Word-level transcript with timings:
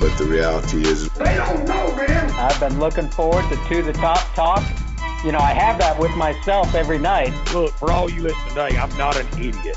But 0.00 0.16
the 0.16 0.24
reality 0.24 0.80
is, 0.80 1.10
They 1.10 1.34
don't 1.34 1.68
know, 1.68 1.94
man. 1.94 2.30
I've 2.30 2.58
been 2.58 2.80
looking 2.80 3.06
forward 3.10 3.44
to 3.50 3.56
To 3.68 3.82
the 3.82 3.92
Top 3.92 4.34
Talk. 4.34 4.64
You 5.22 5.30
know, 5.30 5.38
I 5.38 5.52
have 5.52 5.76
that 5.76 5.98
with 5.98 6.16
myself 6.16 6.74
every 6.74 6.98
night. 6.98 7.34
Look, 7.52 7.72
for 7.74 7.92
all 7.92 8.10
you 8.10 8.22
listening 8.22 8.48
today, 8.48 8.78
I'm 8.78 8.96
not 8.96 9.18
an 9.18 9.26
idiot. 9.38 9.76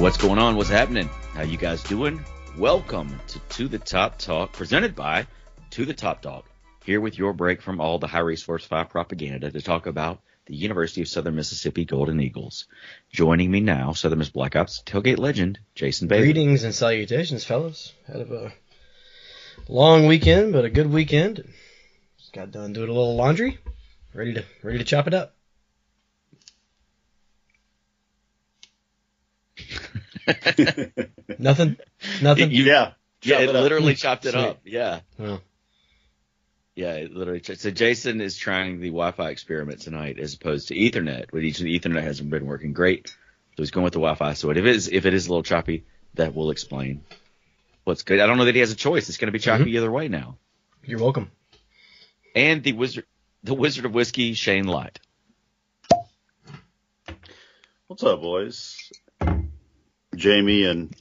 What's 0.00 0.16
going 0.16 0.38
on? 0.38 0.54
What's 0.54 0.70
happening? 0.70 1.10
How 1.34 1.42
you 1.42 1.56
guys 1.56 1.82
doing? 1.82 2.24
Welcome 2.56 3.18
to 3.26 3.40
To 3.40 3.66
the 3.66 3.80
Top 3.80 4.16
Talk, 4.16 4.52
presented 4.52 4.94
by 4.94 5.26
To 5.70 5.86
the 5.86 5.94
Top 5.94 6.22
Dog. 6.22 6.44
Here 6.84 7.00
with 7.00 7.18
your 7.18 7.32
break 7.32 7.62
from 7.62 7.80
all 7.80 7.98
the 7.98 8.06
High 8.06 8.20
Resource 8.20 8.64
5 8.64 8.90
propaganda 8.90 9.50
to 9.50 9.60
talk 9.60 9.88
about 9.88 10.20
the 10.46 10.54
University 10.54 11.02
of 11.02 11.08
Southern 11.08 11.34
Mississippi 11.34 11.84
Golden 11.84 12.20
Eagles. 12.20 12.68
Joining 13.10 13.50
me 13.50 13.58
now, 13.58 13.92
Southern 13.92 14.20
Miss 14.20 14.30
Black 14.30 14.54
Ops 14.54 14.84
tailgate 14.86 15.18
legend, 15.18 15.58
Jason 15.74 16.06
Bailey. 16.06 16.26
Greetings 16.26 16.62
and 16.62 16.72
salutations, 16.72 17.44
fellas. 17.44 17.92
Had 18.06 18.20
a 18.20 18.34
uh, 18.34 18.50
long 19.68 20.06
weekend, 20.06 20.52
but 20.52 20.64
a 20.64 20.70
good 20.70 20.90
weekend. 20.90 21.44
Just 22.18 22.32
got 22.32 22.50
done 22.50 22.72
doing 22.72 22.88
a 22.88 22.92
little 22.92 23.16
laundry. 23.16 23.58
Ready 24.14 24.34
to 24.34 24.44
ready 24.62 24.78
to 24.78 24.84
chop 24.84 25.06
it 25.06 25.14
up. 25.14 25.34
Nothing. 31.38 31.76
Nothing. 32.22 32.50
You- 32.50 32.64
yeah, 32.64 32.92
yeah, 33.22 33.40
it 33.40 33.48
it 33.50 33.52
literally 33.52 33.94
chopped 33.94 34.26
it 34.26 34.32
Sweet. 34.32 34.40
up. 34.44 34.60
Yeah. 34.64 35.00
Well, 35.18 35.40
Yeah, 36.74 36.94
it 36.94 37.12
literally. 37.12 37.40
ch- 37.40 37.56
So 37.58 37.70
Jason 37.70 38.20
is 38.20 38.36
trying 38.36 38.80
the 38.80 38.88
Wi-Fi 38.88 39.30
experiment 39.30 39.80
tonight 39.80 40.18
as 40.18 40.34
opposed 40.34 40.68
to 40.68 40.74
Ethernet. 40.74 41.32
Which 41.32 41.44
each 41.44 41.58
Ethernet 41.60 42.02
hasn't 42.02 42.30
been 42.30 42.46
working 42.46 42.72
great, 42.72 43.08
so 43.08 43.14
he's 43.62 43.70
going 43.70 43.84
with 43.84 43.92
the 43.94 44.00
Wi-Fi. 44.00 44.34
So 44.34 44.50
if 44.50 44.56
it 44.56 44.66
is, 44.66 44.88
if 44.88 45.06
it 45.06 45.14
is 45.14 45.26
a 45.26 45.30
little 45.30 45.42
choppy, 45.42 45.84
that 46.14 46.34
will 46.34 46.50
explain 46.50 47.02
what's 47.84 48.02
good. 48.02 48.20
I 48.20 48.26
don't 48.26 48.38
know 48.38 48.44
that 48.44 48.54
he 48.54 48.60
has 48.60 48.72
a 48.72 48.76
choice. 48.76 49.08
It's 49.08 49.18
going 49.18 49.28
to 49.28 49.32
be 49.32 49.38
choppy 49.38 49.76
either 49.76 49.90
way 49.90 50.08
now. 50.08 50.38
you're 50.84 51.00
welcome. 51.00 51.30
And 52.34 52.62
the 52.62 52.72
wizard, 52.72 53.04
the 53.42 53.54
Wizard 53.54 53.84
of 53.84 53.92
Whiskey, 53.92 54.34
Shane 54.34 54.66
Light. 54.66 54.98
What's 57.86 58.02
up, 58.04 58.20
boys? 58.20 58.90
Jamie 60.16 60.64
and 60.64 60.94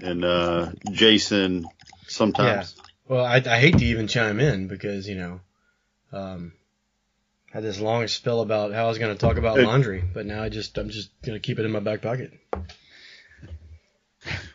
and 0.00 0.24
uh, 0.24 0.72
Jason. 0.90 1.66
Sometimes 2.06 2.74
Yeah. 2.76 2.82
Well, 3.08 3.24
I, 3.24 3.36
I 3.36 3.58
hate 3.58 3.78
to 3.78 3.84
even 3.84 4.06
chime 4.06 4.40
in 4.40 4.68
because 4.68 5.08
you 5.08 5.16
know, 5.16 5.40
um, 6.12 6.52
I 7.52 7.56
had 7.58 7.64
this 7.64 7.80
long 7.80 8.06
spill 8.08 8.40
about 8.40 8.72
how 8.72 8.84
I 8.86 8.88
was 8.88 8.98
going 8.98 9.14
to 9.14 9.18
talk 9.18 9.36
about 9.36 9.58
Hey. 9.58 9.66
laundry, 9.66 10.02
but 10.02 10.24
now 10.26 10.42
I 10.42 10.48
just 10.48 10.78
I'm 10.78 10.88
just 10.90 11.10
going 11.22 11.34
to 11.34 11.40
keep 11.40 11.58
it 11.58 11.64
in 11.64 11.70
my 11.72 11.80
back 11.80 12.02
pocket. 12.02 12.32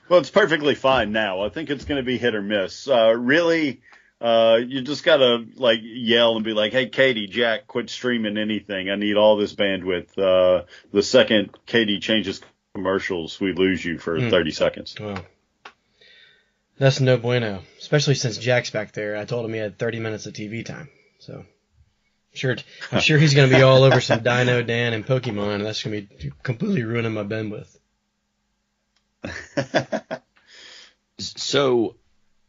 Well, 0.09 0.19
it's 0.19 0.29
perfectly 0.29 0.75
fine 0.75 1.11
now. 1.11 1.41
I 1.43 1.49
think 1.49 1.69
it's 1.69 1.85
going 1.85 1.97
to 2.01 2.05
be 2.05 2.17
hit 2.17 2.35
or 2.35 2.41
miss. 2.41 2.87
Uh, 2.87 3.13
really, 3.17 3.81
uh, 4.21 4.59
you 4.65 4.81
just 4.81 5.03
got 5.03 5.17
to 5.17 5.45
like 5.55 5.79
yell 5.81 6.35
and 6.35 6.45
be 6.45 6.53
like, 6.53 6.71
"Hey, 6.73 6.87
Katie, 6.87 7.27
Jack, 7.27 7.67
quit 7.67 7.89
streaming 7.89 8.37
anything. 8.37 8.89
I 8.89 8.95
need 8.95 9.17
all 9.17 9.35
this 9.37 9.55
bandwidth." 9.55 10.17
Uh, 10.17 10.65
the 10.94 11.01
second 11.03 11.57
Katie 11.65 11.99
changes 11.99 12.41
commercials, 12.73 13.39
we 13.39 13.53
lose 13.53 13.83
you 13.83 13.97
for 13.97 14.19
Hmm. 14.19 14.29
30 14.29 14.51
seconds. 14.51 14.95
Well, 14.99 15.25
that's 16.77 16.99
no 16.99 17.17
bueno, 17.17 17.61
especially 17.79 18.15
since 18.15 18.38
Jack's 18.38 18.69
back 18.69 18.91
there. 18.91 19.15
I 19.17 19.25
told 19.25 19.45
him 19.45 19.53
he 19.53 19.59
had 19.59 19.77
30 19.79 19.99
minutes 20.01 20.25
of 20.25 20.33
TV 20.33 20.63
time, 20.65 20.89
so 21.19 21.33
I'm 21.39 21.45
sure 22.33 22.55
I'm 22.91 22.99
sure 22.99 23.17
he's 23.17 23.33
going 23.33 23.49
to 23.49 23.55
be 23.55 23.61
all 23.63 23.83
over 23.83 24.01
some 24.01 24.19
Dino 24.23 24.61
Dan 24.61 24.94
and 24.94 25.05
Pokemon, 25.05 25.55
and 25.55 25.65
that's 25.65 25.81
going 25.83 26.07
to 26.07 26.15
be 26.17 26.31
completely 26.44 26.83
ruining 26.83 27.13
my 27.13 27.23
bandwidth. 27.23 27.75
So, 31.18 31.96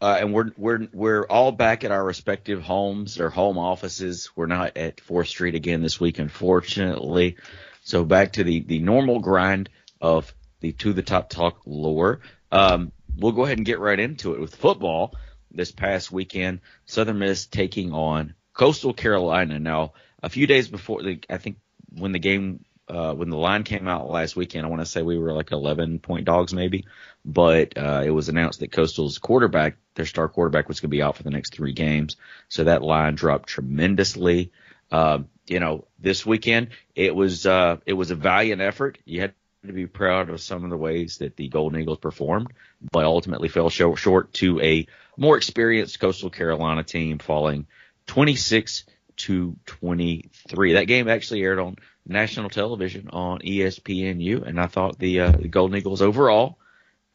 uh, 0.01 0.19
and 0.21 0.33
we're 0.33 0.51
we're 0.57 0.89
we're 0.93 1.25
all 1.25 1.53
back 1.53 1.85
at 1.85 1.93
our 1.93 2.05
respective 2.05 2.63
homes 2.63 3.21
or 3.21 3.31
home 3.31 3.59
offices. 3.59 4.31
We're 4.35 4.47
not 4.47 4.77
at 4.77 5.01
Fourth 5.01 5.29
Street 5.29 5.55
again 5.55 5.83
this 5.83 6.01
week, 6.01 6.19
unfortunately. 6.19 7.37
So 7.83 8.05
back 8.05 8.33
to 8.35 8.45
the 8.45 8.61
the 8.61 8.81
normal 8.81 9.21
grind 9.21 9.71
of 10.01 10.35
the 10.61 10.73
to 10.73 10.93
the 10.93 11.03
top 11.03 11.31
talk 11.31 11.61
lore. 11.65 12.21
Um, 12.51 12.93
we'll 13.17 13.33
go 13.33 13.45
ahead 13.45 13.59
and 13.59 13.67
get 13.67 13.79
right 13.79 13.99
into 13.99 14.35
it 14.35 14.41
with 14.41 14.57
football. 14.57 15.15
This 15.53 15.73
past 15.73 16.13
weekend, 16.13 16.61
Southern 16.85 17.21
Miss 17.21 17.47
taking 17.47 17.93
on 17.93 18.35
Coastal 18.53 18.93
Carolina. 18.93 19.59
Now, 19.59 19.95
a 20.23 20.29
few 20.29 20.47
days 20.47 20.69
before, 20.69 21.03
the, 21.03 21.21
I 21.31 21.39
think 21.39 21.59
when 21.89 22.13
the 22.13 22.19
game 22.19 22.65
uh, 22.89 23.15
when 23.15 23.31
the 23.31 23.37
line 23.37 23.65
came 23.65 23.89
out 23.89 24.09
last 24.09 24.37
weekend, 24.37 24.65
I 24.65 24.69
want 24.69 24.81
to 24.81 24.87
say 24.87 25.03
we 25.03 25.19
were 25.19 25.33
like 25.33 25.51
11 25.51 25.99
point 25.99 26.25
dogs 26.25 26.55
maybe, 26.55 26.85
but 27.25 27.77
uh, 27.77 28.03
it 28.05 28.11
was 28.11 28.29
announced 28.29 28.61
that 28.61 28.73
Coastal's 28.73 29.19
quarterback, 29.19 29.77
their 29.95 30.07
star 30.07 30.29
quarterback, 30.29 30.69
was 30.69 30.81
going 30.81 30.91
to 30.91 30.97
be 30.97 31.03
out 31.03 31.17
for 31.17 31.25
the 31.25 31.31
next 31.31 31.55
three 31.55 31.73
games. 31.73 32.17
So 32.49 32.65
that 32.65 32.83
line 32.83 33.17
dropped 33.17 33.49
tremendously. 33.49 34.53
Uh, 34.91 35.21
you 35.49 35.59
know, 35.59 35.87
this 35.99 36.25
weekend 36.25 36.69
it 36.95 37.15
was 37.15 37.45
uh, 37.47 37.79
it 37.87 37.95
was 37.95 38.11
a 38.11 38.17
valiant 38.17 38.63
effort. 38.63 38.99
You 39.05 39.21
had 39.21 39.35
to 39.67 39.73
be 39.73 39.87
proud 39.87 40.31
of 40.31 40.41
some 40.41 40.63
of 40.63 40.71
the 40.71 40.77
ways 40.77 41.19
that 41.19 41.37
the 41.37 41.49
Golden 41.49 41.81
Eagles 41.81 41.99
performed, 41.99 42.53
but 42.93 43.05
ultimately 43.05 43.49
fell 43.49 43.69
short, 43.69 43.99
short 43.99 44.33
to 44.35 44.61
a 44.61 44.87
more 45.17 45.37
experienced 45.37 45.99
Coastal 45.99 46.31
Carolina 46.31 46.85
team, 46.85 47.19
falling 47.19 47.67
26 48.07 48.85
to 49.17 49.57
23. 49.67 50.75
That 50.75 50.85
game 50.85 51.09
actually 51.09 51.43
aired 51.43 51.59
on 51.59 51.77
national 52.07 52.51
television 52.51 53.09
on 53.13 53.41
ESPNU, 53.41 54.47
and 54.47 54.61
I 54.61 54.67
thought 54.67 54.99
the, 54.99 55.21
uh, 55.21 55.31
the 55.33 55.49
Golden 55.49 55.77
Eagles 55.77 56.03
overall, 56.03 56.59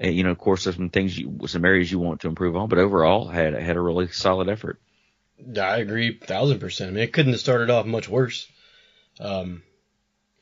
uh, 0.04 0.08
you 0.08 0.24
know, 0.24 0.32
of 0.32 0.38
course, 0.38 0.64
there's 0.64 0.76
some 0.76 0.90
things, 0.90 1.18
you, 1.18 1.40
some 1.48 1.66
areas 1.66 1.92
you 1.92 2.00
want 2.00 2.22
to 2.22 2.28
improve 2.28 2.56
on, 2.56 2.70
but 2.70 2.80
overall 2.80 3.28
had 3.28 3.54
had 3.54 3.78
a 3.78 3.82
really 3.82 4.08
solid 4.08 4.50
effort. 4.50 4.80
I 5.58 5.78
agree, 5.78 6.18
thousand 6.18 6.60
percent. 6.60 6.92
I 6.92 6.94
mean, 6.94 7.04
it 7.04 7.14
couldn't 7.14 7.34
have 7.34 7.42
started 7.42 7.70
off 7.70 7.86
much 7.86 8.08
worse. 8.08 8.48
Um, 9.20 9.64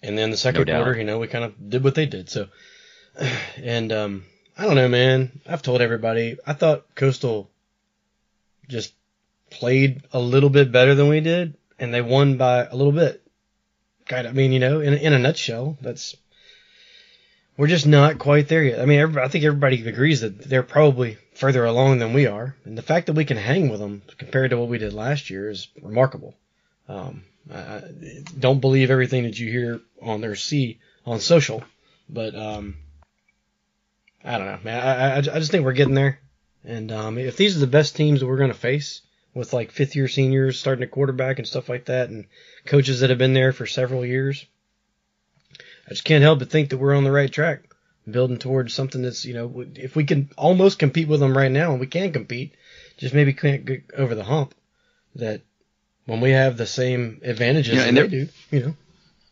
and 0.02 0.18
then 0.18 0.32
the 0.32 0.38
second 0.38 0.68
No 0.68 0.76
quarter, 0.76 0.98
you 0.98 1.06
know, 1.06 1.20
we 1.20 1.28
kind 1.28 1.46
of 1.46 1.70
did 1.70 1.84
what 1.84 1.96
they 1.96 2.06
did. 2.06 2.30
So, 2.30 2.48
and 3.58 3.92
um, 3.92 4.26
I 4.58 4.66
don't 4.66 4.76
know, 4.76 4.88
man. 4.88 5.42
I've 5.48 5.62
told 5.62 5.82
everybody 5.82 6.38
I 6.46 6.54
thought 6.54 6.96
Coastal 6.96 7.50
just 8.68 8.94
played 9.50 10.04
a 10.14 10.20
little 10.20 10.50
bit 10.50 10.72
better 10.72 10.96
than 10.96 11.10
we 11.10 11.20
did, 11.22 11.56
and 11.80 11.94
they 11.94 12.02
won 12.02 12.38
by 12.38 12.66
a 12.66 12.76
little 12.76 12.94
bit. 12.94 13.22
I 14.12 14.32
mean, 14.32 14.52
you 14.52 14.60
know, 14.60 14.82
in 14.82 14.94
in 14.94 15.14
a 15.14 15.20
nutshell, 15.20 15.78
that's 15.82 16.16
we're 17.58 17.68
just 17.68 17.88
not 17.88 18.20
quite 18.20 18.48
there 18.48 18.64
yet. 18.64 18.80
I 18.80 18.86
mean, 18.86 19.18
I 19.18 19.28
think 19.28 19.44
everybody 19.44 19.86
agrees 19.88 20.22
that 20.22 20.42
they're 20.42 20.64
probably 20.64 21.18
further 21.34 21.66
along 21.66 22.00
than 22.00 22.14
we 22.14 22.26
are, 22.26 22.56
and 22.64 22.78
the 22.78 22.82
fact 22.82 23.08
that 23.08 23.14
we 23.14 23.26
can 23.26 23.38
hang 23.38 23.70
with 23.70 23.80
them 23.80 24.02
compared 24.18 24.52
to 24.52 24.58
what 24.58 24.70
we 24.70 24.78
did 24.78 24.94
last 24.94 25.30
year 25.30 25.50
is 25.50 25.68
remarkable. 25.82 26.36
Um, 26.88 27.24
I 27.54 27.58
I 27.58 27.82
don't 28.38 28.62
believe 28.62 28.92
everything 28.92 29.24
that 29.24 29.38
you 29.38 29.52
hear 29.52 29.82
on 30.02 30.22
their 30.22 30.36
see 30.36 30.80
on 31.06 31.20
social, 31.20 31.64
but 32.10 32.36
um, 32.36 32.78
I 34.24 34.38
don't 34.38 34.48
know, 34.48 34.60
man. 34.64 34.80
I, 34.80 35.16
I, 35.16 35.18
I 35.18 35.22
just 35.22 35.52
think 35.52 35.66
we're 35.66 35.74
getting 35.74 35.96
there, 35.96 36.20
and 36.64 36.92
um, 36.92 37.18
if 37.18 37.38
these 37.38 37.58
are 37.58 37.60
the 37.60 37.68
best 37.68 37.96
teams 37.96 38.22
that 38.22 38.28
we're 38.28 38.38
going 38.38 38.54
to 38.54 38.58
face 38.58 39.02
with 39.34 39.54
like 39.54 39.72
fifth 39.72 39.96
year 39.96 40.08
seniors 40.08 40.60
starting 40.60 40.84
at 40.84 40.92
quarterback 40.92 41.38
and 41.40 41.48
stuff 41.48 41.70
like 41.70 41.86
that, 41.86 42.10
and 42.10 42.26
coaches 42.66 43.00
that 43.02 43.10
have 43.10 43.20
been 43.20 43.34
there 43.34 43.54
for 43.54 43.66
several 43.66 44.06
years, 44.06 44.46
I 45.88 45.90
just 45.90 46.04
can't 46.04 46.24
help 46.24 46.40
but 46.40 46.50
think 46.50 46.70
that 46.70 46.78
we're 46.78 46.96
on 46.96 47.04
the 47.04 47.12
right 47.12 47.32
track, 47.32 47.64
building 48.10 48.38
towards 48.38 48.74
something 48.74 49.02
that's 49.02 49.26
you 49.26 49.34
know 49.34 49.66
if 49.76 49.96
we 49.96 50.04
can 50.04 50.30
almost 50.38 50.80
compete 50.80 51.08
with 51.08 51.20
them 51.20 51.38
right 51.38 51.52
now, 51.52 51.72
and 51.72 51.80
we 51.80 51.88
can 51.88 52.12
compete, 52.14 52.56
just 52.98 53.14
maybe 53.14 53.34
can't 53.34 53.66
get 53.66 53.84
over 53.98 54.16
the 54.16 54.24
hump. 54.24 54.54
That 55.16 55.42
when 56.06 56.22
we 56.22 56.32
have 56.32 56.58
the 56.58 56.68
same 56.68 57.22
advantages 57.24 57.76
Yeah, 57.76 57.82
that 57.82 57.88
and 57.90 57.98
they 57.98 58.08
do, 58.08 58.28
you 58.52 58.60
know. 58.62 58.76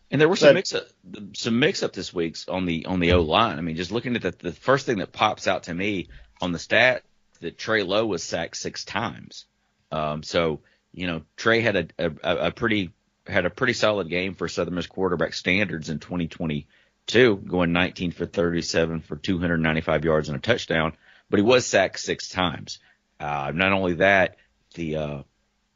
And 0.10 0.22
there 0.22 0.30
were 0.30 0.36
some 0.38 0.50
But- 0.50 0.56
mix 0.56 0.74
up, 0.74 0.88
some 1.34 1.60
mix 1.60 1.84
up 1.84 1.92
this 1.94 2.14
week 2.14 2.38
on 2.48 2.66
the 2.66 2.86
on 2.86 3.00
the 3.00 3.12
O 3.14 3.22
line. 3.22 3.58
I 3.58 3.62
mean, 3.62 3.76
just 3.76 3.92
looking 3.92 4.16
at 4.16 4.22
the 4.22 4.32
the 4.32 4.54
first 4.54 4.86
thing 4.86 5.00
that 5.00 5.12
pops 5.12 5.48
out 5.48 5.64
to 5.64 5.74
me 5.74 6.08
on 6.42 6.52
the 6.52 6.60
stat 6.60 7.04
that 7.42 7.58
Trey 7.58 7.84
Lowe 7.84 8.06
was 8.06 8.24
sacked 8.24 8.58
six 8.58 8.86
times. 8.86 9.46
Um, 9.92 10.24
so 10.24 10.62
you 10.94 11.08
know 11.08 11.22
Trey 11.36 11.62
had 11.62 11.94
a, 11.98 12.12
a 12.24 12.36
a 12.48 12.52
pretty 12.52 12.92
had 13.26 13.46
a 13.46 13.50
pretty 13.50 13.74
solid 13.74 14.10
game 14.10 14.36
for 14.36 14.48
Southern 14.48 14.76
Miss 14.76 14.88
quarterback 14.88 15.34
standards 15.34 15.90
in 15.90 16.00
2022, 16.00 17.36
going 17.36 17.74
19 17.74 18.12
for 18.12 18.26
37 18.26 19.02
for 19.02 19.16
295 19.16 20.06
yards 20.06 20.30
and 20.30 20.38
a 20.38 20.42
touchdown. 20.42 20.94
But 21.30 21.40
he 21.40 21.44
was 21.44 21.66
sacked 21.66 22.00
six 22.00 22.30
times. 22.30 22.80
Uh, 23.20 23.52
not 23.54 23.74
only 23.74 23.96
that, 23.96 24.38
the 24.76 24.96
uh, 24.96 25.24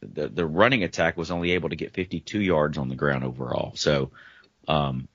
the 0.02 0.28
the 0.28 0.46
running 0.46 0.84
attack 0.84 1.18
was 1.18 1.32
only 1.32 1.52
able 1.52 1.70
to 1.70 1.76
get 1.76 1.94
52 1.94 2.40
yards 2.40 2.78
on 2.78 2.90
the 2.90 2.96
ground 2.96 3.24
overall. 3.24 3.74
So, 3.76 4.12
um, 4.68 5.08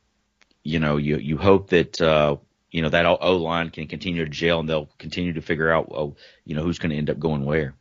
you 0.62 0.78
know, 0.78 0.96
you 0.96 1.16
you 1.16 1.38
hope 1.38 1.70
that 1.70 2.00
uh, 2.00 2.36
you 2.70 2.82
know 2.82 2.90
that 2.90 3.06
O 3.06 3.36
line 3.36 3.70
can 3.70 3.86
continue 3.86 4.24
to 4.24 4.30
gel 4.30 4.60
and 4.60 4.68
they'll 4.68 4.90
continue 4.98 5.34
to 5.34 5.42
figure 5.42 5.70
out, 5.70 5.88
oh, 5.92 6.16
you 6.44 6.54
know, 6.54 6.62
who's 6.62 6.78
going 6.78 6.90
to 6.90 6.96
end 6.96 7.10
up 7.10 7.18
going 7.18 7.44
where. 7.44 7.74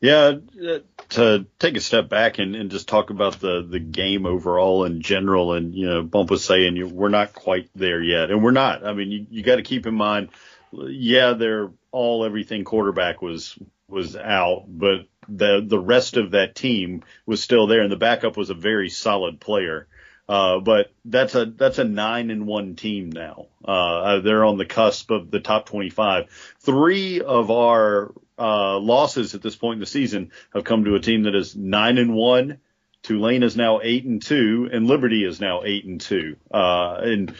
Yeah, 0.00 0.32
uh, 0.66 0.78
to 1.10 1.46
take 1.58 1.76
a 1.76 1.80
step 1.80 2.08
back 2.08 2.38
and, 2.38 2.56
and 2.56 2.70
just 2.70 2.88
talk 2.88 3.10
about 3.10 3.38
the, 3.38 3.66
the 3.68 3.80
game 3.80 4.24
overall 4.24 4.84
in 4.84 5.02
general, 5.02 5.52
and 5.52 5.74
you 5.74 5.86
know, 5.86 6.02
Bump 6.02 6.30
was 6.30 6.42
saying 6.42 6.76
you, 6.76 6.88
we're 6.88 7.10
not 7.10 7.34
quite 7.34 7.68
there 7.74 8.02
yet, 8.02 8.30
and 8.30 8.42
we're 8.42 8.50
not. 8.50 8.86
I 8.86 8.94
mean, 8.94 9.10
you, 9.10 9.26
you 9.30 9.42
got 9.42 9.56
to 9.56 9.62
keep 9.62 9.86
in 9.86 9.94
mind, 9.94 10.30
yeah, 10.72 11.34
they're 11.34 11.70
all 11.92 12.24
everything 12.24 12.64
quarterback 12.64 13.20
was 13.20 13.58
was 13.88 14.16
out, 14.16 14.64
but 14.68 15.06
the 15.28 15.62
the 15.66 15.78
rest 15.78 16.16
of 16.16 16.30
that 16.30 16.54
team 16.54 17.02
was 17.26 17.42
still 17.42 17.66
there, 17.66 17.82
and 17.82 17.92
the 17.92 17.96
backup 17.96 18.36
was 18.36 18.50
a 18.50 18.54
very 18.54 18.88
solid 18.88 19.38
player. 19.40 19.86
Uh, 20.28 20.60
but 20.60 20.92
that's 21.04 21.34
a 21.34 21.44
that's 21.44 21.78
a 21.78 21.84
nine 21.84 22.30
and 22.30 22.46
one 22.46 22.76
team 22.76 23.10
now. 23.10 23.48
Uh, 23.64 24.20
they're 24.20 24.44
on 24.44 24.58
the 24.58 24.64
cusp 24.64 25.10
of 25.10 25.28
the 25.30 25.40
top 25.40 25.66
25. 25.66 26.54
Three 26.60 27.20
of 27.20 27.50
our 27.50 28.12
uh, 28.40 28.78
losses 28.78 29.34
at 29.34 29.42
this 29.42 29.56
point 29.56 29.74
in 29.74 29.80
the 29.80 29.86
season 29.86 30.32
have 30.54 30.64
come 30.64 30.84
to 30.84 30.94
a 30.94 31.00
team 31.00 31.24
that 31.24 31.34
is 31.34 31.54
nine 31.54 31.98
and 31.98 32.14
one. 32.14 32.58
Tulane 33.02 33.42
is 33.42 33.56
now 33.56 33.80
eight 33.82 34.04
and 34.04 34.20
two, 34.20 34.68
and 34.72 34.86
Liberty 34.86 35.24
is 35.24 35.40
now 35.40 35.62
eight 35.64 35.84
and 35.84 36.00
two. 36.00 36.36
Uh, 36.50 36.98
and 37.02 37.34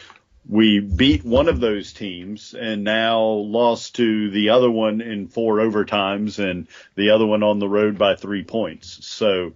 we 0.48 0.80
beat 0.80 1.24
one 1.24 1.48
of 1.48 1.60
those 1.60 1.92
teams 1.92 2.54
and 2.54 2.82
now 2.82 3.22
lost 3.22 3.96
to 3.96 4.30
the 4.30 4.50
other 4.50 4.70
one 4.70 5.00
in 5.00 5.28
four 5.28 5.56
overtimes 5.58 6.38
and 6.38 6.66
the 6.96 7.10
other 7.10 7.26
one 7.26 7.42
on 7.42 7.58
the 7.58 7.68
road 7.68 7.98
by 7.98 8.14
three 8.14 8.42
points. 8.42 9.06
So, 9.06 9.52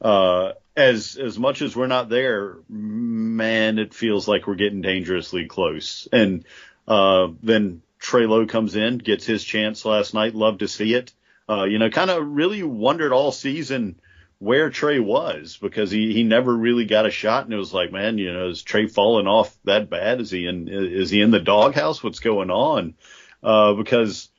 uh, 0.00 0.52
as, 0.76 1.16
as 1.16 1.38
much 1.38 1.62
as 1.62 1.76
we're 1.76 1.88
not 1.88 2.08
there, 2.08 2.56
man, 2.68 3.78
it 3.78 3.92
feels 3.92 4.26
like 4.26 4.46
we're 4.46 4.54
getting 4.54 4.82
dangerously 4.82 5.46
close. 5.46 6.08
And, 6.12 6.44
uh, 6.86 7.28
then 7.42 7.82
Trey 8.00 8.26
Lowe 8.26 8.46
comes 8.46 8.74
in, 8.74 8.98
gets 8.98 9.26
his 9.26 9.44
chance 9.44 9.84
last 9.84 10.14
night. 10.14 10.34
Love 10.34 10.58
to 10.58 10.68
see 10.68 10.94
it. 10.94 11.12
Uh, 11.48 11.64
you 11.64 11.78
know, 11.78 11.90
kind 11.90 12.10
of 12.10 12.26
really 12.26 12.62
wondered 12.62 13.12
all 13.12 13.30
season 13.30 14.00
where 14.38 14.70
Trey 14.70 14.98
was 14.98 15.58
because 15.60 15.90
he, 15.90 16.14
he 16.14 16.22
never 16.22 16.54
really 16.56 16.86
got 16.86 17.06
a 17.06 17.10
shot. 17.10 17.44
And 17.44 17.52
it 17.52 17.58
was 17.58 17.74
like, 17.74 17.92
man, 17.92 18.16
you 18.16 18.32
know, 18.32 18.48
is 18.48 18.62
Trey 18.62 18.86
falling 18.86 19.26
off 19.26 19.54
that 19.64 19.90
bad? 19.90 20.20
Is 20.20 20.30
he 20.30 20.46
in, 20.46 20.68
is 20.68 21.10
he 21.10 21.20
in 21.20 21.30
the 21.30 21.40
doghouse? 21.40 22.02
What's 22.02 22.20
going 22.20 22.50
on? 22.50 22.94
Uh, 23.42 23.74
because 23.74 24.30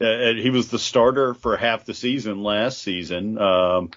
uh, 0.00 0.34
he 0.34 0.50
was 0.50 0.68
the 0.68 0.78
starter 0.78 1.34
for 1.34 1.56
half 1.56 1.84
the 1.84 1.94
season 1.94 2.42
last 2.42 2.80
season. 2.80 3.38
Um, 3.38 3.90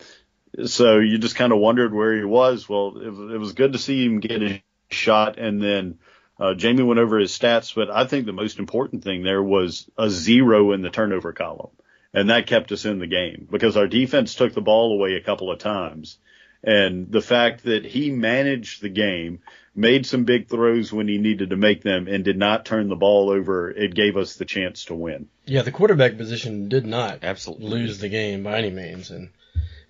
so 0.66 1.00
you 1.00 1.20
just 1.20 1.36
kind 1.36 1.54
of 1.54 1.60
wondered 1.60 1.94
where 1.94 2.16
he 2.16 2.24
was. 2.24 2.68
Well, 2.68 2.98
it, 2.98 3.34
it 3.34 3.38
was 3.38 3.54
good 3.54 3.74
to 3.74 3.80
see 3.80 4.04
him 4.06 4.20
get 4.20 4.42
a 4.42 4.64
shot 4.90 5.38
and 5.38 5.62
then, 5.62 6.00
uh, 6.40 6.54
Jamie 6.54 6.84
went 6.84 7.00
over 7.00 7.20
his 7.20 7.38
stats, 7.38 7.74
but 7.76 7.90
I 7.90 8.06
think 8.06 8.26
the 8.26 8.34
most 8.34 8.60
important 8.60 9.04
thing 9.04 9.24
there 9.24 9.44
was 9.44 9.90
a 9.98 10.10
zero 10.10 10.72
in 10.72 10.82
the 10.82 10.90
turnover 10.90 11.34
column. 11.34 11.72
And 12.14 12.30
that 12.30 12.48
kept 12.48 12.72
us 12.72 12.86
in 12.86 13.00
the 13.00 13.08
game 13.08 13.48
because 13.50 13.76
our 13.76 13.88
defense 13.88 14.36
took 14.36 14.54
the 14.54 14.62
ball 14.62 14.94
away 14.94 15.16
a 15.16 15.24
couple 15.24 15.52
of 15.52 15.60
times. 15.60 16.18
And 16.64 17.12
the 17.12 17.22
fact 17.22 17.64
that 17.64 17.86
he 17.86 18.12
managed 18.12 18.82
the 18.82 18.90
game, 18.90 19.40
made 19.76 20.06
some 20.06 20.24
big 20.24 20.48
throws 20.48 20.94
when 20.94 21.08
he 21.08 21.18
needed 21.18 21.50
to 21.50 21.58
make 21.58 21.82
them, 21.82 22.08
and 22.08 22.24
did 22.24 22.38
not 22.38 22.66
turn 22.66 22.88
the 22.88 22.96
ball 22.96 23.30
over, 23.30 23.70
it 23.70 23.96
gave 23.96 24.16
us 24.16 24.36
the 24.36 24.46
chance 24.46 24.86
to 24.86 24.96
win. 24.96 25.28
Yeah, 25.46 25.64
the 25.64 25.72
quarterback 25.72 26.16
position 26.18 26.70
did 26.70 26.86
not 26.86 27.20
Absolutely. 27.24 27.70
lose 27.70 28.00
the 28.00 28.10
game 28.10 28.44
by 28.44 28.60
any 28.60 28.70
means. 28.70 29.10
And 29.10 29.30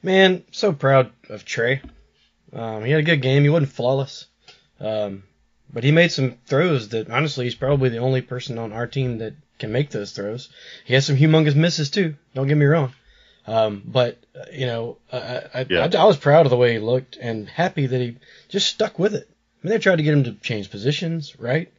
man, 0.01 0.44
so 0.51 0.72
proud 0.72 1.12
of 1.30 1.45
Trey. 1.45 1.81
Um, 2.54 2.86
he 2.86 2.92
had 2.92 3.01
a 3.01 3.04
good 3.04 3.22
game. 3.22 3.44
He 3.44 3.50
wasn't 3.50 3.72
flawless. 3.72 4.28
Um, 4.80 5.24
but 5.71 5.83
he 5.83 5.92
made 5.92 6.12
some 6.12 6.36
throws 6.45 6.89
that 6.89 7.10
honestly 7.10 7.45
he's 7.45 7.56
probably 7.56 7.89
the 7.89 7.98
only 7.98 8.21
person 8.21 8.57
on 8.57 8.74
our 8.74 8.88
team 8.88 9.19
that 9.19 9.33
can 9.60 9.71
make 9.71 9.92
those 9.92 10.12
throws. 10.12 10.50
He 10.86 10.94
has 10.94 11.06
some 11.06 11.15
humongous 11.15 11.56
misses 11.56 11.89
too. 11.89 12.15
Don't 12.33 12.48
get 12.48 12.57
me 12.57 12.65
wrong. 12.65 12.94
Um, 13.45 13.83
but 13.86 14.18
uh, 14.36 14.45
you 14.51 14.65
know, 14.65 14.98
I, 15.12 15.18
I, 15.54 15.65
Yeah. 15.69 15.89
I, 15.94 15.98
I 15.98 16.06
was 16.06 16.18
proud 16.18 16.45
of 16.45 16.50
the 16.50 16.57
way 16.57 16.74
he 16.74 16.80
looked 16.80 17.18
and 17.18 17.48
happy 17.48 17.88
that 17.88 18.00
he 18.00 18.18
just 18.50 18.68
stuck 18.68 18.98
with 18.98 19.15
it. 19.15 19.27
I 19.30 19.68
mean, 19.68 19.71
they 19.71 19.80
tried 19.80 19.98
to 19.98 20.04
get 20.04 20.13
him 20.13 20.24
to 20.25 20.33
change 20.33 20.71
positions, 20.71 21.39
right? 21.39 21.71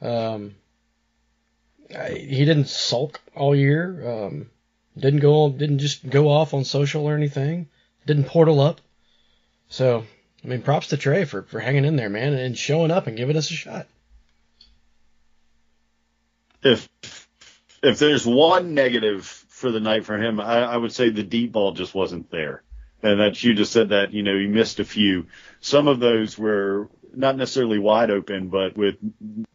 Um, 0.00 0.54
I, 1.96 2.10
he 2.10 2.44
didn't 2.44 2.68
sulk 2.68 3.20
all 3.34 3.54
year. 3.54 4.26
Um, 4.26 4.50
didn't 4.96 5.20
go, 5.20 5.50
didn't 5.50 5.78
just 5.78 6.08
go 6.08 6.28
off 6.28 6.54
on 6.54 6.64
social 6.64 7.04
or 7.04 7.14
anything. 7.14 7.68
Didn't 8.06 8.24
portal 8.24 8.60
up. 8.60 8.80
So, 9.68 10.04
I 10.46 10.48
mean, 10.48 10.62
props 10.62 10.88
to 10.88 10.96
Trey 10.96 11.24
for, 11.24 11.42
for 11.42 11.58
hanging 11.58 11.84
in 11.84 11.96
there, 11.96 12.08
man, 12.08 12.32
and 12.34 12.56
showing 12.56 12.92
up 12.92 13.08
and 13.08 13.16
giving 13.16 13.36
us 13.36 13.50
a 13.50 13.54
shot. 13.54 13.88
If 16.62 16.88
if 17.82 17.98
there's 17.98 18.24
one 18.24 18.74
negative 18.74 19.26
for 19.26 19.72
the 19.72 19.80
night 19.80 20.04
for 20.04 20.16
him, 20.16 20.38
I, 20.38 20.62
I 20.62 20.76
would 20.76 20.92
say 20.92 21.10
the 21.10 21.24
deep 21.24 21.50
ball 21.50 21.72
just 21.72 21.94
wasn't 21.94 22.30
there. 22.30 22.62
And 23.02 23.20
that 23.20 23.42
you 23.42 23.54
just 23.54 23.72
said 23.72 23.88
that, 23.88 24.12
you 24.12 24.22
know, 24.22 24.38
he 24.38 24.46
missed 24.46 24.78
a 24.78 24.84
few. 24.84 25.26
Some 25.60 25.88
of 25.88 25.98
those 25.98 26.38
were 26.38 26.88
not 27.12 27.36
necessarily 27.36 27.78
wide 27.78 28.10
open, 28.10 28.48
but 28.48 28.76
with 28.76 28.96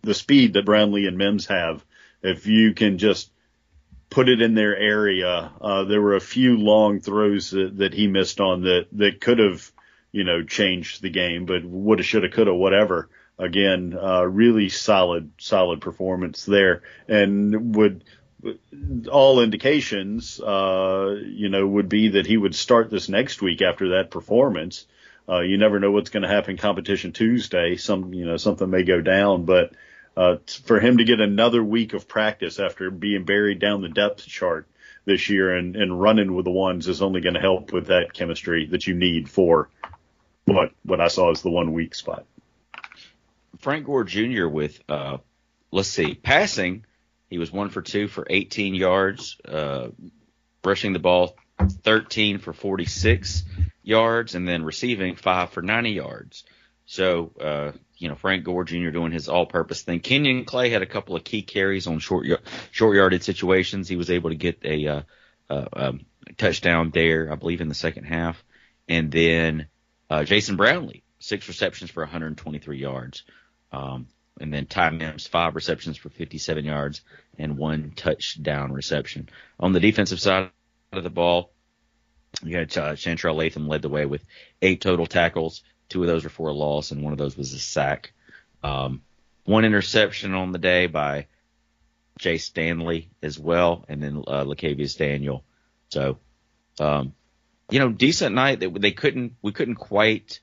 the 0.02 0.14
speed 0.14 0.54
that 0.54 0.66
Brownlee 0.66 1.08
and 1.08 1.18
Mims 1.18 1.48
have, 1.48 1.86
if 2.22 2.48
you 2.48 2.74
can 2.74 2.98
just 2.98 3.32
put 4.10 4.28
it 4.28 4.42
in 4.42 4.56
their 4.56 4.76
area, 4.76 5.52
uh, 5.62 5.86
there 5.86 6.02
were 6.02 6.16
a 6.16 6.22
few 6.22 6.58
long 6.58 7.00
throws 7.00 7.52
that, 7.52 7.78
that 7.78 7.94
he 7.94 8.08
missed 8.08 8.42
on 8.42 8.64
that, 8.64 8.88
that 8.92 9.22
could 9.22 9.40
have, 9.40 9.71
you 10.12 10.24
know, 10.24 10.44
changed 10.44 11.02
the 11.02 11.10
game, 11.10 11.46
but 11.46 11.64
woulda, 11.64 12.04
shoulda, 12.04 12.30
coulda, 12.30 12.54
whatever. 12.54 13.10
Again, 13.38 13.98
uh, 14.00 14.24
really 14.24 14.70
solid, 14.70 15.32
solid 15.40 15.82
performance 15.82 16.46
there 16.46 16.84
and 17.08 17.76
would, 17.76 18.04
all 19.10 19.42
indications, 19.42 20.40
uh, 20.40 21.16
you 21.26 21.50
know, 21.50 21.66
would 21.66 21.90
be 21.90 22.10
that 22.10 22.28
he 22.28 22.38
would 22.38 22.54
start 22.54 22.90
this 22.90 23.10
next 23.10 23.42
week 23.42 23.62
after 23.62 23.90
that 23.90 24.12
performance. 24.12 24.86
Uh, 25.28 25.40
you 25.40 25.58
never 25.58 25.80
know 25.80 25.92
what's 25.92 26.10
going 26.10 26.24
to 26.24 26.30
happen 26.30 26.58
competition 26.58 27.14
Tuesday. 27.14 27.78
Some, 27.78 28.14
you 28.14 28.26
know, 28.26 28.38
something 28.38 28.70
may 28.70 28.84
go 28.84 29.02
down, 29.02 29.46
but, 29.46 29.74
uh, 30.18 30.38
for 30.66 30.80
him 30.80 30.98
to 30.98 31.04
get 31.04 31.22
another 31.22 31.64
week 31.64 31.94
of 31.94 32.08
practice 32.08 32.60
after 32.60 32.92
being 32.92 33.24
buried 33.24 33.60
down 33.60 33.82
the 33.82 33.90
depth 33.90 34.26
chart 34.26 34.68
this 35.06 35.30
year 35.30 35.56
and, 35.56 35.76
and 35.76 36.00
running 36.00 36.36
with 36.36 36.46
the 36.46 36.52
ones 36.52 36.88
is 36.88 37.02
only 37.02 37.22
going 37.22 37.34
to 37.34 37.40
help 37.40 37.72
with 37.72 37.88
that 37.88 38.14
chemistry 38.14 38.68
that 38.68 38.86
you 38.86 38.94
need 38.94 39.30
for 39.30 39.70
what, 40.52 40.72
what 40.84 41.02
I 41.02 41.08
saw 41.08 41.32
as 41.32 41.42
the 41.42 41.50
one 41.50 41.74
weak 41.74 41.96
spot. 41.96 42.26
Frank 43.60 43.86
Gore 43.86 44.04
Jr. 44.04 44.48
with, 44.48 44.82
uh, 44.90 45.18
let's 45.72 45.90
see, 45.90 46.16
passing, 46.16 46.86
he 47.30 47.38
was 47.38 47.52
one 47.52 47.70
for 47.70 47.82
two 47.82 48.08
for 48.08 48.26
18 48.30 48.76
yards, 48.76 49.38
uh, 49.48 49.90
rushing 50.64 50.94
the 50.94 51.00
ball 51.00 51.36
13 51.60 52.40
for 52.40 52.54
46 52.54 53.44
yards, 53.84 54.36
and 54.36 54.48
then 54.48 54.64
receiving 54.64 55.16
five 55.16 55.52
for 55.52 55.62
90 55.62 55.92
yards. 55.92 56.44
So, 56.86 57.32
uh, 57.40 57.72
you 57.98 58.10
know, 58.10 58.16
Frank 58.16 58.44
Gore 58.44 58.66
Jr. 58.66 58.90
doing 58.90 59.12
his 59.12 59.30
all-purpose 59.30 59.84
thing. 59.84 60.02
Kenyon 60.02 60.44
Clay 60.44 60.70
had 60.70 60.82
a 60.82 60.88
couple 60.88 61.16
of 61.16 61.24
key 61.24 61.42
carries 61.42 61.88
on 61.88 62.00
short 62.00 62.28
short 62.72 62.98
yarded 62.98 63.24
situations. 63.24 63.88
He 63.88 63.96
was 63.96 64.10
able 64.10 64.32
to 64.32 64.36
get 64.36 64.60
a 64.66 64.88
uh, 64.88 65.02
uh, 65.50 65.66
um, 65.72 66.06
touchdown 66.38 66.92
there, 66.94 67.32
I 67.32 67.36
believe, 67.36 67.62
in 67.62 67.70
the 67.70 67.76
second 67.76 68.06
half. 68.06 68.44
And 68.90 69.10
then 69.12 69.68
uh, 70.12 70.26
Jason 70.26 70.58
Brownlee, 70.58 71.04
six 71.20 71.48
receptions 71.48 71.90
for 71.90 72.04
123 72.04 72.78
yards. 72.78 73.24
Um, 73.72 74.08
and 74.42 74.54
then 74.54 74.66
Ty 74.66 74.90
Mims, 74.90 75.26
five 75.26 75.56
receptions 75.56 75.96
for 75.96 76.10
57 76.10 76.66
yards 76.66 77.02
and 77.38 77.58
one 77.58 77.94
touchdown 77.96 78.74
reception. 78.74 79.30
On 79.58 79.72
the 79.72 79.80
defensive 79.80 80.20
side 80.20 80.50
of 80.92 81.04
the 81.04 81.10
ball, 81.10 81.54
you 82.44 82.58
had 82.58 82.78
uh, 82.78 82.96
Chantrell 82.96 83.36
Latham 83.36 83.70
led 83.70 83.82
the 83.82 83.90
way 83.90 84.06
with 84.06 84.26
eight 84.62 84.82
total 84.82 85.06
tackles. 85.06 85.64
Two 85.88 86.02
of 86.02 86.08
those 86.08 86.26
were 86.26 86.30
for 86.30 86.50
a 86.50 86.54
loss, 86.54 86.92
and 86.92 87.04
one 87.04 87.14
of 87.14 87.20
those 87.20 87.38
was 87.38 87.54
a 87.54 87.60
sack. 87.60 88.12
Um, 88.64 89.04
one 89.46 89.64
interception 89.64 90.34
on 90.34 90.52
the 90.52 90.60
day 90.60 90.88
by 90.88 91.28
Jay 92.20 92.38
Stanley 92.38 93.10
as 93.24 93.40
well, 93.40 93.86
and 93.88 94.04
then 94.04 94.24
uh, 94.28 94.44
Daniel. 94.98 95.46
So, 95.88 96.20
um, 96.82 97.14
you 97.72 97.80
know, 97.80 97.90
decent 97.90 98.36
night. 98.36 98.60
They, 98.60 98.68
they 98.68 98.92
couldn't, 98.92 99.34
we 99.42 99.52
couldn't 99.52 99.76
quite, 99.76 100.40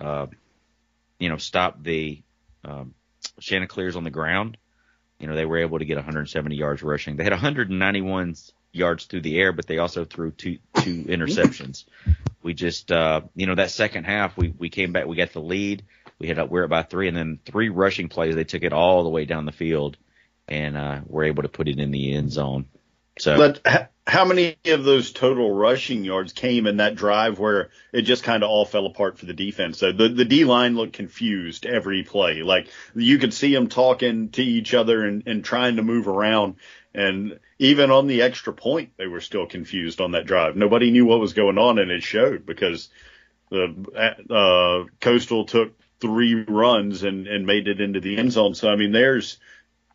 uh, 0.00 0.26
you 1.18 1.28
know, 1.28 1.36
stop 1.36 1.82
the 1.82 2.22
um, 2.64 2.94
Chanticleers 3.40 3.96
on 3.96 4.04
the 4.04 4.10
ground. 4.10 4.56
You 5.18 5.26
know, 5.26 5.34
they 5.34 5.44
were 5.44 5.58
able 5.58 5.78
to 5.78 5.84
get 5.84 5.96
170 5.96 6.56
yards 6.56 6.82
rushing. 6.82 7.16
They 7.16 7.24
had 7.24 7.32
191 7.32 8.36
yards 8.72 9.04
through 9.04 9.20
the 9.20 9.38
air, 9.38 9.52
but 9.52 9.66
they 9.66 9.78
also 9.78 10.04
threw 10.04 10.30
two 10.30 10.58
two 10.76 11.04
interceptions. 11.08 11.84
We 12.42 12.54
just, 12.54 12.90
uh, 12.90 13.22
you 13.34 13.46
know, 13.46 13.56
that 13.56 13.70
second 13.70 14.04
half, 14.04 14.36
we 14.36 14.54
we 14.56 14.70
came 14.70 14.92
back, 14.92 15.06
we 15.06 15.16
got 15.16 15.32
the 15.32 15.40
lead. 15.40 15.84
We 16.18 16.28
had 16.28 16.38
up, 16.38 16.50
we're 16.50 16.64
up 16.64 16.70
by 16.70 16.82
three, 16.82 17.08
and 17.08 17.16
then 17.16 17.38
three 17.44 17.70
rushing 17.70 18.08
plays. 18.08 18.34
They 18.34 18.44
took 18.44 18.62
it 18.62 18.72
all 18.72 19.02
the 19.02 19.10
way 19.10 19.24
down 19.24 19.46
the 19.46 19.52
field, 19.52 19.96
and 20.48 20.76
uh, 20.76 21.00
were 21.06 21.24
able 21.24 21.42
to 21.42 21.48
put 21.48 21.68
it 21.68 21.78
in 21.78 21.90
the 21.90 22.14
end 22.14 22.30
zone. 22.32 22.66
So 23.18 23.36
But 23.36 23.90
how 24.06 24.24
many 24.24 24.56
of 24.66 24.84
those 24.84 25.12
total 25.12 25.52
rushing 25.52 26.04
yards 26.04 26.32
came 26.32 26.66
in 26.66 26.78
that 26.78 26.94
drive 26.94 27.38
where 27.38 27.70
it 27.92 28.02
just 28.02 28.24
kind 28.24 28.42
of 28.42 28.50
all 28.50 28.64
fell 28.64 28.86
apart 28.86 29.18
for 29.18 29.26
the 29.26 29.34
defense? 29.34 29.78
So 29.78 29.92
the 29.92 30.08
the 30.08 30.24
D 30.24 30.44
line 30.44 30.74
looked 30.74 30.94
confused 30.94 31.66
every 31.66 32.02
play. 32.02 32.42
Like 32.42 32.68
you 32.94 33.18
could 33.18 33.34
see 33.34 33.54
them 33.54 33.68
talking 33.68 34.30
to 34.30 34.42
each 34.42 34.74
other 34.74 35.04
and, 35.04 35.22
and 35.26 35.44
trying 35.44 35.76
to 35.76 35.82
move 35.82 36.08
around. 36.08 36.56
And 36.92 37.38
even 37.58 37.90
on 37.90 38.08
the 38.08 38.22
extra 38.22 38.52
point, 38.52 38.90
they 38.96 39.06
were 39.06 39.20
still 39.20 39.46
confused 39.46 40.00
on 40.00 40.12
that 40.12 40.26
drive. 40.26 40.56
Nobody 40.56 40.90
knew 40.90 41.06
what 41.06 41.20
was 41.20 41.34
going 41.34 41.58
on, 41.58 41.78
and 41.78 41.90
it 41.90 42.02
showed 42.02 42.44
because 42.46 42.88
the 43.50 44.24
uh, 44.28 44.90
Coastal 45.00 45.44
took 45.44 45.78
three 46.00 46.34
runs 46.34 47.02
and, 47.02 47.28
and 47.28 47.46
made 47.46 47.68
it 47.68 47.80
into 47.80 48.00
the 48.00 48.16
end 48.16 48.32
zone. 48.32 48.54
So 48.54 48.70
I 48.70 48.76
mean, 48.76 48.92
there's 48.92 49.38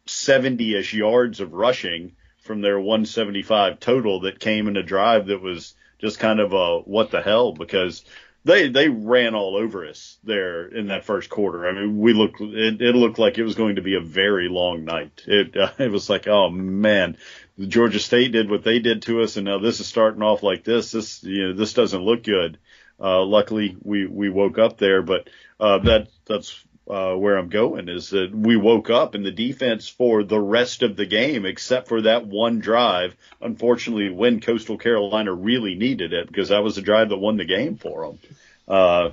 70ish 0.08 0.94
yards 0.94 1.40
of 1.40 1.54
rushing 1.54 2.16
from 2.46 2.62
their 2.62 2.80
175 2.80 3.80
total 3.80 4.22
that 4.22 4.40
came 4.40 4.68
in 4.68 4.78
a 4.78 4.84
drive 4.84 5.28
that 5.28 5.42
was 5.42 5.74
just 6.00 6.20
kind 6.20 6.40
of 6.40 6.54
a 6.54 6.80
what 6.80 7.10
the 7.10 7.22
hell 7.22 7.54
because 7.54 8.06
they 8.44 8.70
they 8.70 8.88
ran 8.88 9.34
all 9.34 9.58
over 9.58 9.88
us 9.88 10.20
there 10.24 10.68
in 10.68 10.88
that 10.88 11.04
first 11.04 11.30
quarter. 11.30 11.68
I 11.68 11.74
mean, 11.74 11.98
we 11.98 12.14
looked 12.14 12.40
it, 12.40 12.80
it 12.80 12.96
looked 12.96 13.18
like 13.18 13.40
it 13.40 13.44
was 13.44 13.56
going 13.56 13.78
to 13.78 13.82
be 13.82 13.96
a 13.96 14.00
very 14.02 14.48
long 14.48 14.86
night. 14.86 15.24
It 15.26 15.58
uh, 15.58 15.72
it 15.80 15.92
was 15.92 16.10
like, 16.10 16.28
oh 16.28 16.52
man, 16.52 17.18
Georgia 17.60 18.00
State 18.00 18.32
did 18.32 18.50
what 18.50 18.64
they 18.64 18.80
did 18.80 19.02
to 19.04 19.24
us, 19.24 19.36
and 19.38 19.46
now 19.46 19.58
this 19.58 19.80
is 19.80 19.88
starting 19.88 20.22
off 20.22 20.44
like 20.44 20.64
this. 20.64 20.92
This 20.92 21.24
you 21.24 21.48
know 21.48 21.54
this 21.54 21.74
doesn't 21.74 22.04
look 22.04 22.24
good. 22.24 22.60
Uh, 23.00 23.24
luckily, 23.24 23.76
we 23.82 24.06
we 24.06 24.30
woke 24.30 24.60
up 24.60 24.78
there, 24.78 25.02
but 25.02 25.30
uh, 25.60 25.80
that 25.80 26.10
that's 26.26 26.64
uh, 26.90 27.16
where 27.16 27.38
I'm 27.38 27.50
going 27.50 27.90
is 27.90 28.12
that 28.12 28.32
we 28.34 28.56
woke 28.58 28.90
up 28.90 29.16
and 29.16 29.26
the 29.26 29.32
defense 29.32 29.88
for 29.88 30.24
the 30.24 30.40
rest 30.40 30.84
of 30.84 30.96
the 30.96 31.06
game, 31.06 31.46
except 31.46 31.88
for 31.88 32.02
that 32.04 32.28
one 32.28 32.60
drive, 32.60 33.16
unfortunately, 33.42 34.10
when 34.10 34.40
Coastal 34.40 34.78
Carolina 34.78 35.34
really 35.34 35.76
needed 35.76 36.14
it 36.14 36.28
because 36.28 36.50
that 36.50 36.64
was 36.64 36.76
the 36.76 36.82
drive 36.82 37.10
that 37.10 37.18
won 37.18 37.38
the 37.38 37.46
game 37.46 37.78
for 37.78 38.08
them. 38.08 38.20
Uh, 38.68 39.10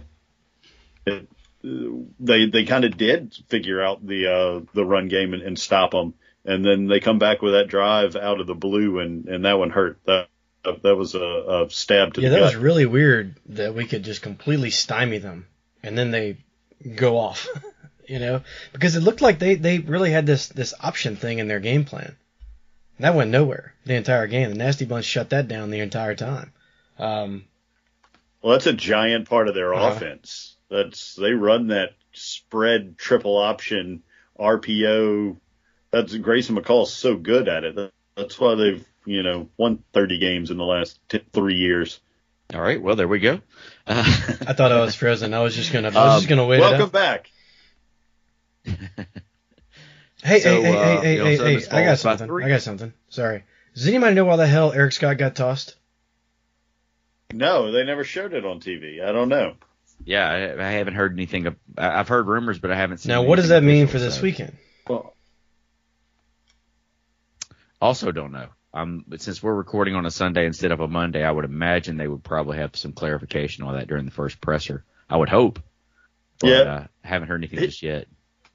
it, 1.06 1.28
they 2.18 2.46
they 2.46 2.64
kind 2.64 2.84
of 2.84 2.96
did 2.96 3.34
figure 3.48 3.80
out 3.80 4.04
the 4.04 4.26
uh, 4.26 4.60
the 4.74 4.84
run 4.84 5.08
game 5.08 5.32
and, 5.32 5.42
and 5.42 5.58
stop 5.58 5.92
them, 5.92 6.14
and 6.44 6.64
then 6.64 6.88
they 6.88 7.00
come 7.00 7.18
back 7.18 7.40
with 7.40 7.52
that 7.52 7.68
drive 7.68 8.16
out 8.16 8.40
of 8.40 8.46
the 8.46 8.54
blue, 8.54 8.98
and 8.98 9.28
and 9.28 9.44
that 9.44 9.58
one 9.58 9.70
hurt. 9.70 9.98
That 10.04 10.28
that 10.64 10.96
was 10.96 11.14
a, 11.14 11.20
a 11.20 11.66
stab 11.70 12.14
to 12.14 12.20
the 12.20 12.26
Yeah, 12.26 12.30
that 12.30 12.40
gut. 12.40 12.54
was 12.54 12.56
really 12.56 12.86
weird 12.86 13.36
that 13.46 13.74
we 13.74 13.86
could 13.86 14.02
just 14.02 14.22
completely 14.22 14.70
stymie 14.70 15.18
them 15.18 15.46
and 15.82 15.98
then 15.98 16.10
they 16.10 16.36
go 16.96 17.18
off. 17.18 17.48
you 18.08 18.18
know, 18.18 18.42
because 18.72 18.96
it 18.96 19.00
looked 19.02 19.20
like 19.22 19.38
they 19.38 19.54
they 19.54 19.78
really 19.78 20.10
had 20.10 20.26
this 20.26 20.48
this 20.48 20.74
option 20.80 21.16
thing 21.16 21.38
in 21.38 21.48
their 21.48 21.60
game 21.60 21.84
plan. 21.84 22.16
That 23.00 23.14
went 23.14 23.30
nowhere 23.30 23.74
the 23.84 23.94
entire 23.94 24.26
game. 24.26 24.50
The 24.50 24.56
Nasty 24.56 24.84
Bunch 24.84 25.04
shut 25.04 25.30
that 25.30 25.48
down 25.48 25.70
the 25.70 25.80
entire 25.80 26.14
time. 26.14 26.52
Um, 26.98 27.44
Well, 28.42 28.52
that's 28.52 28.66
a 28.66 28.72
giant 28.72 29.28
part 29.28 29.48
of 29.48 29.54
their 29.54 29.74
Uh-huh. 29.74 29.96
offense. 29.96 30.56
That's 30.68 31.14
they 31.16 31.32
run 31.32 31.68
that 31.68 31.94
spread 32.12 32.98
triple 32.98 33.36
option 33.38 34.02
RPO. 34.38 35.36
That's 35.90 36.16
Grayson 36.16 36.56
McCall's 36.56 36.92
so 36.92 37.16
good 37.16 37.48
at 37.48 37.64
it. 37.64 37.92
That's 38.16 38.38
why 38.38 38.54
they've 38.54 38.84
you 39.04 39.22
know 39.22 39.48
won 39.56 39.82
30 39.92 40.18
games 40.18 40.50
in 40.50 40.58
the 40.58 40.64
last 40.64 40.98
t- 41.08 41.24
three 41.32 41.56
years. 41.56 42.00
all 42.54 42.60
right, 42.60 42.80
well 42.80 42.94
there 42.96 43.08
we 43.08 43.18
go. 43.18 43.40
Uh, 43.86 44.04
I 44.46 44.52
thought 44.52 44.72
I 44.72 44.80
was 44.80 44.94
frozen. 44.94 45.34
I 45.34 45.40
was 45.40 45.54
just 45.56 45.72
gonna 45.72 45.88
I 45.88 45.90
was 46.14 46.22
just 46.22 46.24
Um, 46.24 46.28
gonna 46.38 46.46
wait 46.48 46.58
it 46.58 46.60
Welcome 46.62 46.82
out. 46.82 46.92
back. 46.92 47.30
Hey, 50.24 50.38
So, 50.38 50.62
hey, 50.62 50.62
hey, 50.62 50.76
uh, 50.78 51.00
hey, 51.00 51.12
you 51.14 51.18
know, 51.18 51.24
hey, 51.24 51.36
so 51.36 51.44
hey, 51.44 51.66
I 51.82 51.84
got 51.84 51.98
something. 51.98 52.28
three. 52.28 52.44
I 52.44 52.48
got 52.48 52.62
something. 52.62 52.92
Sorry. 53.08 53.42
Does 53.74 53.88
anybody 53.88 54.14
know 54.14 54.24
why 54.24 54.36
the 54.36 54.46
hell 54.46 54.70
Eric 54.72 54.92
Scott 54.92 55.18
got 55.18 55.34
tossed? 55.34 55.74
No, 57.32 57.72
they 57.72 57.82
never 57.82 58.04
showed 58.04 58.32
it 58.32 58.44
on 58.46 58.60
TV. 58.60 59.02
I 59.04 59.10
don't 59.10 59.28
know. 59.28 59.54
yeah, 60.04 60.30
I, 60.30 60.64
I 60.64 60.70
haven't 60.72 60.94
heard 60.94 61.12
anything. 61.14 61.46
Of, 61.46 61.56
I- 61.76 61.98
I've 61.98 62.06
heard 62.06 62.28
rumors, 62.28 62.60
but 62.60 62.70
I 62.70 62.76
haven't 62.76 62.98
seen. 62.98 63.08
Now, 63.10 63.22
what 63.22 63.34
does 63.36 63.48
that 63.48 63.64
mean 63.64 63.88
for 63.88 63.98
this 63.98 64.14
so- 64.18 64.22
weekend? 64.22 64.56
Well, 64.88 65.16
Also, 67.80 68.12
don't 68.12 68.30
know. 68.30 68.46
Um, 68.74 69.04
but 69.06 69.20
since 69.20 69.42
we're 69.42 69.54
recording 69.54 69.94
on 69.94 70.06
a 70.06 70.10
Sunday 70.10 70.46
instead 70.46 70.72
of 70.72 70.80
a 70.80 70.88
Monday, 70.88 71.22
I 71.24 71.30
would 71.30 71.44
imagine 71.44 71.96
they 71.96 72.08
would 72.08 72.24
probably 72.24 72.58
have 72.58 72.74
some 72.74 72.92
clarification 72.92 73.64
on 73.64 73.74
that 73.74 73.86
during 73.86 74.04
the 74.06 74.10
first 74.10 74.40
presser. 74.40 74.84
I 75.10 75.16
would 75.16 75.28
hope. 75.28 75.60
But, 76.40 76.48
Yeah. 76.48 76.56
Uh, 76.60 76.86
haven't 77.04 77.28
heard 77.28 77.40
anything 77.40 77.58
It- 77.58 77.66
just 77.66 77.82
yet. 77.82 78.06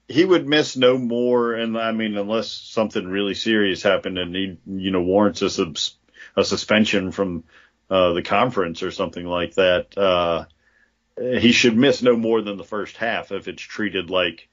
he 0.08 0.24
would 0.24 0.46
miss 0.48 0.76
no 0.76 0.98
more, 0.98 1.54
and 1.54 1.78
I 1.78 1.92
mean, 1.92 2.16
unless 2.16 2.50
something 2.50 3.06
really 3.06 3.34
serious 3.34 3.82
happened 3.82 4.18
and 4.18 4.34
he, 4.34 4.56
you 4.66 4.90
know, 4.90 5.02
warrants 5.02 5.42
a, 5.42 5.50
subs- 5.50 5.96
a 6.36 6.44
suspension 6.44 7.12
from 7.12 7.44
uh, 7.90 8.12
the 8.14 8.22
conference 8.22 8.82
or 8.82 8.90
something 8.90 9.24
like 9.24 9.54
that. 9.54 9.96
Uh, 9.96 10.46
he 11.16 11.52
should 11.52 11.76
miss 11.76 12.02
no 12.02 12.16
more 12.16 12.42
than 12.42 12.56
the 12.56 12.64
first 12.64 12.96
half 12.96 13.32
if 13.32 13.48
it's 13.48 13.62
treated 13.62 14.08
like 14.10 14.48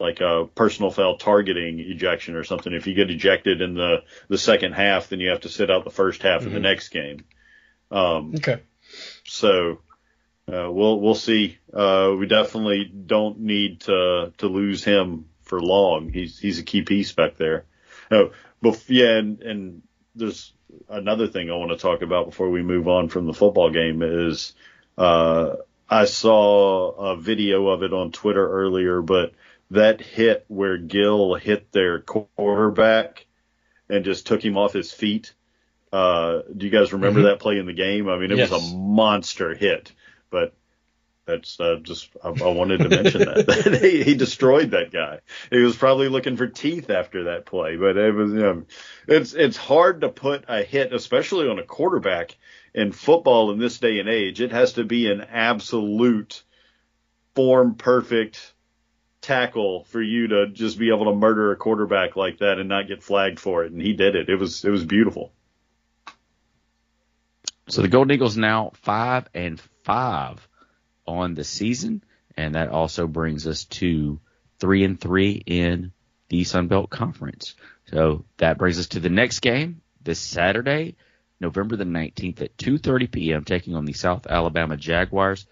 like 0.00 0.20
a 0.20 0.46
personal 0.54 0.90
foul 0.90 1.16
targeting 1.18 1.78
ejection 1.78 2.34
or 2.34 2.44
something. 2.44 2.72
If 2.72 2.86
you 2.86 2.94
get 2.94 3.10
ejected 3.10 3.60
in 3.60 3.74
the 3.74 4.02
the 4.28 4.38
second 4.38 4.72
half, 4.72 5.08
then 5.08 5.20
you 5.20 5.30
have 5.30 5.40
to 5.42 5.48
sit 5.48 5.70
out 5.70 5.84
the 5.84 5.90
first 5.90 6.22
half 6.22 6.46
of 6.46 6.52
the 6.52 6.58
Mhm. 6.58 6.62
next 6.62 6.88
game. 6.88 7.24
Um, 7.90 8.34
Okay. 8.36 8.60
so 9.24 9.80
uh, 10.48 10.70
we'll 10.70 11.00
we'll 11.00 11.14
see. 11.14 11.58
Uh, 11.72 12.14
we 12.18 12.26
definitely 12.26 12.84
don't 12.84 13.40
need 13.40 13.82
to 13.82 14.32
to 14.38 14.46
lose 14.48 14.82
him 14.82 15.26
for 15.42 15.60
long. 15.60 16.12
He's 16.12 16.38
he's 16.38 16.58
a 16.58 16.64
key 16.64 16.82
piece 16.82 17.12
back 17.12 17.36
there. 17.36 17.66
Oh, 18.10 18.30
but 18.62 18.82
yeah, 18.88 19.18
and, 19.18 19.40
and 19.42 19.82
there's 20.14 20.52
another 20.88 21.28
thing 21.28 21.50
I 21.50 21.56
want 21.56 21.70
to 21.72 21.76
talk 21.76 22.02
about 22.02 22.26
before 22.26 22.50
we 22.50 22.62
move 22.62 22.88
on 22.88 23.08
from 23.08 23.26
the 23.26 23.32
football 23.34 23.70
game 23.70 24.02
is 24.02 24.54
uh, 24.98 25.56
I 25.88 26.04
saw 26.06 26.90
a 27.12 27.16
video 27.16 27.68
of 27.68 27.82
it 27.82 27.92
on 27.92 28.12
Twitter 28.12 28.48
earlier, 28.48 29.02
but 29.02 29.32
that 29.70 30.00
hit 30.00 30.44
where 30.48 30.76
Gill 30.78 31.34
hit 31.34 31.70
their 31.72 32.00
quarterback 32.00 33.26
and 33.88 34.04
just 34.04 34.26
took 34.26 34.44
him 34.44 34.56
off 34.56 34.72
his 34.72 34.92
feet. 34.92 35.34
Uh, 35.92 36.42
do 36.56 36.66
you 36.66 36.70
guys 36.72 36.92
remember 36.92 37.20
Mhm. 37.20 37.24
that 37.24 37.40
play 37.40 37.58
in 37.58 37.66
the 37.66 37.72
game? 37.72 38.08
I 38.08 38.16
mean, 38.18 38.30
it 38.30 38.38
was 38.38 38.52
a 38.52 38.60
monster 38.76 39.54
hit, 39.54 39.92
but 40.30 40.54
that's 41.26 41.58
uh, 41.60 41.76
just 41.82 42.10
I, 42.22 42.28
I 42.28 42.48
wanted 42.52 42.78
to 42.78 42.88
mention 42.88 43.20
that 43.24 43.78
he, 43.82 44.02
he 44.02 44.14
destroyed 44.14 44.70
that 44.72 44.90
guy. 44.92 45.20
He 45.50 45.58
was 45.58 45.76
probably 45.76 46.08
looking 46.08 46.36
for 46.36 46.46
teeth 46.46 46.90
after 46.90 47.24
that 47.24 47.46
play, 47.46 47.76
but 47.76 47.96
it 47.96 48.14
was 48.14 48.32
you 48.32 48.38
know, 48.38 48.62
it's 49.08 49.34
it's 49.34 49.56
hard 49.56 50.00
to 50.02 50.08
put 50.08 50.44
a 50.48 50.62
hit, 50.62 50.92
especially 50.92 51.48
on 51.48 51.58
a 51.58 51.64
quarterback 51.64 52.36
in 52.74 52.92
football 52.92 53.50
in 53.50 53.58
this 53.58 53.78
day 53.78 53.98
and 54.00 54.08
age. 54.08 54.40
It 54.40 54.52
has 54.52 54.74
to 54.74 54.84
be 54.84 55.10
an 55.10 55.20
absolute 55.20 56.42
form 57.34 57.74
perfect 57.76 58.52
tackle 59.20 59.84
for 59.84 60.00
you 60.00 60.28
to 60.28 60.48
just 60.48 60.78
be 60.78 60.88
able 60.88 61.06
to 61.06 61.14
murder 61.14 61.52
a 61.52 61.56
quarterback 61.56 62.16
like 62.16 62.38
that 62.38 62.58
and 62.58 62.68
not 62.68 62.88
get 62.88 63.02
flagged 63.02 63.38
for 63.38 63.64
it. 63.64 63.72
And 63.72 63.80
he 63.80 63.92
did 63.92 64.16
it. 64.16 64.28
It 64.28 64.36
was 64.36 64.64
it 64.64 64.70
was 64.70 64.84
beautiful. 64.84 65.32
So 67.68 67.82
the 67.82 67.88
Golden 67.88 68.12
Eagles 68.12 68.36
now 68.36 68.72
five 68.82 69.28
and 69.34 69.60
five 69.84 70.46
on 71.06 71.34
the 71.34 71.44
season, 71.44 72.02
and 72.36 72.54
that 72.54 72.68
also 72.68 73.06
brings 73.06 73.46
us 73.46 73.64
to 73.66 74.20
three 74.58 74.84
and 74.84 75.00
three 75.00 75.42
in 75.46 75.92
the 76.28 76.44
Sun 76.44 76.68
Belt 76.68 76.90
Conference. 76.90 77.54
So 77.90 78.24
that 78.38 78.58
brings 78.58 78.78
us 78.78 78.88
to 78.88 79.00
the 79.00 79.08
next 79.08 79.40
game 79.40 79.82
this 80.02 80.18
Saturday, 80.18 80.96
November 81.40 81.76
the 81.76 81.84
19th 81.84 82.42
at 82.42 82.56
2:30 82.56 83.10
p.m. 83.10 83.44
taking 83.44 83.74
on 83.74 83.84
the 83.84 83.92
South 83.92 84.26
Alabama 84.26 84.76
Jaguars. 84.76 85.46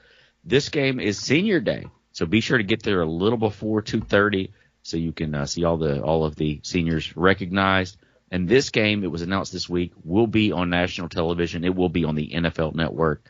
This 0.45 0.69
game 0.71 1.01
is 1.01 1.19
Senior 1.19 1.61
Day, 1.61 1.87
so 2.19 2.27
be 2.27 2.41
sure 2.41 2.59
to 2.59 2.65
get 2.65 2.83
there 2.83 3.01
a 3.01 3.07
little 3.07 3.39
before 3.39 3.81
2:30 3.81 4.51
so 4.83 4.97
you 4.97 5.13
can 5.13 5.37
uh, 5.37 5.47
see 5.47 5.63
all 5.63 5.77
the 5.77 6.03
all 6.03 6.25
of 6.25 6.35
the 6.35 6.59
seniors 6.65 7.17
recognized. 7.17 7.97
And 8.29 8.49
this 8.49 8.71
game, 8.71 9.05
it 9.05 9.11
was 9.13 9.23
announced 9.23 9.53
this 9.53 9.69
week, 9.69 9.93
will 10.03 10.27
be 10.27 10.51
on 10.51 10.69
national 10.69 11.11
television. 11.11 11.65
It 11.65 11.77
will 11.77 11.89
be 11.89 12.05
on 12.05 12.17
the 12.17 12.31
NFL 12.31 12.75
Network. 12.75 13.23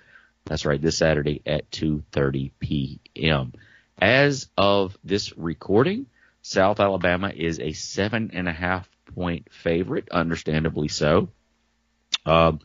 That's 0.47 0.64
right, 0.64 0.80
this 0.80 0.97
Saturday 0.97 1.42
at 1.45 1.71
2:30 1.71 2.52
p.m. 2.61 3.52
As 4.00 4.49
of 4.57 4.97
this 5.04 5.37
recording, 5.37 6.07
South 6.40 6.80
Alabama 6.80 7.28
is 7.28 7.61
a 7.61 7.73
seven 7.73 8.30
and 8.33 8.49
a 8.49 8.52
half 8.52 8.88
point 9.14 9.52
favorite, 9.52 10.09
understandably 10.11 10.88
so. 10.88 11.28
Um, 12.25 12.61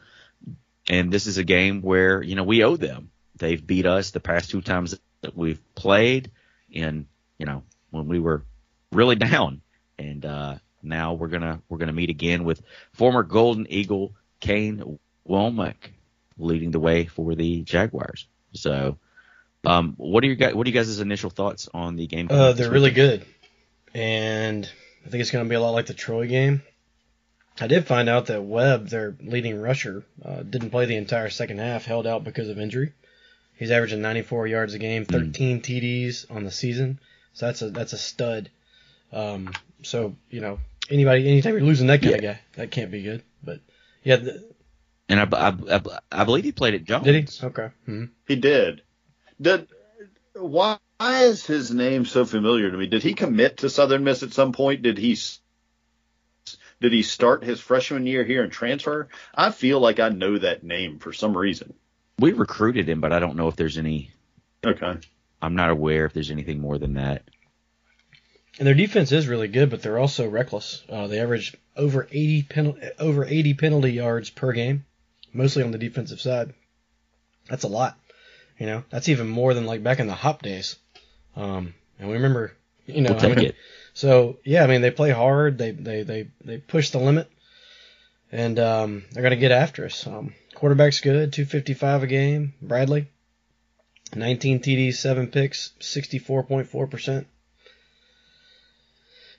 and 0.87 1.11
this 1.11 1.27
is 1.27 1.37
a 1.37 1.43
game 1.43 1.81
where 1.81 2.23
you 2.23 2.35
know 2.35 2.45
we 2.45 2.63
owe 2.63 2.77
them. 2.77 3.11
They've 3.35 3.67
beat 3.67 3.85
us 3.85 4.11
the 4.11 4.21
past 4.21 4.51
two 4.51 4.61
times 4.61 4.97
that 5.23 5.35
we've 5.35 5.59
played, 5.75 6.31
in 6.71 7.07
you 7.37 7.45
know 7.45 7.63
when 7.89 8.07
we 8.07 8.19
were 8.19 8.43
really 8.91 9.15
down, 9.31 9.61
and 9.97 10.25
uh, 10.25 10.55
now 10.81 11.13
we're 11.13 11.27
gonna 11.27 11.61
we're 11.67 11.79
gonna 11.79 11.93
meet 11.93 12.09
again 12.09 12.43
with 12.43 12.61
former 12.93 13.23
Golden 13.23 13.65
Eagle 13.69 14.13
Kane 14.39 14.99
Wommack 15.27 15.75
leading 16.37 16.71
the 16.71 16.79
way 16.79 17.05
for 17.05 17.35
the 17.35 17.61
Jaguars. 17.61 18.27
So, 18.53 18.97
um, 19.65 19.95
what 19.97 20.23
are 20.23 20.27
your 20.27 20.35
guys? 20.35 20.53
What 20.53 20.67
are 20.67 20.69
you 20.69 20.75
guys' 20.75 20.99
initial 20.99 21.29
thoughts 21.29 21.67
on 21.73 21.95
the 21.95 22.07
game? 22.07 22.27
Uh, 22.29 22.53
they're 22.53 22.71
really 22.71 22.91
good, 22.91 23.25
and 23.93 24.69
I 25.05 25.09
think 25.09 25.21
it's 25.21 25.31
going 25.31 25.45
to 25.45 25.49
be 25.49 25.55
a 25.55 25.61
lot 25.61 25.71
like 25.71 25.87
the 25.87 25.93
Troy 25.93 26.27
game. 26.27 26.61
I 27.59 27.67
did 27.67 27.85
find 27.85 28.09
out 28.09 28.27
that 28.27 28.43
Webb, 28.43 28.87
their 28.87 29.15
leading 29.21 29.61
rusher, 29.61 30.03
uh, 30.25 30.41
didn't 30.41 30.71
play 30.71 30.85
the 30.85 30.95
entire 30.95 31.29
second 31.29 31.59
half, 31.59 31.85
held 31.85 32.07
out 32.07 32.23
because 32.23 32.49
of 32.49 32.57
injury. 32.57 32.93
He's 33.55 33.71
averaging 33.71 34.01
94 34.01 34.47
yards 34.47 34.73
a 34.73 34.79
game, 34.79 35.05
13 35.05 35.61
TDs 35.61 36.29
on 36.29 36.43
the 36.43 36.51
season. 36.51 36.99
So 37.33 37.45
that's 37.47 37.61
a 37.61 37.69
that's 37.69 37.93
a 37.93 37.97
stud. 37.97 38.49
Um, 39.11 39.51
so 39.83 40.15
you 40.29 40.41
know 40.41 40.59
anybody 40.89 41.27
anytime 41.27 41.53
you're 41.53 41.61
losing 41.61 41.87
that 41.87 42.01
kind 42.01 42.15
of 42.15 42.21
guy, 42.21 42.39
that 42.55 42.71
can't 42.71 42.91
be 42.91 43.03
good. 43.03 43.23
But 43.43 43.59
yeah, 44.03 44.17
the, 44.17 44.43
And 45.09 45.19
I, 45.19 45.27
I, 45.31 45.75
I, 45.75 45.81
I 46.11 46.23
believe 46.23 46.43
he 46.43 46.51
played 46.51 46.73
at 46.73 46.83
Jones. 46.83 47.05
did 47.05 47.29
he? 47.29 47.45
Okay. 47.45 47.69
hmm 47.85 48.05
He 48.27 48.35
did. 48.35 48.81
Did 49.39 49.67
why 50.35 50.77
is 51.01 51.45
his 51.45 51.71
name 51.71 52.05
so 52.05 52.25
familiar 52.25 52.71
to 52.71 52.77
me? 52.77 52.87
Did 52.87 53.03
he 53.03 53.13
commit 53.13 53.57
to 53.57 53.69
Southern 53.69 54.03
Miss 54.03 54.23
at 54.23 54.33
some 54.33 54.51
point? 54.51 54.81
Did 54.81 54.97
he 54.97 55.17
did 56.81 56.91
he 56.91 57.03
start 57.03 57.43
his 57.43 57.59
freshman 57.59 58.05
year 58.05 58.23
here 58.23 58.43
and 58.43 58.51
transfer? 58.51 59.07
I 59.33 59.51
feel 59.51 59.79
like 59.79 59.99
I 59.99 60.09
know 60.09 60.37
that 60.37 60.63
name 60.63 60.99
for 60.99 61.13
some 61.13 61.37
reason. 61.37 61.73
We 62.19 62.33
recruited 62.33 62.87
him, 62.87 63.01
but 63.01 63.13
I 63.13 63.19
don't 63.19 63.35
know 63.35 63.47
if 63.47 63.55
there's 63.55 63.77
any. 63.77 64.11
Okay. 64.65 64.97
I'm 65.41 65.55
not 65.55 65.69
aware 65.69 66.05
if 66.05 66.13
there's 66.13 66.31
anything 66.31 66.59
more 66.59 66.77
than 66.77 66.93
that. 66.93 67.23
And 68.59 68.67
their 68.67 68.75
defense 68.75 69.11
is 69.11 69.27
really 69.27 69.47
good, 69.47 69.69
but 69.69 69.81
they're 69.81 69.97
also 69.97 70.29
reckless. 70.29 70.83
Uh, 70.87 71.07
they 71.07 71.19
average 71.19 71.55
over 71.75 72.07
80 72.09 72.43
penal- 72.43 72.77
over 72.99 73.25
80 73.25 73.55
penalty 73.55 73.91
yards 73.91 74.29
per 74.29 74.53
game, 74.53 74.85
mostly 75.33 75.63
on 75.63 75.71
the 75.71 75.77
defensive 75.79 76.21
side. 76.21 76.53
That's 77.49 77.63
a 77.63 77.67
lot. 77.67 77.97
You 78.59 78.67
know, 78.67 78.83
that's 78.89 79.09
even 79.09 79.27
more 79.27 79.53
than 79.53 79.65
like 79.65 79.83
back 79.83 79.99
in 79.99 80.07
the 80.07 80.13
Hop 80.13 80.43
days. 80.43 80.77
Um, 81.35 81.73
and 81.99 82.07
we 82.07 82.13
remember, 82.15 82.55
you 82.85 83.01
know, 83.01 83.11
We'll 83.11 83.19
take 83.19 83.31
I 83.31 83.35
mean, 83.35 83.45
it. 83.47 83.55
So 83.93 84.37
yeah, 84.43 84.63
I 84.63 84.67
mean 84.67 84.81
they 84.81 84.91
play 84.91 85.09
hard. 85.11 85.57
They 85.57 85.71
they 85.71 86.03
they 86.03 86.27
they 86.43 86.57
push 86.57 86.91
the 86.91 86.99
limit, 86.99 87.29
and 88.31 88.59
um, 88.59 89.03
they're 89.11 89.23
gonna 89.23 89.35
get 89.35 89.51
after 89.51 89.85
us. 89.85 90.05
Um, 90.05 90.33
quarterback's 90.63 91.01
good, 91.01 91.33
255 91.33 92.03
a 92.03 92.07
game. 92.07 92.53
Bradley, 92.61 93.09
19 94.15 94.61
TDs, 94.61 94.93
seven 94.93 95.27
picks, 95.27 95.73
64.4 95.81 96.89
percent. 96.89 97.27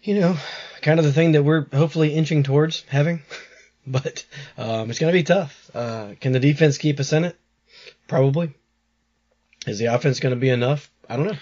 You 0.02 0.20
know, 0.20 0.36
kind 0.82 0.98
of 0.98 1.06
the 1.06 1.14
thing 1.14 1.32
that 1.32 1.42
we're 1.42 1.66
hopefully 1.72 2.12
inching 2.12 2.42
towards 2.42 2.82
having, 2.88 3.22
but 3.86 4.26
um, 4.58 4.90
it's 4.90 4.98
gonna 4.98 5.12
be 5.12 5.22
tough. 5.22 5.70
Uh, 5.72 6.10
can 6.20 6.32
the 6.32 6.40
defense 6.40 6.76
keep 6.76 7.00
us 7.00 7.14
in 7.14 7.24
it? 7.24 7.38
Probably. 8.06 8.52
Is 9.66 9.78
the 9.78 9.86
offense 9.86 10.20
gonna 10.20 10.36
be 10.36 10.50
enough? 10.50 10.90
I 11.08 11.16
don't 11.16 11.28
know. 11.28 11.38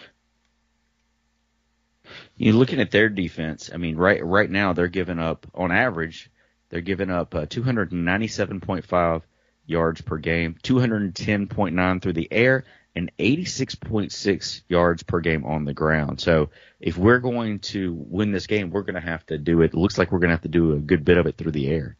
You're 2.36 2.54
looking 2.54 2.80
at 2.80 2.92
their 2.92 3.08
defense. 3.08 3.68
I 3.74 3.78
mean, 3.78 3.96
right 3.96 4.24
right 4.24 4.48
now 4.48 4.74
they're 4.74 4.86
giving 4.86 5.18
up 5.18 5.48
on 5.52 5.72
average, 5.72 6.30
they're 6.68 6.82
giving 6.82 7.10
up 7.10 7.34
uh, 7.34 7.46
297.5 7.46 9.22
yards 9.66 10.00
per 10.00 10.18
game, 10.18 10.56
210.9 10.62 12.02
through 12.02 12.12
the 12.12 12.28
air, 12.30 12.64
and 12.94 13.10
86.6 13.18 14.62
yards 14.68 15.02
per 15.02 15.20
game 15.20 15.44
on 15.44 15.64
the 15.64 15.72
ground. 15.72 16.20
So 16.20 16.50
if 16.80 16.98
we're 16.98 17.20
going 17.20 17.60
to 17.60 17.94
win 17.94 18.32
this 18.32 18.46
game, 18.46 18.70
we're 18.70 18.82
going 18.82 18.94
to 18.94 19.00
have 19.00 19.24
to 19.26 19.38
do 19.38 19.62
it. 19.62 19.72
it 19.72 19.74
looks 19.74 19.96
like 19.96 20.12
we're 20.12 20.18
going 20.18 20.28
to 20.28 20.34
have 20.34 20.42
to 20.42 20.48
do 20.48 20.72
a 20.72 20.78
good 20.78 21.04
bit 21.04 21.18
of 21.18 21.26
it 21.26 21.38
through 21.38 21.52
the 21.52 21.68
air. 21.68 21.96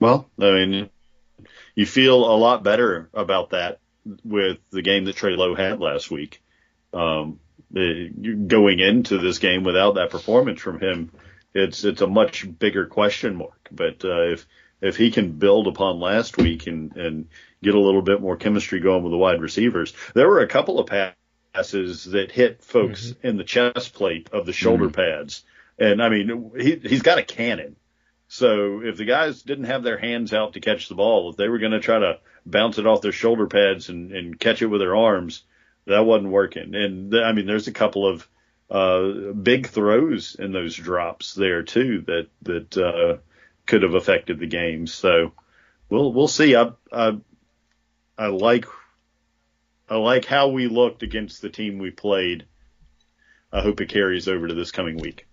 Well, 0.00 0.28
I 0.40 0.50
mean, 0.50 0.90
you 1.74 1.86
feel 1.86 2.16
a 2.16 2.36
lot 2.36 2.62
better 2.62 3.08
about 3.12 3.50
that 3.50 3.80
with 4.24 4.58
the 4.70 4.82
game 4.82 5.04
that 5.04 5.16
Trey 5.16 5.36
Lowe 5.36 5.54
had 5.54 5.80
last 5.80 6.10
week. 6.10 6.42
Um, 6.92 7.40
going 7.72 8.78
into 8.78 9.18
this 9.18 9.38
game 9.38 9.64
without 9.64 9.96
that 9.96 10.10
performance 10.10 10.60
from 10.60 10.80
him, 10.80 11.10
it's 11.54 11.84
it's 11.84 12.00
a 12.00 12.06
much 12.06 12.46
bigger 12.58 12.86
question 12.86 13.36
mark. 13.36 13.68
But 13.70 14.04
uh, 14.04 14.32
if 14.32 14.46
if 14.84 14.96
he 14.96 15.10
can 15.10 15.32
build 15.32 15.66
upon 15.66 15.98
last 15.98 16.36
week 16.36 16.66
and 16.66 16.96
and 16.96 17.28
get 17.62 17.74
a 17.74 17.80
little 17.80 18.02
bit 18.02 18.20
more 18.20 18.36
chemistry 18.36 18.80
going 18.80 19.02
with 19.02 19.12
the 19.12 19.18
wide 19.18 19.40
receivers, 19.40 19.94
there 20.14 20.28
were 20.28 20.40
a 20.40 20.48
couple 20.48 20.78
of 20.78 20.88
passes 21.54 22.04
that 22.04 22.30
hit 22.30 22.62
folks 22.62 23.14
in 23.22 23.36
the 23.36 23.44
chest 23.44 23.94
plate 23.94 24.28
of 24.32 24.46
the 24.46 24.52
shoulder 24.52 24.90
pads, 24.90 25.42
and 25.78 26.02
I 26.02 26.08
mean 26.08 26.52
he 26.58 26.76
he's 26.76 27.02
got 27.02 27.18
a 27.18 27.24
cannon. 27.24 27.76
So 28.28 28.80
if 28.82 28.96
the 28.96 29.04
guys 29.04 29.42
didn't 29.42 29.64
have 29.64 29.82
their 29.82 29.98
hands 29.98 30.32
out 30.32 30.54
to 30.54 30.60
catch 30.60 30.88
the 30.88 30.94
ball, 30.94 31.30
if 31.30 31.36
they 31.36 31.48
were 31.48 31.58
going 31.58 31.72
to 31.72 31.80
try 31.80 31.98
to 31.98 32.18
bounce 32.44 32.78
it 32.78 32.86
off 32.86 33.02
their 33.02 33.12
shoulder 33.12 33.46
pads 33.46 33.88
and, 33.88 34.12
and 34.12 34.40
catch 34.40 34.60
it 34.60 34.66
with 34.66 34.80
their 34.80 34.96
arms, 34.96 35.44
that 35.86 36.04
wasn't 36.04 36.32
working. 36.32 36.74
And 36.74 37.12
th- 37.12 37.22
I 37.22 37.32
mean, 37.32 37.46
there's 37.46 37.68
a 37.68 37.72
couple 37.72 38.06
of 38.06 38.28
uh, 38.70 39.32
big 39.32 39.68
throws 39.68 40.34
in 40.34 40.52
those 40.52 40.74
drops 40.74 41.34
there 41.34 41.62
too 41.62 42.02
that 42.06 42.28
that 42.42 42.76
uh, 42.76 43.18
could 43.66 43.82
have 43.82 43.94
affected 43.94 44.38
the 44.38 44.46
game. 44.46 44.86
So 44.86 45.32
we'll 45.88 46.12
we'll 46.12 46.28
see. 46.28 46.54
I 46.56 46.72
I, 46.92 47.18
I 48.18 48.26
like 48.28 48.66
I 49.88 49.96
like 49.96 50.24
how 50.24 50.48
we 50.48 50.66
looked 50.66 51.02
against 51.02 51.42
the 51.42 51.50
team 51.50 51.78
we 51.78 51.90
played. 51.90 52.46
I 53.52 53.60
hope 53.60 53.80
it 53.80 53.88
carries 53.88 54.26
over 54.28 54.48
to 54.48 54.54
this 54.54 54.72
coming 54.72 54.96
week. 54.96 55.26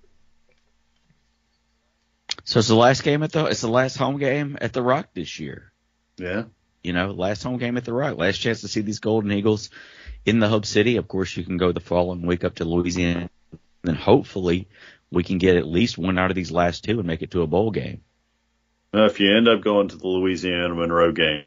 So 2.43 2.59
it's 2.59 2.67
the 2.67 2.75
last 2.75 3.03
game 3.03 3.23
at 3.23 3.31
the 3.31 3.45
it's 3.45 3.61
the 3.61 3.67
last 3.67 3.97
home 3.97 4.17
game 4.17 4.57
at 4.61 4.73
the 4.73 4.81
Rock 4.81 5.09
this 5.13 5.39
year. 5.39 5.71
Yeah. 6.17 6.43
you 6.83 6.93
know, 6.93 7.11
last 7.11 7.43
home 7.43 7.57
game 7.57 7.77
at 7.77 7.85
the 7.85 7.93
Rock, 7.93 8.17
last 8.17 8.37
chance 8.37 8.61
to 8.61 8.67
see 8.67 8.81
these 8.81 8.99
Golden 8.99 9.31
Eagles 9.31 9.69
in 10.25 10.39
the 10.39 10.47
Hub 10.47 10.65
City. 10.65 10.97
Of 10.97 11.07
course, 11.07 11.35
you 11.35 11.43
can 11.43 11.57
go 11.57 11.71
the 11.71 11.79
following 11.79 12.25
week 12.25 12.43
up 12.43 12.55
to 12.55 12.65
Louisiana, 12.65 13.29
and 13.83 13.97
hopefully 13.97 14.67
we 15.11 15.23
can 15.23 15.37
get 15.37 15.57
at 15.57 15.67
least 15.67 15.97
one 15.97 16.17
out 16.17 16.31
of 16.31 16.35
these 16.35 16.51
last 16.51 16.83
two 16.83 16.99
and 16.99 17.07
make 17.07 17.21
it 17.21 17.31
to 17.31 17.41
a 17.41 17.47
bowl 17.47 17.71
game. 17.71 18.01
Now, 18.93 19.05
if 19.05 19.19
you 19.19 19.35
end 19.35 19.47
up 19.47 19.61
going 19.61 19.87
to 19.89 19.95
the 19.95 20.07
Louisiana 20.07 20.75
Monroe 20.75 21.13
game, 21.13 21.45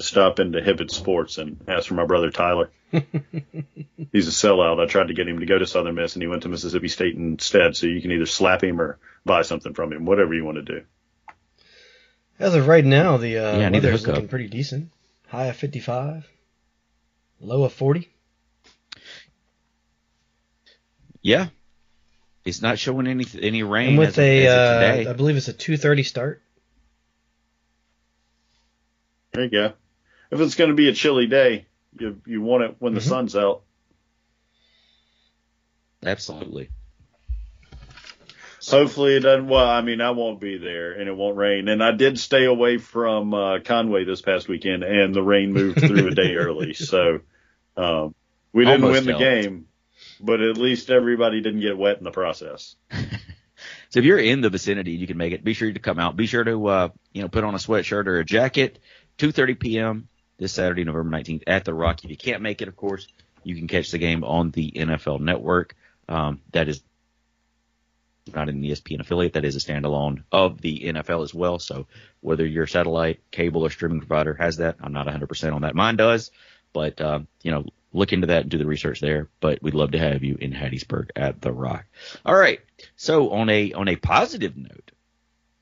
stop 0.00 0.38
into 0.38 0.60
Hibbett 0.60 0.90
Sports 0.90 1.38
and 1.38 1.64
ask 1.66 1.88
for 1.88 1.94
my 1.94 2.04
brother 2.04 2.30
Tyler. 2.30 2.70
He's 2.92 4.28
a 4.28 4.30
sellout. 4.30 4.82
I 4.82 4.86
tried 4.86 5.08
to 5.08 5.14
get 5.14 5.26
him 5.26 5.40
to 5.40 5.46
go 5.46 5.58
to 5.58 5.66
Southern 5.66 5.94
Miss, 5.94 6.14
and 6.14 6.22
he 6.22 6.28
went 6.28 6.42
to 6.42 6.48
Mississippi 6.48 6.88
State 6.88 7.16
instead. 7.16 7.74
So 7.76 7.86
you 7.86 8.02
can 8.02 8.12
either 8.12 8.26
slap 8.26 8.62
him 8.62 8.80
or 8.80 8.98
buy 9.24 9.42
something 9.42 9.72
from 9.72 9.92
him, 9.92 10.04
whatever 10.04 10.34
you 10.34 10.44
want 10.44 10.56
to 10.56 10.62
do. 10.62 10.82
As 12.38 12.54
of 12.54 12.66
right 12.66 12.84
now, 12.84 13.16
the 13.16 13.38
uh, 13.38 13.58
Yeah, 13.58 13.66
I 13.66 13.68
need 13.70 13.82
to 13.82 13.94
up. 13.94 14.06
looking 14.06 14.28
pretty 14.28 14.48
decent. 14.48 14.90
High 15.28 15.46
of 15.46 15.56
55, 15.56 16.28
low 17.40 17.64
of 17.64 17.72
40. 17.72 18.10
Yeah, 21.22 21.48
it's 22.44 22.60
not 22.60 22.78
showing 22.78 23.06
any 23.06 23.24
any 23.40 23.62
rain 23.62 23.90
And 23.90 23.98
with 23.98 24.10
as, 24.10 24.18
a, 24.18 24.46
as 24.46 25.00
of 25.00 25.06
uh. 25.06 25.10
I 25.10 25.12
believe 25.14 25.36
it's 25.38 25.48
a 25.48 25.54
2:30 25.54 26.04
start. 26.04 26.43
There 29.34 29.44
you 29.44 29.50
go. 29.50 29.72
If 30.30 30.40
it's 30.40 30.54
going 30.54 30.70
to 30.70 30.76
be 30.76 30.88
a 30.88 30.92
chilly 30.92 31.26
day, 31.26 31.66
you 31.98 32.20
you 32.24 32.40
want 32.40 32.62
it 32.64 32.76
when 32.78 32.94
the 32.94 33.00
Mhm. 33.00 33.08
sun's 33.08 33.36
out. 33.36 33.62
Absolutely. 36.04 36.70
Hopefully 38.68 39.16
it 39.16 39.20
doesn't. 39.20 39.48
Well, 39.48 39.68
I 39.68 39.82
mean, 39.82 40.00
I 40.00 40.10
won't 40.12 40.40
be 40.40 40.56
there, 40.56 40.92
and 40.92 41.08
it 41.08 41.16
won't 41.16 41.36
rain. 41.36 41.68
And 41.68 41.82
I 41.82 41.90
did 41.90 42.18
stay 42.18 42.44
away 42.46 42.78
from 42.78 43.34
uh, 43.34 43.58
Conway 43.60 44.04
this 44.04 44.22
past 44.22 44.48
weekend, 44.48 44.84
and 44.84 45.14
the 45.14 45.22
rain 45.22 45.52
moved 45.52 45.80
through 45.80 46.06
a 46.06 46.12
day 46.12 46.34
early, 46.36 46.72
so 46.72 47.20
um, 47.76 48.14
we 48.52 48.64
didn't 48.64 48.84
Almost 48.84 49.04
win 49.06 49.14
the 49.14 49.18
game, 49.18 49.66
but 50.20 50.40
at 50.40 50.56
least 50.56 50.90
everybody 50.90 51.40
didn't 51.42 51.60
get 51.60 51.76
wet 51.76 51.98
in 51.98 52.04
the 52.04 52.10
process. 52.12 52.76
So 53.90 54.00
if 54.00 54.04
you're 54.04 54.18
in 54.18 54.40
the 54.40 54.50
vicinity, 54.50 54.90
you 54.92 55.06
can 55.06 55.16
make 55.16 55.32
it. 55.32 55.44
Be 55.44 55.54
sure 55.54 55.72
to 55.72 55.78
come 55.78 56.00
out. 56.00 56.16
Be 56.16 56.26
sure 56.26 56.42
to 56.42 56.66
uh, 56.66 56.88
you 57.12 57.22
know 57.22 57.28
put 57.28 57.44
on 57.44 57.54
a 57.54 57.58
sweatshirt 57.58 58.08
or 58.08 58.18
a 58.18 58.24
jacket. 58.24 58.80
2:30 59.18 59.58
p.m. 59.60 60.08
this 60.38 60.52
Saturday, 60.52 60.84
November 60.84 61.16
19th 61.16 61.42
at 61.46 61.64
the 61.64 61.74
Rock. 61.74 62.04
If 62.04 62.10
you 62.10 62.16
can't 62.16 62.42
make 62.42 62.62
it, 62.62 62.68
of 62.68 62.76
course, 62.76 63.06
you 63.42 63.54
can 63.56 63.68
catch 63.68 63.90
the 63.90 63.98
game 63.98 64.24
on 64.24 64.50
the 64.50 64.70
NFL 64.72 65.20
Network. 65.20 65.74
Um, 66.08 66.40
that 66.52 66.68
is 66.68 66.82
not 68.34 68.48
an 68.48 68.62
ESPN 68.62 69.00
affiliate. 69.00 69.34
That 69.34 69.44
is 69.44 69.54
a 69.56 69.58
standalone 69.58 70.24
of 70.32 70.60
the 70.60 70.80
NFL 70.80 71.22
as 71.24 71.34
well. 71.34 71.58
So 71.58 71.86
whether 72.20 72.46
your 72.46 72.66
satellite, 72.66 73.20
cable, 73.30 73.62
or 73.62 73.70
streaming 73.70 74.00
provider 74.00 74.34
has 74.34 74.56
that, 74.58 74.76
I'm 74.80 74.92
not 74.94 75.06
100% 75.06 75.54
on 75.54 75.62
that. 75.62 75.74
Mine 75.74 75.96
does, 75.96 76.30
but 76.72 77.00
um, 77.02 77.28
you 77.42 77.50
know, 77.50 77.66
look 77.92 78.12
into 78.12 78.28
that 78.28 78.42
and 78.42 78.50
do 78.50 78.58
the 78.58 78.66
research 78.66 79.00
there. 79.00 79.28
But 79.40 79.62
we'd 79.62 79.74
love 79.74 79.92
to 79.92 79.98
have 79.98 80.24
you 80.24 80.36
in 80.40 80.52
Hattiesburg 80.52 81.10
at 81.16 81.40
the 81.42 81.52
Rock. 81.52 81.84
All 82.24 82.34
right. 82.34 82.60
So 82.96 83.30
on 83.30 83.50
a 83.50 83.72
on 83.74 83.88
a 83.88 83.96
positive 83.96 84.56
note, 84.56 84.90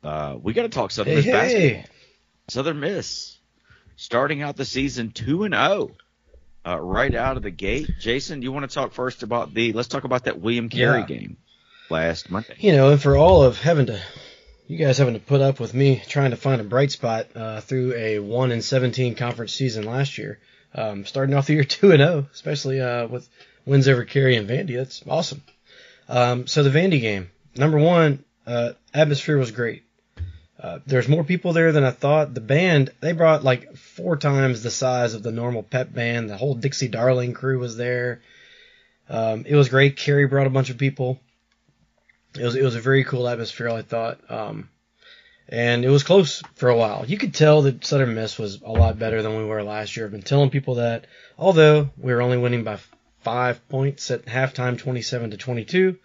uh, 0.04 0.36
we 0.40 0.52
got 0.52 0.62
to 0.62 0.68
talk 0.68 0.92
Southern 0.92 1.14
Hey, 1.14 1.16
Miss 1.16 1.26
basketball. 1.26 1.68
hey. 1.68 1.84
Southern 2.48 2.80
Miss 2.80 3.31
starting 4.02 4.42
out 4.42 4.56
the 4.56 4.64
season 4.64 5.10
two 5.12 5.44
and 5.44 5.54
zero. 5.54 5.90
Uh, 6.64 6.78
right 6.80 7.14
out 7.14 7.36
of 7.36 7.42
the 7.42 7.50
gate, 7.50 7.90
Jason, 8.00 8.40
you 8.42 8.52
want 8.52 8.68
to 8.68 8.72
talk 8.72 8.92
first 8.92 9.22
about 9.24 9.52
the? 9.52 9.72
Let's 9.72 9.88
talk 9.88 10.04
about 10.04 10.24
that 10.24 10.40
William 10.40 10.68
Carey 10.68 11.00
Yeah. 11.00 11.06
game 11.06 11.36
last 11.90 12.30
Monday. 12.30 12.54
You 12.58 12.72
know, 12.72 12.90
and 12.90 13.02
for 13.02 13.16
all 13.16 13.42
of 13.42 13.58
having 13.60 13.86
to, 13.86 14.00
you 14.68 14.78
guys 14.78 14.98
having 14.98 15.14
to 15.14 15.20
put 15.20 15.40
up 15.40 15.58
with 15.58 15.74
me 15.74 16.02
trying 16.08 16.30
to 16.30 16.36
find 16.36 16.60
a 16.60 16.64
bright 16.64 16.92
spot 16.92 17.26
uh, 17.34 17.60
through 17.60 17.94
a 17.94 18.18
one 18.20 18.52
and 18.52 18.62
seventeen 18.62 19.16
conference 19.16 19.52
season 19.52 19.84
last 19.84 20.18
year, 20.18 20.38
um, 20.74 21.04
starting 21.04 21.34
off 21.34 21.46
the 21.48 21.54
year 21.54 21.64
two 21.76 21.90
and 21.90 21.98
zero, 22.00 22.26
especially 22.32 22.80
uh, 22.80 23.08
with 23.08 23.28
wins 23.66 23.88
over 23.88 24.04
Carey 24.04 24.36
and 24.36 24.48
Vandy. 24.48 24.76
That's 24.76 25.02
awesome. 25.08 25.42
Um, 26.08 26.46
so 26.46 26.62
the 26.62 26.70
Vandy 26.70 27.00
game, 27.00 27.30
number 27.56 27.78
one, 27.78 28.24
uh, 28.46 28.72
atmosphere 28.94 29.38
was 29.38 29.50
great. 29.50 29.82
Uh, 30.60 30.78
there's 30.86 31.08
more 31.08 31.24
people 31.24 31.52
there 31.52 31.72
than 31.72 31.84
I 31.84 31.90
thought. 31.90 32.34
The 32.34 32.40
band, 32.40 32.90
they 33.00 33.12
brought 33.12 33.42
like 33.42 33.76
four 33.76 34.16
times 34.16 34.62
the 34.62 34.70
size 34.70 35.14
of 35.14 35.22
the 35.22 35.32
normal 35.32 35.62
pep 35.62 35.92
band. 35.92 36.30
The 36.30 36.36
whole 36.36 36.54
Dixie 36.54 36.88
Darling 36.88 37.32
crew 37.32 37.58
was 37.58 37.76
there. 37.76 38.20
Um, 39.08 39.44
it 39.46 39.56
was 39.56 39.68
great. 39.68 39.96
Carey 39.96 40.26
brought 40.26 40.46
a 40.46 40.50
bunch 40.50 40.70
of 40.70 40.78
people. 40.78 41.20
It 42.38 42.44
was, 42.44 42.54
it 42.54 42.62
was 42.62 42.76
a 42.76 42.80
very 42.80 43.04
cool 43.04 43.28
atmosphere, 43.28 43.68
I 43.68 43.82
thought. 43.82 44.20
Um, 44.30 44.68
and 45.48 45.84
it 45.84 45.90
was 45.90 46.02
close 46.02 46.42
for 46.54 46.68
a 46.68 46.76
while. 46.76 47.04
You 47.06 47.18
could 47.18 47.34
tell 47.34 47.62
that 47.62 47.84
Southern 47.84 48.14
Miss 48.14 48.38
was 48.38 48.62
a 48.62 48.70
lot 48.70 48.98
better 48.98 49.20
than 49.20 49.36
we 49.36 49.44
were 49.44 49.62
last 49.62 49.96
year. 49.96 50.06
I've 50.06 50.12
been 50.12 50.22
telling 50.22 50.50
people 50.50 50.76
that, 50.76 51.06
although 51.38 51.90
we 51.98 52.12
were 52.12 52.22
only 52.22 52.38
winning 52.38 52.64
by 52.64 52.78
five 53.20 53.66
points 53.68 54.10
at 54.10 54.24
halftime, 54.26 54.78
27 54.78 55.32
to 55.32 55.36
22. 55.36 55.98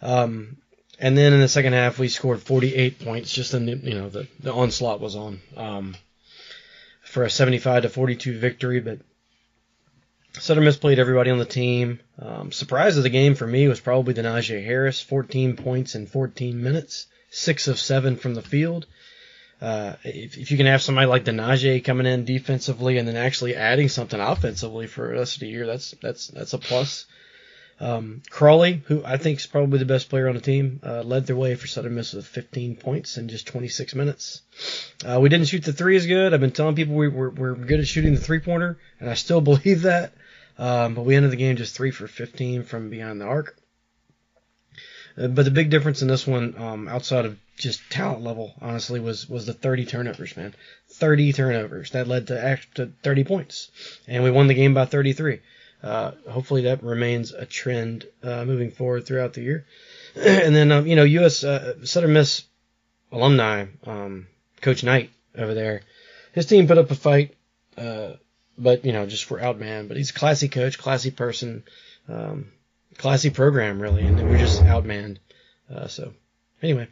Um, 0.00 0.56
and 0.98 1.16
then 1.16 1.32
in 1.32 1.40
the 1.40 1.48
second 1.48 1.72
half, 1.72 1.98
we 1.98 2.08
scored 2.08 2.42
48 2.42 3.00
points. 3.00 3.32
Just 3.32 3.54
in 3.54 3.66
the, 3.66 3.76
you 3.76 3.94
know 3.94 4.08
the 4.08 4.28
the 4.40 4.52
onslaught 4.52 5.00
was 5.00 5.16
on 5.16 5.40
um, 5.56 5.96
for 7.02 7.24
a 7.24 7.30
75 7.30 7.82
to 7.82 7.88
42 7.88 8.38
victory. 8.38 8.80
But 8.80 9.00
Southern 10.38 10.64
Miss 10.64 10.76
played 10.76 10.98
everybody 10.98 11.30
on 11.30 11.38
the 11.38 11.44
team. 11.44 12.00
Um, 12.18 12.52
surprise 12.52 12.96
of 12.96 13.02
the 13.02 13.10
game 13.10 13.34
for 13.34 13.46
me 13.46 13.68
was 13.68 13.80
probably 13.80 14.14
the 14.14 14.22
Denijay 14.22 14.64
Harris, 14.64 15.00
14 15.00 15.56
points 15.56 15.94
in 15.94 16.06
14 16.06 16.62
minutes, 16.62 17.06
six 17.30 17.68
of 17.68 17.78
seven 17.78 18.16
from 18.16 18.34
the 18.34 18.42
field. 18.42 18.86
Uh, 19.60 19.94
if, 20.02 20.36
if 20.36 20.50
you 20.50 20.56
can 20.56 20.66
have 20.66 20.82
somebody 20.82 21.06
like 21.06 21.24
Denijay 21.24 21.82
coming 21.84 22.06
in 22.06 22.24
defensively 22.24 22.98
and 22.98 23.06
then 23.06 23.16
actually 23.16 23.54
adding 23.54 23.88
something 23.88 24.20
offensively 24.20 24.86
for 24.86 25.06
the 25.08 25.14
rest 25.14 25.36
of 25.36 25.40
the 25.40 25.48
year, 25.48 25.66
that's 25.66 25.92
that's 26.02 26.28
that's 26.28 26.52
a 26.52 26.58
plus. 26.58 27.06
Um, 27.80 28.22
Crowley, 28.30 28.82
who 28.86 29.04
I 29.04 29.16
think 29.16 29.40
is 29.40 29.46
probably 29.46 29.78
the 29.78 29.84
best 29.84 30.08
player 30.08 30.28
on 30.28 30.34
the 30.34 30.40
team, 30.40 30.80
uh, 30.84 31.02
led 31.02 31.26
their 31.26 31.36
way 31.36 31.54
for 31.56 31.66
Southern 31.66 31.96
Miss 31.96 32.12
with 32.12 32.26
15 32.26 32.76
points 32.76 33.18
in 33.18 33.28
just 33.28 33.46
26 33.48 33.94
minutes. 33.94 34.42
Uh, 35.04 35.18
we 35.20 35.28
didn't 35.28 35.48
shoot 35.48 35.64
the 35.64 35.72
three 35.72 35.96
as 35.96 36.06
good. 36.06 36.32
I've 36.32 36.40
been 36.40 36.52
telling 36.52 36.76
people 36.76 36.94
we, 36.94 37.08
we're, 37.08 37.30
we're 37.30 37.54
good 37.54 37.80
at 37.80 37.88
shooting 37.88 38.14
the 38.14 38.20
three 38.20 38.40
pointer, 38.40 38.78
and 39.00 39.10
I 39.10 39.14
still 39.14 39.40
believe 39.40 39.82
that. 39.82 40.12
Um, 40.56 40.94
but 40.94 41.04
we 41.04 41.16
ended 41.16 41.32
the 41.32 41.36
game 41.36 41.56
just 41.56 41.74
three 41.74 41.90
for 41.90 42.06
15 42.06 42.62
from 42.62 42.90
behind 42.90 43.20
the 43.20 43.24
arc. 43.24 43.56
Uh, 45.16 45.28
but 45.28 45.44
the 45.44 45.50
big 45.50 45.70
difference 45.70 46.02
in 46.02 46.08
this 46.08 46.26
one, 46.26 46.54
um, 46.56 46.88
outside 46.88 47.24
of 47.24 47.38
just 47.56 47.80
talent 47.90 48.22
level, 48.22 48.54
honestly, 48.60 49.00
was 49.00 49.28
was 49.28 49.46
the 49.46 49.52
30 49.52 49.86
turnovers, 49.86 50.36
man. 50.36 50.54
30 50.90 51.32
turnovers 51.32 51.90
that 51.90 52.08
led 52.08 52.28
to, 52.28 52.58
to 52.74 52.86
30 53.02 53.24
points, 53.24 53.70
and 54.06 54.24
we 54.24 54.30
won 54.30 54.46
the 54.48 54.54
game 54.54 54.74
by 54.74 54.84
33. 54.84 55.40
Uh, 55.84 56.12
hopefully 56.30 56.62
that 56.62 56.82
remains 56.82 57.32
a 57.32 57.44
trend 57.44 58.06
uh, 58.22 58.42
moving 58.46 58.70
forward 58.70 59.04
throughout 59.04 59.34
the 59.34 59.42
year. 59.42 59.66
and 60.16 60.56
then, 60.56 60.72
um, 60.72 60.86
you 60.86 60.96
know, 60.96 61.04
U.S. 61.04 61.44
Uh, 61.44 61.84
Southern 61.84 62.14
Miss 62.14 62.44
alumni, 63.12 63.66
um, 63.84 64.26
Coach 64.62 64.82
Knight 64.82 65.10
over 65.36 65.52
there, 65.52 65.82
his 66.32 66.46
team 66.46 66.66
put 66.66 66.78
up 66.78 66.90
a 66.90 66.94
fight, 66.94 67.36
uh, 67.76 68.12
but, 68.56 68.86
you 68.86 68.92
know, 68.92 69.04
just 69.04 69.26
for 69.26 69.38
outman. 69.38 69.86
But 69.88 69.98
he's 69.98 70.08
a 70.08 70.14
classy 70.14 70.48
coach, 70.48 70.78
classy 70.78 71.10
person, 71.10 71.64
um, 72.08 72.46
classy 72.96 73.28
program, 73.28 73.78
really, 73.78 74.06
and 74.06 74.16
we're 74.30 74.38
just 74.38 74.62
outmanned. 74.62 75.18
Uh, 75.72 75.86
so, 75.88 76.14
anyway, 76.62 76.88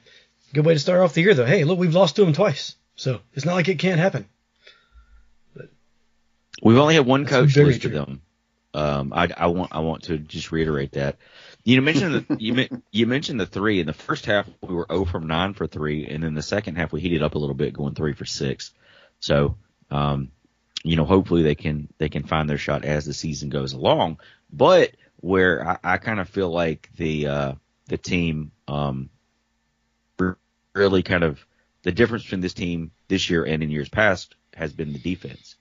good 0.52 0.66
way 0.66 0.74
to 0.74 0.80
start 0.80 1.00
off 1.00 1.14
the 1.14 1.22
year, 1.22 1.32
though. 1.32 1.46
Hey, 1.46 1.64
look, 1.64 1.78
we've 1.78 1.94
lost 1.94 2.16
to 2.16 2.24
them 2.26 2.34
twice, 2.34 2.74
so 2.94 3.20
it's 3.32 3.46
not 3.46 3.54
like 3.54 3.68
it 3.68 3.78
can't 3.78 4.00
happen. 4.00 4.28
We've 6.62 6.76
only 6.76 6.94
had 6.94 7.06
one 7.06 7.24
coach 7.24 7.56
lose 7.56 7.78
to 7.80 7.88
them. 7.88 8.20
Um, 8.74 9.12
I, 9.12 9.28
I 9.36 9.46
want 9.48 9.74
I 9.74 9.80
want 9.80 10.04
to 10.04 10.18
just 10.18 10.50
reiterate 10.50 10.92
that. 10.92 11.18
You 11.64 11.80
mentioned 11.82 12.26
the, 12.28 12.36
you 12.40 12.68
you 12.90 13.06
mentioned 13.06 13.38
the 13.38 13.46
three 13.46 13.80
in 13.80 13.86
the 13.86 13.92
first 13.92 14.26
half 14.26 14.48
we 14.62 14.74
were 14.74 14.86
0 14.90 15.04
from 15.04 15.26
9 15.26 15.54
for 15.54 15.66
three, 15.66 16.06
and 16.06 16.24
in 16.24 16.34
the 16.34 16.42
second 16.42 16.76
half 16.76 16.92
we 16.92 17.00
heated 17.00 17.22
up 17.22 17.34
a 17.34 17.38
little 17.38 17.54
bit, 17.54 17.74
going 17.74 17.94
three 17.94 18.14
for 18.14 18.24
six. 18.24 18.72
So, 19.20 19.56
um, 19.90 20.30
you 20.82 20.96
know, 20.96 21.04
hopefully 21.04 21.42
they 21.42 21.54
can 21.54 21.88
they 21.98 22.08
can 22.08 22.24
find 22.24 22.48
their 22.48 22.58
shot 22.58 22.84
as 22.84 23.04
the 23.04 23.14
season 23.14 23.50
goes 23.50 23.74
along. 23.74 24.20
But 24.50 24.92
where 25.16 25.66
I, 25.66 25.78
I 25.84 25.96
kind 25.98 26.18
of 26.18 26.28
feel 26.28 26.50
like 26.50 26.88
the 26.96 27.26
uh, 27.26 27.52
the 27.86 27.98
team 27.98 28.52
um, 28.68 29.10
really 30.74 31.02
kind 31.02 31.24
of 31.24 31.44
the 31.82 31.92
difference 31.92 32.24
between 32.24 32.40
this 32.40 32.54
team 32.54 32.92
this 33.08 33.28
year 33.28 33.44
and 33.44 33.62
in 33.62 33.70
years 33.70 33.88
past 33.88 34.34
has 34.54 34.72
been 34.72 34.92
the 34.92 34.98
defense. 34.98 35.56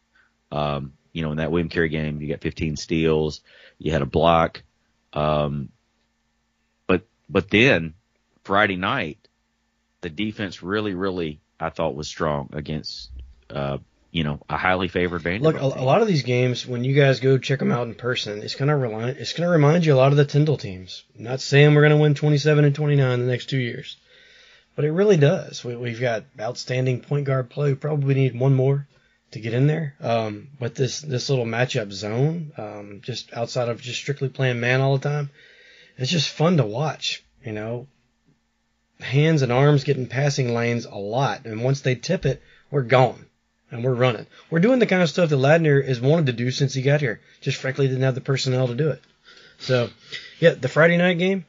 Um, 0.51 0.93
you 1.13 1.21
know, 1.21 1.31
in 1.31 1.37
that 1.37 1.51
William 1.51 1.69
Carey 1.69 1.89
game, 1.89 2.21
you 2.21 2.29
got 2.29 2.41
15 2.41 2.77
steals, 2.77 3.41
you 3.77 3.91
had 3.91 4.01
a 4.01 4.05
block, 4.05 4.63
um, 5.13 5.69
but 6.87 7.03
but 7.29 7.49
then 7.49 7.93
Friday 8.43 8.77
night, 8.77 9.27
the 10.01 10.09
defense 10.09 10.63
really, 10.63 10.93
really, 10.93 11.41
I 11.59 11.69
thought 11.69 11.95
was 11.95 12.07
strong 12.07 12.49
against, 12.53 13.11
uh, 13.49 13.79
you 14.11 14.23
know, 14.23 14.41
a 14.49 14.57
highly 14.57 14.87
favored 14.87 15.21
Vanderbilt. 15.21 15.61
Look, 15.61 15.75
a, 15.75 15.81
a 15.81 15.83
lot 15.83 16.01
of 16.01 16.07
these 16.07 16.23
games, 16.23 16.65
when 16.65 16.83
you 16.83 16.93
guys 16.93 17.19
go 17.19 17.37
check 17.37 17.59
them 17.59 17.71
out 17.71 17.87
in 17.87 17.95
person, 17.95 18.41
it's 18.41 18.55
gonna 18.55 18.77
remind 18.77 19.17
it's 19.17 19.33
gonna 19.33 19.49
remind 19.49 19.85
you 19.85 19.93
a 19.93 19.95
lot 19.95 20.11
of 20.11 20.17
the 20.17 20.25
Tyndall 20.25 20.57
teams. 20.57 21.03
I'm 21.17 21.25
not 21.25 21.41
saying 21.41 21.75
we're 21.75 21.83
gonna 21.83 21.97
win 21.97 22.15
27 22.15 22.65
and 22.65 22.75
29 22.75 23.19
the 23.19 23.25
next 23.25 23.49
two 23.49 23.59
years, 23.59 23.97
but 24.75 24.85
it 24.85 24.91
really 24.91 25.17
does. 25.17 25.63
We, 25.63 25.75
we've 25.75 25.99
got 25.99 26.23
outstanding 26.39 27.01
point 27.01 27.25
guard 27.25 27.49
play. 27.49 27.69
We 27.69 27.75
probably 27.75 28.15
need 28.15 28.39
one 28.39 28.53
more 28.53 28.87
to 29.31 29.39
get 29.39 29.53
in 29.53 29.67
there. 29.67 29.95
Um, 30.01 30.49
but 30.59 30.75
this 30.75 31.01
this 31.01 31.29
little 31.29 31.45
matchup 31.45 31.91
zone, 31.91 32.51
um, 32.57 32.99
just 33.01 33.33
outside 33.33 33.69
of 33.69 33.81
just 33.81 33.99
strictly 33.99 34.29
playing 34.29 34.59
man 34.59 34.81
all 34.81 34.97
the 34.97 35.09
time, 35.09 35.29
it's 35.97 36.11
just 36.11 36.29
fun 36.29 36.57
to 36.57 36.65
watch. 36.65 37.23
You 37.43 37.53
know, 37.53 37.87
hands 38.99 39.41
and 39.41 39.51
arms 39.51 39.83
getting 39.83 40.07
passing 40.07 40.53
lanes 40.53 40.85
a 40.85 40.95
lot, 40.95 41.45
and 41.45 41.63
once 41.63 41.81
they 41.81 41.95
tip 41.95 42.25
it, 42.25 42.41
we're 42.69 42.83
gone 42.83 43.25
and 43.71 43.83
we're 43.83 43.93
running. 43.93 44.27
We're 44.49 44.59
doing 44.59 44.79
the 44.79 44.85
kind 44.85 45.01
of 45.01 45.09
stuff 45.09 45.29
that 45.29 45.35
Ladner 45.37 45.85
has 45.85 46.01
wanted 46.01 46.27
to 46.27 46.33
do 46.33 46.51
since 46.51 46.73
he 46.73 46.81
got 46.81 46.99
here. 46.99 47.21
Just 47.39 47.57
frankly 47.57 47.87
didn't 47.87 48.03
have 48.03 48.15
the 48.15 48.21
personnel 48.21 48.67
to 48.67 48.75
do 48.75 48.89
it. 48.89 49.01
So, 49.59 49.89
yeah, 50.39 50.51
the 50.51 50.67
Friday 50.67 50.97
night 50.97 51.17
game. 51.17 51.45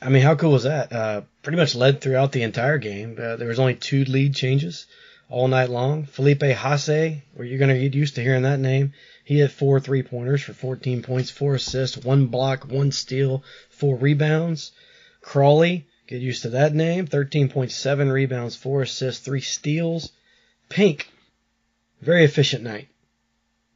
I 0.00 0.10
mean, 0.10 0.22
how 0.22 0.36
cool 0.36 0.52
was 0.52 0.62
that? 0.62 0.92
Uh, 0.92 1.22
pretty 1.42 1.58
much 1.58 1.74
led 1.74 2.00
throughout 2.00 2.30
the 2.30 2.44
entire 2.44 2.78
game. 2.78 3.18
Uh, 3.20 3.36
there 3.36 3.48
was 3.48 3.58
only 3.58 3.74
two 3.74 4.04
lead 4.04 4.34
changes 4.34 4.86
all 5.28 5.48
night 5.48 5.68
long. 5.68 6.04
Felipe 6.04 6.40
Haase, 6.40 7.22
where 7.34 7.46
you're 7.46 7.58
going 7.58 7.74
to 7.74 7.80
get 7.80 7.94
used 7.94 8.14
to 8.14 8.22
hearing 8.22 8.42
that 8.42 8.60
name. 8.60 8.92
He 9.24 9.38
had 9.38 9.52
four 9.52 9.78
three 9.80 10.02
pointers 10.02 10.42
for 10.42 10.52
14 10.52 11.02
points, 11.02 11.30
four 11.30 11.54
assists, 11.54 11.98
one 11.98 12.26
block, 12.26 12.64
one 12.64 12.92
steal, 12.92 13.44
four 13.70 13.96
rebounds. 13.96 14.72
Crowley, 15.20 15.86
get 16.06 16.22
used 16.22 16.42
to 16.42 16.50
that 16.50 16.74
name. 16.74 17.06
13.7 17.06 18.12
rebounds, 18.12 18.56
four 18.56 18.82
assists, 18.82 19.24
three 19.24 19.40
steals. 19.40 20.12
Pink, 20.68 21.08
very 22.00 22.24
efficient 22.24 22.64
night. 22.64 22.88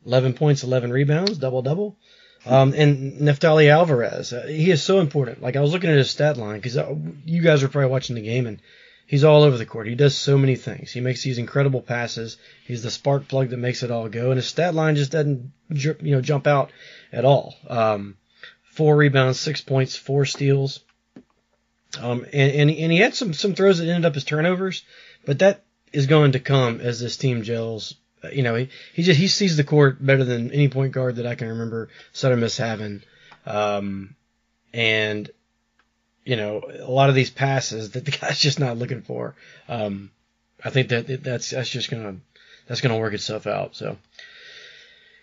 11 0.06 0.34
points, 0.34 0.62
11 0.62 0.90
rebounds, 0.90 1.38
double 1.38 1.62
double. 1.62 1.96
Um, 2.44 2.74
and 2.76 3.20
Neftali 3.20 3.68
Alvarez, 3.68 4.32
uh, 4.32 4.46
he 4.48 4.70
is 4.70 4.82
so 4.82 4.98
important. 4.98 5.42
Like 5.42 5.54
I 5.54 5.60
was 5.60 5.72
looking 5.72 5.90
at 5.90 5.96
his 5.96 6.10
stat 6.10 6.36
line 6.36 6.56
because 6.56 6.76
uh, 6.76 6.94
you 7.24 7.40
guys 7.40 7.62
were 7.62 7.68
probably 7.68 7.90
watching 7.90 8.16
the 8.16 8.22
game, 8.22 8.46
and 8.46 8.60
he's 9.06 9.24
all 9.24 9.42
over 9.42 9.58
the 9.58 9.66
court. 9.66 9.86
He 9.86 9.94
does 9.94 10.16
so 10.16 10.38
many 10.38 10.56
things. 10.56 10.92
He 10.92 11.00
makes 11.00 11.22
these 11.22 11.38
incredible 11.38 11.82
passes. 11.82 12.38
He's 12.64 12.82
the 12.82 12.90
spark 12.90 13.28
plug 13.28 13.50
that 13.50 13.58
makes 13.58 13.82
it 13.82 13.90
all 13.90 14.08
go, 14.08 14.30
and 14.30 14.36
his 14.36 14.46
stat 14.46 14.74
line 14.74 14.96
just 14.96 15.12
doesn't 15.12 15.52
you 15.70 15.96
know 16.02 16.20
jump 16.20 16.46
out 16.46 16.70
at 17.12 17.24
all. 17.24 17.54
Um, 17.68 18.16
four 18.62 18.96
rebounds, 18.96 19.38
six 19.38 19.60
points, 19.60 19.96
four 19.96 20.24
steals. 20.24 20.80
Um, 22.00 22.24
and, 22.32 22.52
and, 22.52 22.70
and 22.70 22.92
he 22.92 22.98
had 22.98 23.14
some, 23.14 23.34
some 23.34 23.54
throws 23.54 23.78
that 23.78 23.86
ended 23.86 24.06
up 24.06 24.16
as 24.16 24.24
turnovers, 24.24 24.82
but 25.26 25.40
that 25.40 25.62
is 25.92 26.06
going 26.06 26.32
to 26.32 26.40
come 26.40 26.80
as 26.80 26.98
this 26.98 27.18
team 27.18 27.42
gels. 27.42 27.96
Uh, 28.24 28.28
You 28.28 28.42
know, 28.42 28.54
he, 28.54 28.70
he 28.94 29.02
just, 29.02 29.20
he 29.20 29.28
sees 29.28 29.58
the 29.58 29.64
court 29.64 30.04
better 30.04 30.24
than 30.24 30.52
any 30.52 30.68
point 30.68 30.92
guard 30.92 31.16
that 31.16 31.26
I 31.26 31.34
can 31.34 31.48
remember 31.48 31.90
Southern 32.12 32.40
Miss 32.40 32.56
having. 32.56 33.02
Um, 33.44 34.16
and, 34.72 35.30
you 36.24 36.36
know, 36.36 36.62
a 36.80 36.90
lot 36.90 37.08
of 37.08 37.14
these 37.14 37.30
passes 37.30 37.90
that 37.92 38.04
the 38.04 38.10
guy's 38.10 38.38
just 38.38 38.60
not 38.60 38.78
looking 38.78 39.02
for. 39.02 39.34
Um, 39.68 40.10
I 40.64 40.70
think 40.70 40.88
that 40.88 41.22
that's, 41.22 41.50
that's 41.50 41.68
just 41.68 41.90
gonna, 41.90 42.16
that's 42.66 42.80
gonna 42.80 42.98
work 42.98 43.14
itself 43.14 43.46
out. 43.46 43.74
So, 43.74 43.96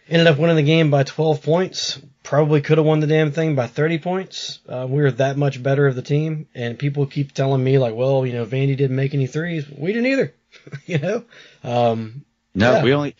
ended 0.09 0.27
up 0.27 0.37
winning 0.37 0.55
the 0.55 0.63
game 0.63 0.91
by 0.91 1.03
12 1.03 1.41
points. 1.41 1.99
Probably 2.23 2.61
could 2.61 2.77
have 2.77 2.85
won 2.85 2.99
the 2.99 3.07
damn 3.07 3.31
thing 3.31 3.55
by 3.55 3.67
30 3.67 3.99
points. 3.99 4.59
Uh, 4.67 4.85
we 4.89 5.01
were 5.01 5.11
that 5.11 5.37
much 5.37 5.61
better 5.61 5.87
of 5.87 5.95
the 5.95 6.01
team, 6.01 6.47
and 6.53 6.77
people 6.77 7.05
keep 7.05 7.33
telling 7.33 7.63
me 7.63 7.77
like, 7.77 7.95
well, 7.95 8.25
you 8.25 8.33
know, 8.33 8.45
Vandy 8.45 8.75
didn't 8.75 8.95
make 8.95 9.13
any 9.13 9.27
threes. 9.27 9.65
We 9.69 9.93
didn't 9.93 10.07
either. 10.07 10.33
you 10.85 10.97
know, 10.97 11.23
um, 11.63 12.25
no, 12.53 12.73
yeah. 12.73 12.83
we 12.83 12.93
only, 12.93 13.15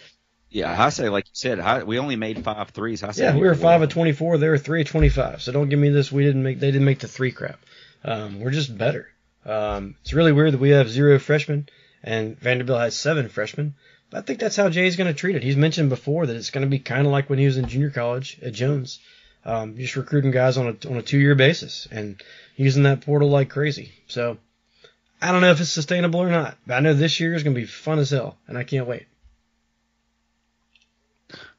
yeah, 0.49 0.83
I 0.83 0.89
say 0.89 1.09
like 1.09 1.25
you 1.25 1.33
said, 1.33 1.59
I, 1.59 1.83
we 1.83 1.99
only 1.99 2.15
made 2.15 2.43
five 2.43 2.69
threes. 2.69 3.03
I 3.03 3.11
say 3.11 3.25
yeah, 3.25 3.35
we 3.35 3.41
were 3.41 3.55
five 3.55 3.81
of 3.81 3.89
24. 3.89 4.39
They 4.39 4.49
were 4.49 4.57
three 4.57 4.81
of 4.81 4.87
25. 4.87 5.43
So 5.43 5.51
don't 5.51 5.69
give 5.69 5.79
me 5.79 5.89
this. 5.89 6.11
We 6.11 6.23
didn't 6.23 6.43
make. 6.43 6.59
They 6.59 6.71
didn't 6.71 6.85
make 6.85 6.99
the 6.99 7.07
three 7.07 7.31
crap. 7.31 7.59
Um, 8.03 8.39
we're 8.39 8.51
just 8.51 8.77
better. 8.77 9.09
Um, 9.45 9.95
it's 10.01 10.13
really 10.13 10.31
weird 10.31 10.53
that 10.53 10.59
we 10.59 10.71
have 10.71 10.89
zero 10.89 11.19
freshmen 11.19 11.67
and 12.03 12.39
Vanderbilt 12.39 12.79
has 12.79 12.95
seven 12.95 13.29
freshmen. 13.29 13.75
But 14.09 14.19
I 14.19 14.21
think 14.21 14.39
that's 14.39 14.55
how 14.55 14.69
Jay's 14.69 14.95
going 14.95 15.07
to 15.07 15.13
treat 15.13 15.35
it. 15.35 15.43
He's 15.43 15.55
mentioned 15.55 15.89
before 15.89 16.25
that 16.25 16.35
it's 16.35 16.49
going 16.49 16.65
to 16.65 16.69
be 16.69 16.79
kind 16.79 17.05
of 17.05 17.12
like 17.12 17.29
when 17.29 17.39
he 17.39 17.45
was 17.45 17.57
in 17.57 17.67
junior 17.67 17.91
college 17.91 18.39
at 18.41 18.53
Jones, 18.53 18.99
um, 19.45 19.77
just 19.77 19.95
recruiting 19.95 20.31
guys 20.31 20.57
on 20.57 20.67
a 20.67 20.89
on 20.89 20.97
a 20.97 21.01
two 21.01 21.19
year 21.19 21.35
basis 21.35 21.88
and 21.91 22.21
using 22.55 22.83
that 22.83 23.01
portal 23.01 23.29
like 23.29 23.49
crazy. 23.49 23.91
So 24.07 24.38
I 25.21 25.31
don't 25.31 25.41
know 25.41 25.51
if 25.51 25.62
it's 25.62 25.69
sustainable 25.69 26.21
or 26.21 26.29
not, 26.29 26.57
but 26.65 26.75
I 26.75 26.79
know 26.79 26.93
this 26.93 27.19
year 27.19 27.35
is 27.35 27.43
going 27.43 27.53
to 27.53 27.62
be 27.62 27.67
fun 27.67 27.99
as 27.99 28.09
hell, 28.09 28.38
and 28.47 28.57
I 28.57 28.63
can't 28.63 28.88
wait. 28.88 29.05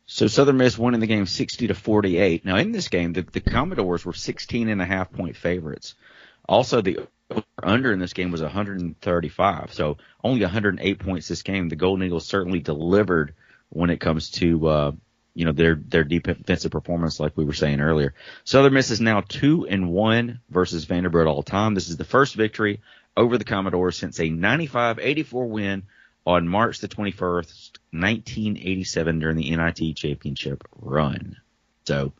So 0.06 0.26
Southern 0.26 0.56
Miss 0.56 0.76
won 0.76 0.94
in 0.94 1.00
the 1.00 1.06
game 1.06 1.24
60 1.24 1.68
to 1.68 1.74
48. 1.74 2.44
Now 2.44 2.56
in 2.56 2.72
this 2.72 2.88
game, 2.88 3.12
the, 3.12 3.22
the 3.22 3.40
Commodores 3.40 4.04
were 4.04 4.12
16 4.12 4.68
and 4.68 4.82
a 4.82 4.84
half 4.84 5.12
point 5.12 5.36
favorites. 5.36 5.94
Also, 6.48 6.80
the 6.80 7.06
under 7.62 7.92
in 7.92 7.98
this 7.98 8.12
game 8.12 8.30
was 8.30 8.42
135. 8.42 9.72
So 9.72 9.98
only 10.22 10.42
108 10.42 10.98
points 10.98 11.28
this 11.28 11.42
game. 11.42 11.68
The 11.68 11.76
Golden 11.76 12.04
Eagles 12.04 12.26
certainly 12.26 12.60
delivered 12.60 13.34
when 13.68 13.90
it 13.90 14.00
comes 14.00 14.30
to, 14.32 14.66
uh, 14.68 14.92
you 15.34 15.44
know, 15.44 15.52
their, 15.52 15.76
their 15.76 16.04
defensive 16.04 16.72
performance, 16.72 17.20
like 17.20 17.36
we 17.36 17.44
were 17.44 17.52
saying 17.52 17.80
earlier. 17.80 18.14
Southern 18.44 18.74
Miss 18.74 18.90
is 18.90 19.00
now 19.00 19.20
two 19.20 19.66
and 19.66 19.90
one 19.90 20.40
versus 20.50 20.84
Vanderbilt 20.84 21.28
all 21.28 21.42
time. 21.42 21.74
This 21.74 21.88
is 21.88 21.96
the 21.96 22.04
first 22.04 22.34
victory 22.34 22.80
over 23.16 23.38
the 23.38 23.44
Commodores 23.44 23.96
since 23.96 24.18
a 24.18 24.24
95-84 24.24 25.48
win 25.48 25.82
on 26.26 26.48
March 26.48 26.80
the 26.80 26.88
21st, 26.88 27.78
1987 27.92 29.18
during 29.18 29.36
the 29.36 29.54
NIT 29.56 29.96
championship 29.96 30.66
run. 30.76 31.36
So, 31.86 32.12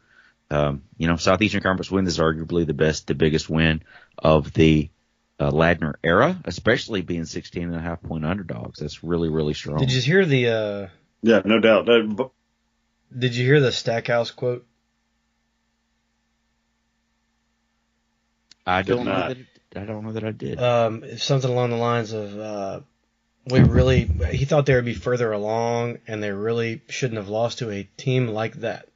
um, 0.51 0.83
you 0.97 1.07
know, 1.07 1.17
Southeastern 1.17 1.63
Conference 1.63 1.91
win 1.91 2.07
is 2.07 2.19
arguably 2.19 2.67
the 2.67 2.75
best, 2.75 3.07
the 3.07 3.15
biggest 3.15 3.49
win 3.49 3.83
of 4.19 4.53
the 4.53 4.91
uh, 5.39 5.51
Ladner 5.51 5.95
era, 6.03 6.39
especially 6.45 7.03
being 7.03 7.25
16 7.25 7.63
and 7.63 7.75
a 7.75 7.81
half 7.81 8.03
point 8.03 8.25
underdogs. 8.25 8.81
That's 8.81 9.05
really, 9.05 9.29
really 9.29 9.55
strong. 9.55 9.79
Did 9.79 9.93
you 9.93 10.03
hear 10.03 10.27
the, 10.27 10.49
uh, 10.49 10.87
Yeah, 11.23 11.43
no 11.45 11.61
doubt. 11.61 11.89
Uh, 11.89 12.03
bu- 12.03 12.31
did 13.17 13.35
you 13.35 13.45
hear 13.45 13.61
the 13.61 13.73
Stackhouse 13.73 14.31
quote? 14.31 14.67
I 18.67 18.83
don't 18.83 19.05
know 19.05 19.13
not. 19.13 19.29
that 19.29 19.81
I 19.81 19.85
don't 19.85 20.05
know 20.05 20.13
that 20.13 20.25
I 20.25 20.33
did. 20.33 20.61
Um, 20.61 21.19
something 21.19 21.51
along 21.51 21.71
the 21.71 21.77
lines 21.77 22.13
of, 22.13 22.39
uh, 22.39 22.81
we 23.47 23.61
really, 23.61 24.05
he 24.33 24.45
thought 24.45 24.67
they 24.67 24.75
would 24.75 24.85
be 24.85 24.95
further 24.95 25.33
along 25.33 25.99
and 26.07 26.23
they 26.23 26.31
really 26.31 26.83
shouldn't 26.89 27.19
have 27.19 27.29
lost 27.29 27.59
to 27.59 27.71
a 27.71 27.85
team 27.97 28.29
like 28.29 28.57
that. 28.57 28.90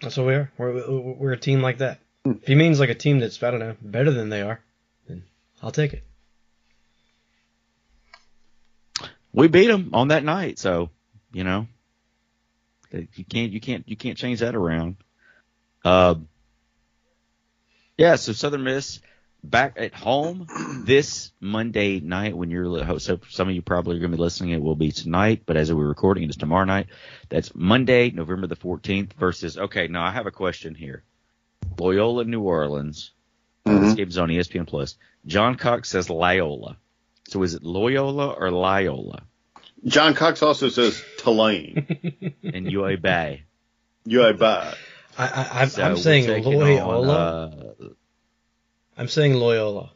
That's 0.00 0.16
what 0.16 0.26
we 0.26 0.34
are. 0.34 0.52
We're, 0.58 1.14
we're 1.18 1.32
a 1.32 1.38
team 1.38 1.62
like 1.62 1.78
that. 1.78 2.00
If 2.24 2.46
he 2.46 2.54
means 2.54 2.80
like 2.80 2.90
a 2.90 2.94
team 2.94 3.20
that's, 3.20 3.42
I 3.42 3.50
don't 3.50 3.60
know, 3.60 3.76
better 3.80 4.10
than 4.10 4.28
they 4.28 4.42
are, 4.42 4.60
then 5.06 5.24
I'll 5.62 5.70
take 5.70 5.92
it. 5.92 6.02
we 9.36 9.48
beat 9.48 9.66
them 9.68 9.90
on 9.92 10.08
that 10.08 10.24
night, 10.24 10.58
so 10.58 10.90
you 11.32 11.44
know 11.44 11.68
you 12.90 13.24
can't 13.28 13.52
you 13.52 13.60
can't 13.60 13.88
you 13.88 13.96
can't 13.96 14.16
change 14.16 14.40
that 14.40 14.56
around. 14.56 14.96
Uh, 15.84 16.16
yeah, 17.96 18.16
so 18.16 18.32
Southern 18.32 18.64
Miss 18.64 19.00
back 19.50 19.74
at 19.76 19.94
home 19.94 20.46
this 20.84 21.32
Monday 21.40 22.00
night 22.00 22.36
when 22.36 22.50
you're 22.50 22.68
li- 22.68 22.98
so 22.98 23.18
some 23.30 23.48
of 23.48 23.54
you 23.54 23.62
probably 23.62 23.96
are 23.96 24.00
going 24.00 24.10
to 24.10 24.16
be 24.16 24.22
listening. 24.22 24.50
It 24.50 24.62
will 24.62 24.76
be 24.76 24.92
tonight, 24.92 25.42
but 25.46 25.56
as 25.56 25.72
we're 25.72 25.86
recording, 25.86 26.24
it 26.24 26.30
is 26.30 26.36
tomorrow 26.36 26.64
night. 26.64 26.86
That's 27.28 27.54
Monday, 27.54 28.10
November 28.10 28.46
the 28.46 28.56
14th 28.56 29.12
versus. 29.14 29.56
Okay, 29.56 29.88
now 29.88 30.04
I 30.04 30.10
have 30.10 30.26
a 30.26 30.30
question 30.30 30.74
here. 30.74 31.02
Loyola, 31.78 32.24
New 32.24 32.42
Orleans. 32.42 33.12
This 33.64 33.94
game's 33.94 34.16
on 34.18 34.28
ESPN 34.28 34.66
Plus. 34.66 34.96
John 35.26 35.56
Cox 35.56 35.88
says 35.88 36.08
Loyola. 36.08 36.76
So 37.28 37.42
is 37.42 37.54
it 37.54 37.64
Loyola 37.64 38.30
or 38.30 38.50
Loyola? 38.52 39.24
John 39.84 40.14
Cox 40.14 40.42
also 40.42 40.68
says 40.68 41.02
Tulane. 41.18 42.34
And 42.44 42.70
UA 42.70 42.98
Bay. 42.98 43.42
You 44.04 44.24
I 44.24 44.32
buy. 44.32 44.74
I, 45.18 45.24
I, 45.26 45.62
I'm, 45.62 45.68
So 45.68 45.82
I'm 45.82 45.96
saying 45.96 46.44
Loyola. 46.44 47.46
on, 47.46 47.50
uh, 47.80 47.88
I'm 48.96 49.08
saying 49.08 49.34
Loyola. 49.34 49.90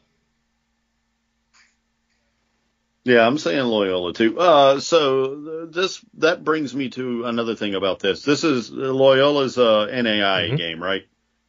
Yeah, 3.03 3.25
I'm 3.25 3.39
saying 3.39 3.63
Loyola 3.65 4.13
too. 4.13 4.39
Uh, 4.39 4.79
so 4.79 5.65
this 5.71 6.05
that 6.19 6.43
brings 6.43 6.75
me 6.75 6.89
to 6.89 7.25
another 7.25 7.55
thing 7.55 7.73
about 7.73 7.99
this. 7.99 8.21
This 8.23 8.43
is 8.43 8.69
Loyola's 8.69 9.57
uh, 9.57 9.87
NAIA 9.91 10.51
Mhm. 10.51 10.57
game, 10.57 10.83
right? 10.83 11.03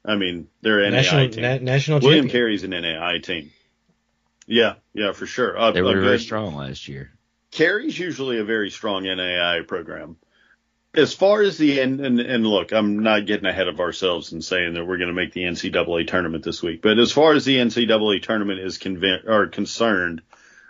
I 0.05 0.17
mean, 0.17 0.49
they're 0.63 0.81
an 0.81 0.93
National, 0.93 1.27
NAIA 1.27 1.33
team. 1.33 1.43
na- 1.43 1.59
national 1.59 2.01
William 2.01 2.25
champion. 2.25 2.33
Carey's 2.33 2.65
an 2.65 2.71
NAIA 2.73 3.23
team. 3.23 3.51
Yeah, 4.47 4.75
yeah, 4.95 5.13
for 5.13 5.27
sure. 5.27 5.57
Uh, 5.59 5.73
they 5.73 5.81
a 5.81 5.85
were 5.85 5.93
very 6.01 6.17
good- 6.17 6.21
strong 6.23 6.55
last 6.57 6.89
year. 6.89 7.13
Carey's 7.51 7.99
usually 7.99 8.39
a 8.39 8.45
very 8.45 8.71
strong 8.71 9.05
NAIA 9.05 9.65
program. 9.69 10.17
As 10.95 11.15
far 11.15 11.41
as 11.41 11.57
the 11.57 11.81
and, 11.81 12.01
and 12.01 12.21
and 12.21 12.47
look, 12.47 12.73
I'm 12.73 12.99
not 13.03 13.25
getting 13.27 13.47
ahead 13.47 13.69
of 13.69 13.81
ourselves 13.81 14.33
and 14.33 14.45
saying 14.45 14.75
that 14.75 14.85
we're 14.85 14.99
going 14.99 15.09
to 15.09 15.15
make 15.15 15.33
the 15.33 15.45
NCAA 15.45 16.07
tournament 16.07 16.45
this 16.45 16.63
week. 16.63 16.83
But 16.83 16.99
as 16.99 17.11
far 17.13 17.33
as 17.33 17.47
the 17.47 17.57
NCAA 17.57 18.23
tournament 18.23 18.61
is 18.61 18.77
conven- 18.79 19.27
or 19.27 19.47
concerned, 19.47 20.21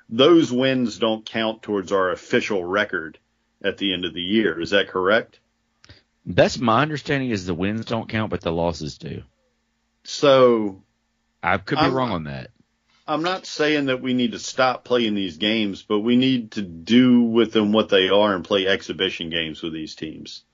those 0.08 0.52
wins 0.52 0.98
don't 0.98 1.26
count 1.26 1.62
towards 1.62 1.90
our 1.90 2.10
official 2.10 2.64
record 2.64 3.18
at 3.64 3.78
the 3.78 3.92
end 3.92 4.04
of 4.04 4.14
the 4.14 4.22
year. 4.22 4.60
Is 4.60 4.70
that 4.70 4.88
correct? 4.88 5.40
That's 6.24 6.56
my 6.56 6.82
understanding 6.82 7.30
is 7.30 7.46
the 7.46 7.54
wins 7.54 7.84
don't 7.84 8.08
count, 8.08 8.30
but 8.30 8.42
the 8.42 8.52
losses 8.52 8.98
do. 8.98 9.22
So 10.04 10.82
I 11.42 11.58
could 11.58 11.78
be 11.78 11.82
I'm- 11.82 11.94
wrong 11.94 12.12
on 12.12 12.24
that. 12.24 12.50
I'm 13.06 13.22
not 13.22 13.46
saying 13.46 13.86
that 13.86 14.00
we 14.00 14.14
need 14.14 14.32
to 14.32 14.38
stop 14.38 14.84
playing 14.84 15.14
these 15.14 15.36
games, 15.36 15.82
but 15.82 16.00
we 16.00 16.16
need 16.16 16.52
to 16.52 16.62
do 16.62 17.22
with 17.22 17.52
them 17.52 17.72
what 17.72 17.88
they 17.88 18.08
are 18.08 18.34
and 18.34 18.44
play 18.44 18.66
exhibition 18.66 19.28
games 19.30 19.62
with 19.62 19.72
these 19.72 19.94
teams. 19.96 20.44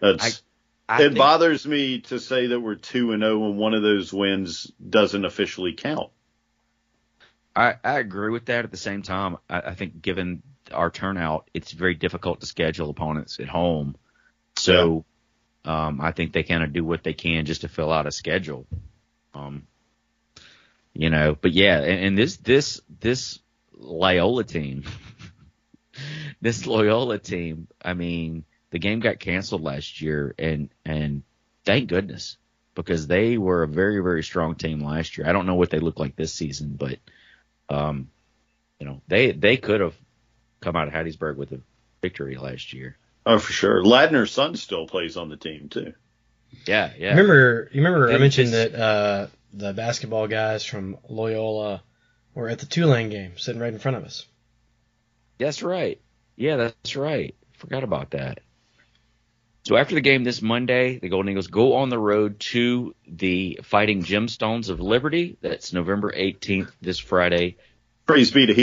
That's 0.00 0.42
I 0.88 1.02
it 1.02 1.08
think- 1.08 1.18
bothers 1.18 1.66
me 1.66 2.00
to 2.02 2.18
say 2.18 2.48
that 2.48 2.60
we're 2.60 2.74
two 2.76 3.12
and 3.12 3.22
zero 3.22 3.44
and 3.46 3.58
one 3.58 3.74
of 3.74 3.82
those 3.82 4.12
wins 4.12 4.70
doesn't 4.88 5.24
officially 5.24 5.74
count. 5.74 6.10
I, 7.54 7.74
I 7.84 7.98
agree 7.98 8.30
with 8.30 8.46
that. 8.46 8.64
At 8.64 8.70
the 8.70 8.78
same 8.78 9.02
time, 9.02 9.36
I, 9.48 9.60
I 9.60 9.74
think 9.74 10.00
given 10.00 10.42
our 10.72 10.90
turnout, 10.90 11.50
it's 11.52 11.72
very 11.72 11.94
difficult 11.94 12.40
to 12.40 12.46
schedule 12.46 12.88
opponents 12.88 13.38
at 13.40 13.48
home. 13.48 13.96
So 14.56 15.04
um, 15.66 16.00
I 16.00 16.12
think 16.12 16.32
they 16.32 16.42
kind 16.44 16.62
of 16.62 16.72
do 16.72 16.82
what 16.84 17.02
they 17.04 17.12
can 17.12 17.44
just 17.44 17.60
to 17.60 17.68
fill 17.68 17.92
out 17.92 18.06
a 18.06 18.10
schedule. 18.12 18.66
Um, 19.34 19.66
you 20.94 21.10
know, 21.10 21.36
but 21.40 21.52
yeah, 21.52 21.78
and, 21.78 22.04
and 22.04 22.18
this 22.18 22.36
this 22.38 22.80
this 23.00 23.38
Loyola 23.74 24.44
team, 24.44 24.84
this 26.40 26.66
Loyola 26.66 27.18
team. 27.18 27.68
I 27.82 27.94
mean, 27.94 28.44
the 28.70 28.78
game 28.78 29.00
got 29.00 29.18
canceled 29.18 29.62
last 29.62 30.00
year, 30.00 30.34
and 30.38 30.70
and 30.84 31.22
thank 31.64 31.88
goodness 31.88 32.36
because 32.74 33.06
they 33.06 33.38
were 33.38 33.62
a 33.62 33.68
very 33.68 34.02
very 34.02 34.22
strong 34.22 34.54
team 34.54 34.80
last 34.80 35.16
year. 35.16 35.26
I 35.26 35.32
don't 35.32 35.46
know 35.46 35.54
what 35.54 35.70
they 35.70 35.78
look 35.78 35.98
like 35.98 36.16
this 36.16 36.32
season, 36.32 36.76
but 36.76 36.98
um, 37.68 38.08
you 38.78 38.86
know, 38.86 39.00
they 39.08 39.32
they 39.32 39.56
could 39.56 39.80
have 39.80 39.94
come 40.60 40.76
out 40.76 40.88
of 40.88 40.94
Hattiesburg 40.94 41.36
with 41.36 41.52
a 41.52 41.60
victory 42.02 42.36
last 42.36 42.72
year. 42.72 42.96
Oh, 43.24 43.38
for 43.38 43.52
sure. 43.52 43.82
Ladner's 43.82 44.32
son 44.32 44.56
still 44.56 44.86
plays 44.86 45.16
on 45.16 45.28
the 45.28 45.36
team 45.36 45.68
too. 45.68 45.94
Yeah, 46.66 46.92
yeah. 46.98 47.10
Remember, 47.10 47.68
you 47.72 47.82
remember 47.82 48.12
I 48.12 48.18
mentioned 48.18 48.48
this- 48.48 48.72
that 48.72 48.80
uh, 48.80 49.26
the 49.52 49.72
basketball 49.72 50.28
guys 50.28 50.64
from 50.64 50.96
Loyola 51.08 51.82
were 52.34 52.48
at 52.48 52.58
the 52.58 52.66
Tulane 52.66 53.10
game, 53.10 53.32
sitting 53.36 53.60
right 53.60 53.72
in 53.72 53.78
front 53.78 53.96
of 53.96 54.04
us. 54.04 54.26
That's 55.38 55.62
right. 55.62 56.00
Yeah, 56.36 56.56
that's 56.56 56.96
right. 56.96 57.34
Forgot 57.58 57.84
about 57.84 58.10
that. 58.12 58.40
So 59.64 59.76
after 59.76 59.94
the 59.94 60.00
game 60.00 60.24
this 60.24 60.42
Monday, 60.42 60.98
the 60.98 61.08
Golden 61.08 61.30
Eagles 61.30 61.46
go 61.46 61.74
on 61.76 61.88
the 61.88 61.98
road 61.98 62.40
to 62.40 62.94
the 63.06 63.60
Fighting 63.62 64.02
Gemstones 64.02 64.70
of 64.70 64.80
Liberty. 64.80 65.36
That's 65.40 65.72
November 65.72 66.12
18th, 66.12 66.72
this 66.80 66.98
Friday. 66.98 67.56
Praise 68.06 68.32
be 68.32 68.46
to 68.46 68.54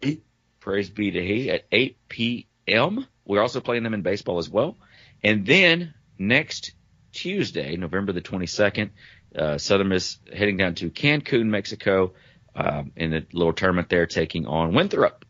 he. 0.00 0.22
Praise 0.60 0.88
be 0.88 1.10
to 1.10 1.22
He 1.24 1.50
at 1.50 1.64
8 1.70 1.98
p.m. 2.08 3.06
We're 3.26 3.42
also 3.42 3.60
playing 3.60 3.82
them 3.82 3.92
in 3.94 4.00
baseball 4.02 4.38
as 4.38 4.48
well. 4.48 4.76
And 5.22 5.44
then 5.44 5.92
next 6.18 6.72
Tuesday, 7.22 7.76
November 7.76 8.12
the 8.12 8.20
22nd, 8.20 8.90
uh, 9.34 9.58
Southern 9.58 9.88
Miss 9.88 10.18
heading 10.32 10.56
down 10.56 10.76
to 10.76 10.88
Cancun, 10.88 11.46
Mexico, 11.46 12.14
um, 12.54 12.92
in 12.94 13.12
a 13.12 13.26
little 13.32 13.52
tournament 13.52 13.88
there, 13.88 14.06
taking 14.06 14.46
on 14.46 14.72
Winthrop. 14.72 15.24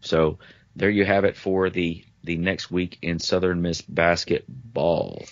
So 0.00 0.38
there 0.74 0.88
you 0.88 1.04
have 1.04 1.24
it 1.24 1.36
for 1.36 1.70
the 1.70 2.04
the 2.24 2.36
next 2.36 2.70
week 2.70 2.98
in 3.02 3.18
Southern 3.18 3.62
Miss 3.62 3.82
basketball. 3.82 5.24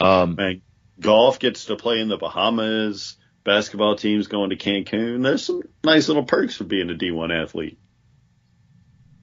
Um, 0.00 0.34
Man, 0.34 0.62
golf 1.00 1.38
gets 1.38 1.66
to 1.66 1.76
play 1.76 2.00
in 2.00 2.08
the 2.08 2.18
Bahamas. 2.18 3.16
Basketball 3.44 3.96
teams 3.96 4.26
going 4.26 4.50
to 4.50 4.56
Cancun. 4.56 5.22
There's 5.22 5.44
some 5.44 5.62
nice 5.84 6.08
little 6.08 6.24
perks 6.24 6.56
for 6.56 6.64
being 6.64 6.90
a 6.90 6.94
D1 6.94 7.30
athlete. 7.30 7.78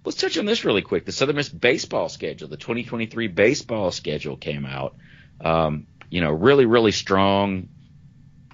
Let's 0.06 0.18
touch 0.18 0.38
on 0.38 0.46
this 0.46 0.64
really 0.64 0.82
quick. 0.82 1.06
The 1.06 1.12
Southern 1.12 1.36
Miss 1.36 1.50
baseball 1.50 2.08
schedule, 2.08 2.48
the 2.48 2.58
2023 2.58 3.28
baseball 3.28 3.92
schedule 3.92 4.38
came 4.38 4.66
out. 4.66 4.96
Um, 5.44 5.88
you 6.10 6.22
know, 6.22 6.32
really, 6.32 6.66
really 6.66 6.92
strong 6.92 7.70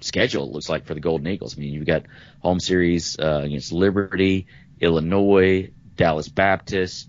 schedule 0.00 0.44
it 0.44 0.52
looks 0.52 0.68
like 0.68 0.86
for 0.86 0.94
the 0.94 1.00
Golden 1.00 1.26
Eagles. 1.26 1.56
I 1.56 1.60
mean, 1.60 1.72
you've 1.72 1.86
got 1.86 2.04
home 2.40 2.60
series 2.60 3.18
uh, 3.18 3.40
against 3.44 3.72
Liberty, 3.72 4.46
Illinois, 4.80 5.70
Dallas 5.96 6.28
Baptist, 6.28 7.08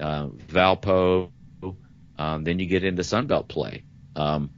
uh, 0.00 0.26
Valpo. 0.26 1.30
Um, 2.18 2.44
then 2.44 2.58
you 2.58 2.66
get 2.66 2.84
into 2.84 3.02
Sunbelt 3.02 3.48
play. 3.48 3.84
Um, 4.16 4.50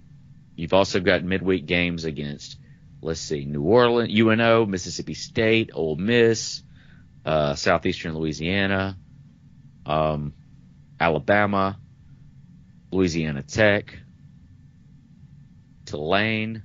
you've 0.57 0.75
also 0.75 1.01
got 1.01 1.23
midweek 1.23 1.67
games 1.67 2.05
against 2.05 2.59
let's 3.03 3.21
see, 3.21 3.45
New 3.45 3.63
Orleans, 3.63 4.13
UNO, 4.13 4.67
Mississippi 4.67 5.15
State, 5.15 5.71
Ole 5.73 5.97
Miss, 5.97 6.63
uh, 7.25 7.55
Southeastern 7.55 8.17
Louisiana, 8.17 8.97
um, 9.85 10.33
Alabama, 10.99 11.79
Louisiana 12.91 13.43
Tech, 13.43 13.97
Tulane. 15.97 16.63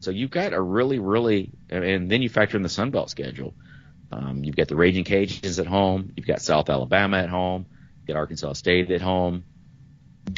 So 0.00 0.10
you've 0.10 0.30
got 0.30 0.52
a 0.52 0.60
really, 0.60 0.98
really, 0.98 1.52
and 1.70 2.10
then 2.10 2.22
you 2.22 2.28
factor 2.28 2.56
in 2.56 2.62
the 2.62 2.68
Sun 2.68 2.90
Belt 2.90 3.08
schedule. 3.08 3.54
Um, 4.10 4.44
you've 4.44 4.56
got 4.56 4.68
the 4.68 4.76
Raging 4.76 5.04
Cajuns 5.04 5.58
at 5.58 5.66
home. 5.66 6.12
You've 6.16 6.26
got 6.26 6.42
South 6.42 6.68
Alabama 6.68 7.18
at 7.18 7.30
home. 7.30 7.66
You've 7.98 8.08
got 8.08 8.16
Arkansas 8.16 8.54
State 8.54 8.90
at 8.90 9.00
home. 9.00 9.44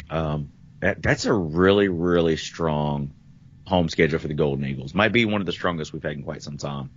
Um, 0.09 0.51
that, 0.79 1.01
that's 1.01 1.25
a 1.25 1.33
really, 1.33 1.89
really 1.89 2.37
strong 2.37 3.13
home 3.65 3.89
schedule 3.89 4.19
for 4.19 4.27
the 4.27 4.33
Golden 4.33 4.65
Eagles. 4.65 4.93
Might 4.93 5.11
be 5.11 5.25
one 5.25 5.41
of 5.41 5.45
the 5.45 5.51
strongest 5.51 5.91
we've 5.91 6.03
had 6.03 6.13
in 6.13 6.23
quite 6.23 6.43
some 6.43 6.57
time. 6.57 6.91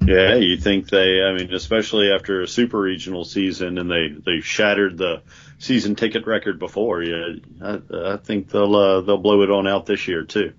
Yeah, 0.00 0.36
you 0.36 0.56
think 0.56 0.88
they? 0.88 1.22
I 1.22 1.32
mean, 1.32 1.52
especially 1.52 2.12
after 2.12 2.42
a 2.42 2.48
super 2.48 2.80
regional 2.80 3.24
season, 3.24 3.78
and 3.78 3.90
they 3.90 4.08
they 4.08 4.40
shattered 4.40 4.98
the 4.98 5.22
season 5.58 5.96
ticket 5.96 6.26
record 6.26 6.58
before. 6.58 7.02
Yeah, 7.02 7.34
I, 7.62 7.80
I 8.12 8.16
think 8.16 8.50
they'll 8.50 8.76
uh, 8.76 9.00
they'll 9.00 9.18
blow 9.18 9.42
it 9.42 9.50
on 9.50 9.66
out 9.66 9.86
this 9.86 10.06
year 10.06 10.22
too. 10.24 10.52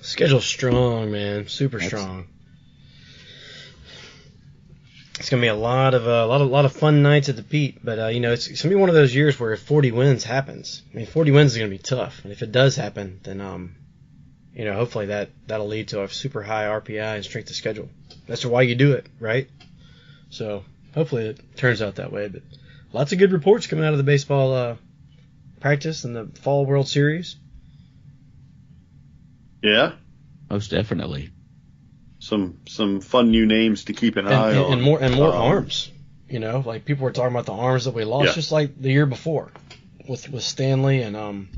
Schedule's 0.00 0.44
strong, 0.44 1.10
man. 1.10 1.48
Super 1.48 1.78
That's- 1.78 1.88
strong. 1.88 2.26
It's 5.18 5.28
gonna 5.28 5.42
be 5.42 5.48
a 5.48 5.54
lot 5.54 5.92
of 5.92 6.08
uh, 6.08 6.10
a 6.10 6.26
lot 6.26 6.40
of 6.40 6.48
lot 6.48 6.64
of 6.64 6.72
fun 6.72 7.02
nights 7.02 7.28
at 7.28 7.36
the 7.36 7.42
Pete, 7.42 7.84
but 7.84 7.98
uh, 7.98 8.06
you 8.06 8.20
know 8.20 8.32
it's, 8.32 8.48
it's 8.48 8.62
gonna 8.62 8.74
be 8.74 8.80
one 8.80 8.88
of 8.88 8.94
those 8.94 9.14
years 9.14 9.38
where 9.38 9.54
40 9.54 9.92
wins 9.92 10.24
happens. 10.24 10.82
I 10.92 10.96
mean, 10.96 11.06
40 11.06 11.30
wins 11.30 11.52
is 11.52 11.58
gonna 11.58 11.68
be 11.68 11.76
tough, 11.76 12.22
and 12.24 12.32
if 12.32 12.40
it 12.40 12.52
does 12.52 12.74
happen, 12.74 13.20
then 13.22 13.42
um, 13.42 13.76
you 14.54 14.64
know, 14.64 14.74
hopefully 14.74 15.06
that 15.06 15.28
that'll 15.46 15.68
lead 15.68 15.88
to 15.88 16.02
a 16.02 16.08
super 16.08 16.42
high 16.42 16.64
RPI 16.64 17.16
and 17.16 17.24
strength 17.24 17.50
of 17.50 17.56
schedule. 17.56 17.90
That's 18.26 18.44
why 18.44 18.62
you 18.62 18.74
do 18.74 18.92
it, 18.92 19.06
right? 19.18 19.48
So 20.30 20.64
hopefully 20.94 21.26
it 21.26 21.56
turns 21.56 21.82
out 21.82 21.96
that 21.96 22.12
way. 22.12 22.28
But 22.28 22.42
lots 22.92 23.12
of 23.12 23.18
good 23.18 23.32
reports 23.32 23.66
coming 23.66 23.84
out 23.84 23.92
of 23.92 23.98
the 23.98 24.04
baseball 24.04 24.52
uh, 24.54 24.76
practice 25.60 26.04
and 26.04 26.14
the 26.14 26.26
fall 26.40 26.64
World 26.66 26.88
Series. 26.88 27.36
Yeah, 29.62 29.92
Most 30.48 30.70
definitely. 30.70 31.30
some 32.18 32.58
some 32.66 33.00
fun 33.00 33.30
new 33.30 33.44
names 33.46 33.84
to 33.84 33.92
keep 33.92 34.16
an 34.16 34.26
and, 34.26 34.34
eye 34.34 34.50
and, 34.50 34.58
on. 34.58 34.72
and 34.74 34.82
more 34.82 35.02
and 35.02 35.14
more 35.14 35.28
Um, 35.34 35.42
arms. 35.42 35.90
You 36.28 36.38
know, 36.38 36.62
like 36.64 36.84
people 36.84 37.04
were 37.04 37.12
talking 37.12 37.32
about 37.32 37.46
the 37.46 37.52
arms 37.52 37.84
that 37.84 37.94
we 37.94 38.04
lost, 38.04 38.28
Yeah. 38.28 38.32
just 38.34 38.52
like 38.52 38.80
the 38.80 38.90
year 38.90 39.06
before 39.06 39.50
with 40.08 40.30
with 40.30 40.42
Stanley 40.44 41.02
and 41.02 41.16
um. 41.16 41.48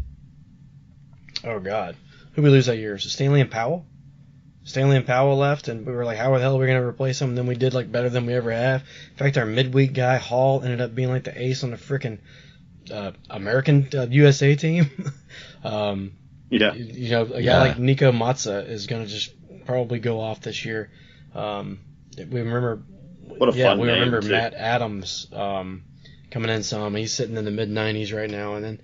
Oh 1.44 1.60
God, 1.60 1.96
who 2.34 2.42
we 2.42 2.50
lose 2.50 2.66
that 2.66 2.78
year? 2.78 2.92
Was 2.94 3.04
it 3.04 3.10
Stanley 3.10 3.40
and 3.40 3.50
Powell? 3.50 3.84
Stanley 4.64 4.96
and 4.96 5.06
Powell 5.06 5.36
left, 5.36 5.68
and 5.68 5.84
we 5.86 5.92
were 5.92 6.04
like, 6.04 6.18
how 6.18 6.32
the 6.34 6.40
hell 6.40 6.56
are 6.56 6.60
we 6.60 6.66
gonna 6.66 6.86
replace 6.86 7.18
them? 7.18 7.30
And 7.30 7.38
then 7.38 7.46
we 7.46 7.56
did 7.56 7.74
like 7.74 7.90
better 7.90 8.08
than 8.08 8.26
we 8.26 8.34
ever 8.34 8.52
have. 8.52 8.82
In 9.12 9.16
fact, 9.16 9.36
our 9.38 9.46
midweek 9.46 9.92
guy 9.92 10.16
Hall 10.18 10.62
ended 10.62 10.80
up 10.80 10.94
being 10.94 11.08
like 11.10 11.24
the 11.24 11.40
ace 11.40 11.64
on 11.64 11.70
the 11.72 11.76
frickin' 11.76 12.18
uh, 12.92 13.12
American 13.30 13.88
uh, 13.94 14.06
USA 14.10 14.54
team. 14.54 14.90
um, 15.64 16.12
Yeah, 16.50 16.74
you 16.74 17.10
know, 17.10 17.22
a 17.22 17.28
guy 17.28 17.40
Yeah. 17.42 17.58
like 17.58 17.76
Niko 17.76 18.12
Mazza 18.16 18.68
is 18.68 18.86
going 18.86 19.04
to 19.04 19.08
just 19.10 19.32
probably 19.66 19.98
go 19.98 20.20
off 20.20 20.40
this 20.40 20.64
year. 20.64 20.90
Um, 21.34 21.80
we 22.16 22.24
remember, 22.40 22.82
What 23.22 23.48
a 23.54 23.56
yeah, 23.56 23.68
fun 23.70 23.78
we 23.80 23.86
name, 23.86 23.94
remember 23.96 24.20
too. 24.20 24.28
Matt 24.30 24.54
Adams 24.54 25.26
um, 25.32 25.84
coming 26.30 26.50
in 26.50 26.62
some. 26.62 26.94
He's 26.94 27.12
sitting 27.12 27.36
in 27.36 27.44
the 27.44 27.50
mid 27.50 27.68
90s 27.70 28.14
right 28.14 28.30
now, 28.30 28.54
and 28.54 28.64
then 28.64 28.80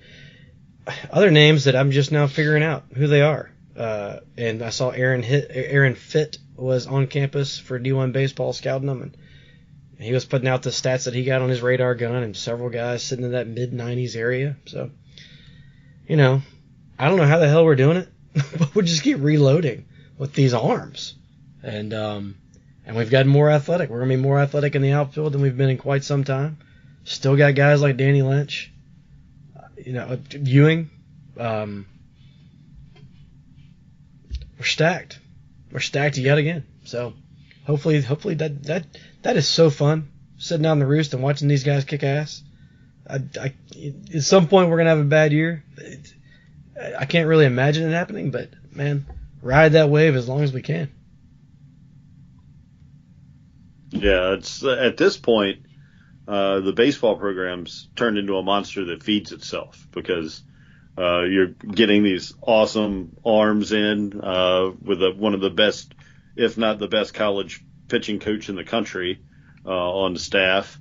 other 1.11 1.31
names 1.31 1.65
that 1.65 1.77
I'm 1.77 1.91
just 1.91 2.11
now 2.13 2.27
figuring 2.27 2.63
out 2.63 2.85
who 2.95 3.07
they 3.07 3.21
are. 3.23 3.51
Uh, 3.79 4.21
and 4.37 4.61
I 4.61 4.71
saw 4.71 4.91
Aaron 4.91 5.23
Hit, 5.23 5.51
Aaron 5.51 5.95
Fitt 5.95 6.39
was 6.57 6.89
on 6.89 7.07
campus 7.07 7.59
for 7.59 7.79
D1 7.79 8.13
baseball 8.13 8.53
scouting 8.53 8.89
them, 8.89 9.03
and 9.03 9.17
he 10.01 10.13
was 10.13 10.25
putting 10.25 10.49
out 10.49 10.63
the 10.63 10.71
stats 10.71 11.05
that 11.05 11.15
he 11.15 11.23
got 11.23 11.43
on 11.43 11.49
his 11.49 11.63
radar 11.63 11.95
gun, 11.95 12.25
and 12.25 12.37
several 12.37 12.71
guys 12.71 13.05
sitting 13.05 13.25
in 13.25 13.33
that 13.33 13.47
mid 13.47 13.73
90s 13.73 14.17
area. 14.17 14.57
So, 14.67 14.91
you 16.09 16.17
know, 16.17 16.43
I 16.99 17.09
don't 17.09 17.19
know 17.19 17.27
how 17.27 17.39
the 17.39 17.49
hell 17.49 17.65
we're 17.65 17.77
doing 17.77 17.99
it, 17.99 18.09
but 18.59 18.75
we 18.75 18.83
just 18.83 19.05
keep 19.05 19.19
reloading 19.21 19.87
with 20.19 20.33
these 20.35 20.55
arms, 20.55 21.15
and 21.63 21.95
um, 21.95 22.35
and 22.85 22.97
we've 22.97 23.11
gotten 23.11 23.31
more 23.31 23.49
athletic. 23.49 23.91
We're 23.91 24.01
gonna 24.01 24.17
be 24.17 24.17
more 24.17 24.41
athletic 24.41 24.75
in 24.75 24.83
the 24.83 24.91
outfield 24.91 25.35
than 25.35 25.41
we've 25.41 25.57
been 25.57 25.71
in 25.71 25.79
quite 25.79 26.03
some 26.03 26.25
time. 26.25 26.59
Still 27.05 27.37
got 27.37 27.55
guys 27.55 27.81
like 27.81 27.97
Danny 27.97 28.23
Lynch, 28.23 28.73
uh, 29.57 29.69
you 29.77 29.93
know, 29.93 30.19
Ewing. 30.33 30.91
Um, 31.39 31.87
we're 34.59 34.65
stacked. 34.65 35.19
We're 35.71 35.81
stacked 35.81 36.19
yet 36.19 36.39
again. 36.39 36.65
So 36.85 37.15
hopefully, 37.67 38.01
hopefully 38.03 38.35
that 38.35 38.65
that 38.65 38.87
that 39.23 39.37
is 39.37 39.47
so 39.47 39.71
fun 39.71 40.11
sitting 40.39 40.63
down 40.63 40.79
the 40.79 40.87
roost 40.87 41.15
and 41.15 41.23
watching 41.23 41.49
these 41.49 41.65
guys 41.65 41.85
kick 41.85 42.03
ass. 42.03 42.43
I, 43.09 43.21
I, 43.41 43.55
at 44.15 44.23
some 44.23 44.49
point 44.49 44.69
we're 44.69 44.79
gonna 44.79 44.91
have 44.91 44.99
a 44.99 45.05
bad 45.05 45.33
year. 45.33 45.65
It, 45.77 46.13
I 46.99 47.07
can't 47.07 47.29
really 47.29 47.47
imagine 47.47 47.89
it 47.89 47.93
happening, 47.93 48.31
but 48.31 48.51
man, 48.73 49.07
ride 49.43 49.73
that 49.73 49.91
wave 49.91 50.15
as 50.15 50.29
long 50.29 50.43
as 50.43 50.53
we 50.53 50.63
can. 50.63 50.91
yeah. 53.91 54.35
It's 54.35 54.65
at 54.65 54.97
this 54.97 55.17
point, 55.17 55.61
uh, 56.27 56.61
the 56.61 56.73
baseball 56.73 57.17
program's 57.17 57.89
turned 57.97 58.19
into 58.19 58.37
a 58.37 58.43
monster 58.43 58.85
that 58.87 59.03
feeds 59.03 59.33
itself 59.33 59.87
because 59.93 60.43
uh, 60.99 61.23
you're 61.23 61.47
getting 61.47 62.03
these 62.03 62.35
awesome 62.43 63.17
arms 63.25 63.73
in 63.73 64.21
uh, 64.21 64.71
with 64.83 65.01
a, 65.01 65.13
one 65.17 65.35
of 65.35 65.41
the 65.41 65.51
best, 65.51 65.95
if 66.35 66.59
not 66.59 66.79
the 66.79 66.89
best, 66.89 67.15
college 67.15 67.65
pitching 67.87 68.19
coach 68.19 68.49
in 68.49 68.57
the 68.57 68.65
country 68.65 69.21
uh, 69.65 69.71
on 69.71 70.17
staff. 70.17 70.81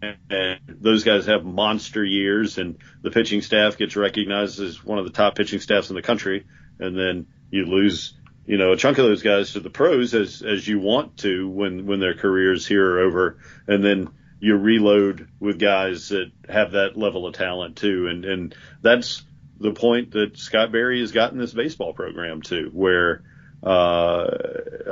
And, 0.00 0.16
and 0.30 0.60
those 0.66 1.04
guys 1.04 1.26
have 1.26 1.44
monster 1.44 2.02
years, 2.02 2.56
and 2.56 2.78
the 3.02 3.10
pitching 3.10 3.42
staff 3.42 3.76
gets 3.76 3.94
recognized 3.94 4.58
as 4.58 4.82
one 4.82 4.98
of 4.98 5.04
the 5.04 5.12
top 5.12 5.36
pitching 5.36 5.60
staffs 5.60 5.90
in 5.90 5.96
the 5.96 6.02
country. 6.02 6.46
And 6.78 6.98
then 6.98 7.26
you 7.50 7.66
lose, 7.66 8.14
you 8.46 8.56
know, 8.56 8.72
a 8.72 8.76
chunk 8.76 8.98
of 8.98 9.04
those 9.04 9.22
guys 9.22 9.52
to 9.52 9.60
the 9.60 9.70
pros 9.70 10.14
as 10.14 10.42
as 10.42 10.66
you 10.66 10.80
want 10.80 11.18
to 11.18 11.48
when 11.48 11.86
when 11.86 12.00
their 12.00 12.14
careers 12.14 12.66
here 12.66 12.94
are 12.94 13.00
over, 13.00 13.38
and 13.68 13.84
then 13.84 14.08
you 14.40 14.56
reload 14.56 15.28
with 15.38 15.60
guys 15.60 16.08
that 16.08 16.32
have 16.48 16.72
that 16.72 16.96
level 16.96 17.26
of 17.26 17.34
talent 17.34 17.76
too. 17.76 18.08
And 18.08 18.24
and 18.24 18.54
that's 18.80 19.22
the 19.62 19.72
point 19.72 20.12
that 20.12 20.38
Scott 20.38 20.72
Berry 20.72 21.00
has 21.00 21.12
gotten 21.12 21.38
this 21.38 21.52
baseball 21.52 21.94
program 21.94 22.42
to, 22.42 22.70
where 22.72 23.22
uh, 23.62 24.26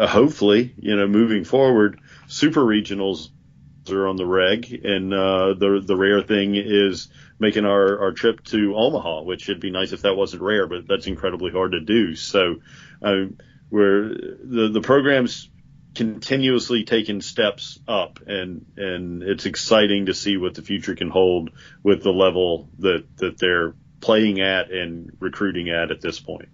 hopefully, 0.06 0.74
you 0.78 0.96
know, 0.96 1.06
moving 1.06 1.44
forward, 1.44 2.00
super 2.28 2.61
regionals 2.61 3.30
are 3.90 4.06
on 4.06 4.16
the 4.16 4.26
reg, 4.26 4.72
and 4.85 5.12
uh, 5.12 5.54
the 5.54 5.83
the 5.85 5.96
rare 5.96 6.22
thing 6.22 6.54
is 6.54 7.09
making 7.38 7.64
our, 7.64 7.98
our 8.00 8.12
trip 8.12 8.44
to 8.44 8.76
Omaha, 8.76 9.22
which 9.22 9.48
it'd 9.48 9.61
be 9.61 9.70
nice 9.70 9.92
if 9.92 10.02
that 10.02 10.14
wasn't 10.14 10.42
rare, 10.42 10.66
but 10.66 10.87
that's 10.87 11.06
incredibly 11.06 11.50
hard 11.50 11.72
to 11.72 11.80
do. 11.80 12.14
So, 12.14 12.56
um, 13.02 13.38
we're 13.70 14.09
the 14.09 14.70
the 14.72 14.80
program's 14.80 15.48
continuously 15.94 16.85
taking 16.85 17.20
steps 17.20 17.80
up, 17.88 18.20
and 18.26 18.66
and 18.76 19.22
it's 19.22 19.46
exciting 19.46 20.06
to 20.06 20.14
see 20.14 20.37
what 20.37 20.54
the 20.54 20.62
future 20.62 20.94
can 20.94 21.11
hold 21.11 21.50
with 21.83 22.02
the 22.02 22.12
level 22.12 22.68
that 22.78 23.04
that 23.16 23.38
they're 23.38 23.74
playing 24.00 24.40
at 24.40 24.70
and 24.70 25.16
recruiting 25.20 25.70
at 25.70 25.90
at 25.90 26.00
this 26.00 26.18
point. 26.18 26.48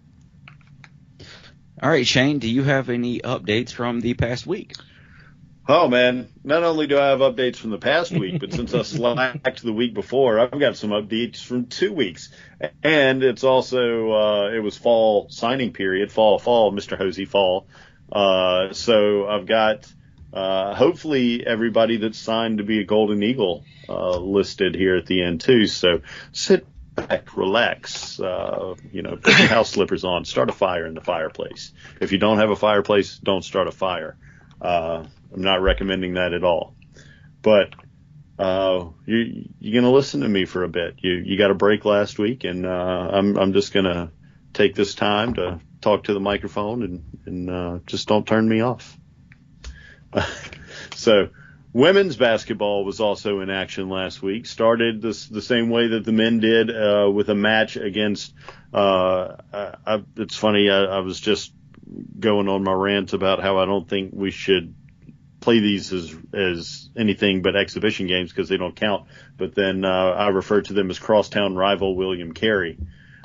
All 1.82 1.90
right, 1.90 2.06
Shane, 2.06 2.38
do 2.38 2.48
you 2.48 2.62
have 2.62 2.88
any 2.88 3.20
updates 3.20 3.70
from 3.70 4.00
the 4.00 4.14
past 4.14 4.46
week? 4.46 4.72
Oh 5.68 5.88
man, 5.88 6.28
not 6.44 6.62
only 6.62 6.87
do 6.87 6.96
I 6.96 7.09
have 7.09 7.18
updates 7.18 7.56
from 7.56 7.70
the 7.70 7.78
past 7.78 8.12
week, 8.12 8.38
but 8.38 8.52
since 8.52 8.72
I 8.72 8.82
slacked 8.82 9.62
the 9.62 9.72
week 9.72 9.94
before, 9.94 10.38
I've 10.38 10.59
got 10.59 10.76
some 10.76 10.90
updates 10.90 11.42
from 11.44 11.66
two 11.66 11.92
weeks. 11.92 12.30
And 12.85 13.24
it's 13.24 13.42
also 13.42 14.12
uh 14.12 14.50
it 14.54 14.61
was 14.61 14.76
fall 14.76 15.28
signing 15.28 15.73
period, 15.73 16.12
fall 16.12 16.38
fall, 16.38 16.73
Mr. 16.73 16.96
Hosey 16.96 17.25
fall. 17.25 17.66
Uh 18.12 18.73
so 18.73 19.27
I've 19.27 19.46
got 19.46 19.92
uh 20.33 20.75
hopefully 20.75 21.44
everybody 21.44 21.96
that's 21.96 22.18
signed 22.18 22.58
to 22.58 22.64
be 22.64 22.79
a 22.81 22.85
Golden 22.85 23.23
Eagle 23.25 23.64
uh 23.88 24.18
listed 24.18 24.77
here 24.77 24.96
at 24.96 25.06
the 25.06 25.23
end 25.25 25.40
too. 25.40 25.66
So 25.66 26.02
sit 26.31 26.64
back, 26.97 27.37
relax, 27.37 28.19
uh, 28.19 28.75
you 28.90 29.03
know, 29.03 29.17
put 29.17 29.38
your 29.38 29.49
house 29.49 29.71
slippers 29.71 30.05
on, 30.05 30.25
start 30.25 30.51
a 30.51 30.53
fire 30.53 30.87
in 30.87 30.94
the 30.94 31.01
fireplace. 31.01 31.73
If 32.01 32.13
you 32.13 32.19
don't 32.19 32.38
have 32.38 32.51
a 32.51 32.57
fireplace, 32.57 33.19
don't 33.19 33.44
start 33.44 33.69
a 33.69 33.73
fire. 33.73 34.17
Uh 34.61 35.05
I'm 35.33 35.42
not 35.42 35.63
recommending 35.63 36.15
that 36.15 36.33
at 36.33 36.44
all. 36.44 36.75
But 37.42 37.75
uh, 38.38 38.87
you 39.05 39.49
you're 39.61 39.81
gonna 39.81 39.92
listen 39.92 40.21
to 40.23 40.29
me 40.29 40.44
for 40.44 40.65
a 40.65 40.69
bit. 40.69 40.97
You 40.99 41.13
you 41.13 41.38
got 41.38 41.51
a 41.51 41.55
break 41.55 41.85
last 41.85 42.19
week, 42.19 42.44
and 42.44 42.67
uh, 42.67 43.11
I'm 43.13 43.37
I'm 43.37 43.53
just 43.53 43.73
gonna 43.73 44.13
take 44.53 44.75
this 44.75 44.94
time 44.94 45.35
to 45.35 45.61
talk 45.81 46.05
to 46.05 46.15
the 46.15 46.21
microphone 46.21 46.83
and 46.83 47.05
and 47.27 47.51
uh, 47.51 47.79
just 47.87 48.09
don't 48.09 48.27
turn 48.27 48.49
me 48.49 48.61
off. 48.63 48.99
so. 50.94 51.29
Women's 51.77 52.16
basketball 52.16 52.87
was 52.87 53.00
also 53.00 53.40
in 53.40 53.50
action 53.50 53.90
last 53.90 54.22
week. 54.22 54.46
Started 54.46 55.02
this, 55.02 55.27
the 55.27 55.42
same 55.42 55.68
way 55.68 55.88
that 55.88 56.06
the 56.06 56.12
men 56.12 56.40
did 56.40 56.70
uh, 56.70 57.10
with 57.12 57.29
a 57.29 57.35
match 57.35 57.77
against. 57.77 58.33
Uh, 58.72 59.37
I, 59.52 60.02
it's 60.16 60.37
funny. 60.37 60.70
I, 60.70 60.85
I 60.85 60.98
was 61.00 61.20
just 61.20 61.52
going 62.18 62.48
on 62.48 62.64
my 62.64 62.72
rant 62.72 63.12
about 63.12 63.42
how 63.42 63.58
I 63.58 63.66
don't 63.66 63.87
think 63.87 64.12
we 64.14 64.31
should 64.31 64.74
play 65.40 65.60
these 65.60 65.92
as 65.92 66.16
as 66.33 66.88
anything 66.96 67.42
but 67.42 67.54
exhibition 67.56 68.06
games 68.06 68.33
because 68.33 68.48
they 68.48 68.56
don't 68.56 68.74
count. 68.74 69.08
But 69.37 69.54
then 69.54 69.85
uh, 69.85 70.12
I 70.16 70.29
refer 70.29 70.62
to 70.62 70.72
them 70.72 70.88
as 70.88 70.98
crosstown 70.98 71.56
rival 71.56 71.94
William 71.94 72.33
Carey. 72.33 72.79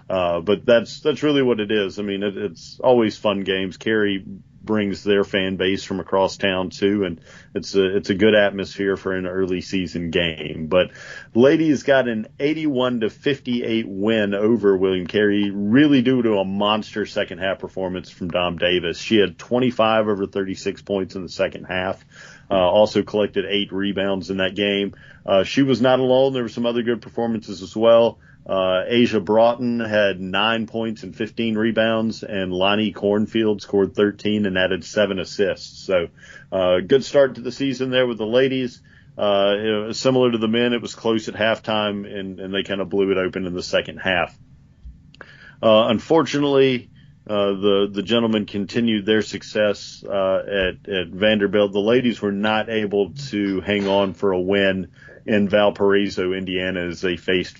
Uh, 0.10 0.41
but 0.41 0.66
that's 0.66 0.99
that's 0.99 1.24
really 1.24 1.41
what 1.41 1.62
it 1.62 1.72
is. 1.72 1.99
I 1.99 2.02
mean, 2.02 2.22
it, 2.22 2.36
it's 2.36 2.82
always 2.84 3.18
fun 3.18 3.45
games. 3.45 3.78
Carey 3.78 4.26
brings 4.64 5.03
their 5.03 5.24
fan 5.24 5.57
base 5.57 5.84
from 5.84 5.99
across 5.99 6.38
town 6.38 6.70
too, 6.70 7.03
and 7.03 7.22
it's 7.53 7.76
a 7.76 7.97
it's 7.97 8.09
a 8.09 8.16
good 8.16 8.36
atmosphere 8.36 8.95
for 8.95 9.14
an 9.14 9.26
early 9.26 9.62
season 9.62 10.12
game. 10.12 10.68
But 10.68 10.91
ladies 11.34 11.84
got 11.84 12.07
an 12.07 12.28
81 12.39 13.01
to 13.01 13.09
58 13.09 13.88
win 13.88 14.34
over 14.34 14.78
William 14.78 15.07
Carey, 15.07 15.51
really 15.51 16.01
due 16.01 16.22
to 16.22 16.38
a 16.38 16.45
monster 16.45 17.05
second 17.05 17.39
half 17.39 17.59
performance 17.59 18.09
from 18.09 18.30
Dom 18.30 18.57
Davis. 18.57 18.99
She 18.99 19.18
had 19.18 19.38
25 19.38 20.07
over 20.07 20.28
36 20.28 20.82
points 20.84 21.16
in 21.16 21.24
the 21.24 21.30
second 21.30 21.66
half. 21.66 22.03
Uh, 22.49 22.55
also 22.55 23.01
collected 23.01 23.45
eight 23.45 23.72
rebounds 23.72 24.30
in 24.30 24.38
that 24.38 24.55
game. 24.55 24.93
Uh, 25.26 25.43
she 25.43 25.64
was 25.64 25.82
not 25.82 25.99
alone. 25.99 26.34
There 26.34 26.43
were 26.43 26.49
some 26.49 26.66
other 26.66 26.84
good 26.84 27.01
performances 27.01 27.62
as 27.62 27.76
well. 27.76 28.20
Uh, 28.46 28.84
Asia 28.88 29.20
Broughton 29.20 29.80
had 29.80 30.20
nine 30.20 30.66
points 30.66 31.04
and 31.04 31.16
15 31.16 31.56
rebounds, 31.58 32.24
and 32.24 32.52
Lonnie 32.52 32.92
Cornfield 32.92 33.62
scored 33.62 33.96
13 33.96 34.46
and 34.46 34.58
added 34.58 34.84
seven 34.84 35.20
assists. 35.20 35.86
So, 35.86 36.08
uh, 36.52 36.80
good 36.80 37.04
start 37.04 37.36
to 37.36 37.42
the 37.42 37.52
season 37.52 37.92
there 37.92 38.08
with 38.08 38.18
the 38.18 38.26
ladies. 38.26 38.82
Uh, 39.18 39.94
similar 39.94 40.32
to 40.32 40.38
the 40.38 40.48
men, 40.48 40.74
it 40.74 40.82
was 40.82 40.96
close 40.96 41.28
at 41.28 41.36
halftime, 41.36 42.12
and, 42.12 42.39
and 42.39 42.54
they 42.54 42.64
kind 42.64 42.82
of 42.82 42.89
blew 42.89 43.12
it 43.12 43.18
open 43.18 43.46
in 43.46 43.54
the 43.54 43.64
second 43.64 43.98
half. 43.98 44.36
Uh, 45.62 45.88
unfortunately, 45.89 46.89
uh, 47.28 47.52
the 47.52 47.89
the 47.92 48.02
gentlemen 48.02 48.48
continued 48.48 49.06
their 49.06 49.22
success 49.22 50.04
uh, 50.04 50.39
at 50.39 50.89
at 50.89 51.08
Vanderbilt. 51.10 51.72
The 51.72 51.80
ladies 51.80 52.20
were 52.20 52.32
not 52.32 52.70
able 52.70 53.12
to 53.30 53.62
hang 53.62 53.88
on 53.88 54.14
for 54.16 54.32
a 54.32 54.42
win 54.42 54.88
in 55.28 55.48
Valparaiso, 55.48 56.34
Indiana, 56.34 56.88
as 56.88 57.02
they 57.02 57.18
faced 57.18 57.58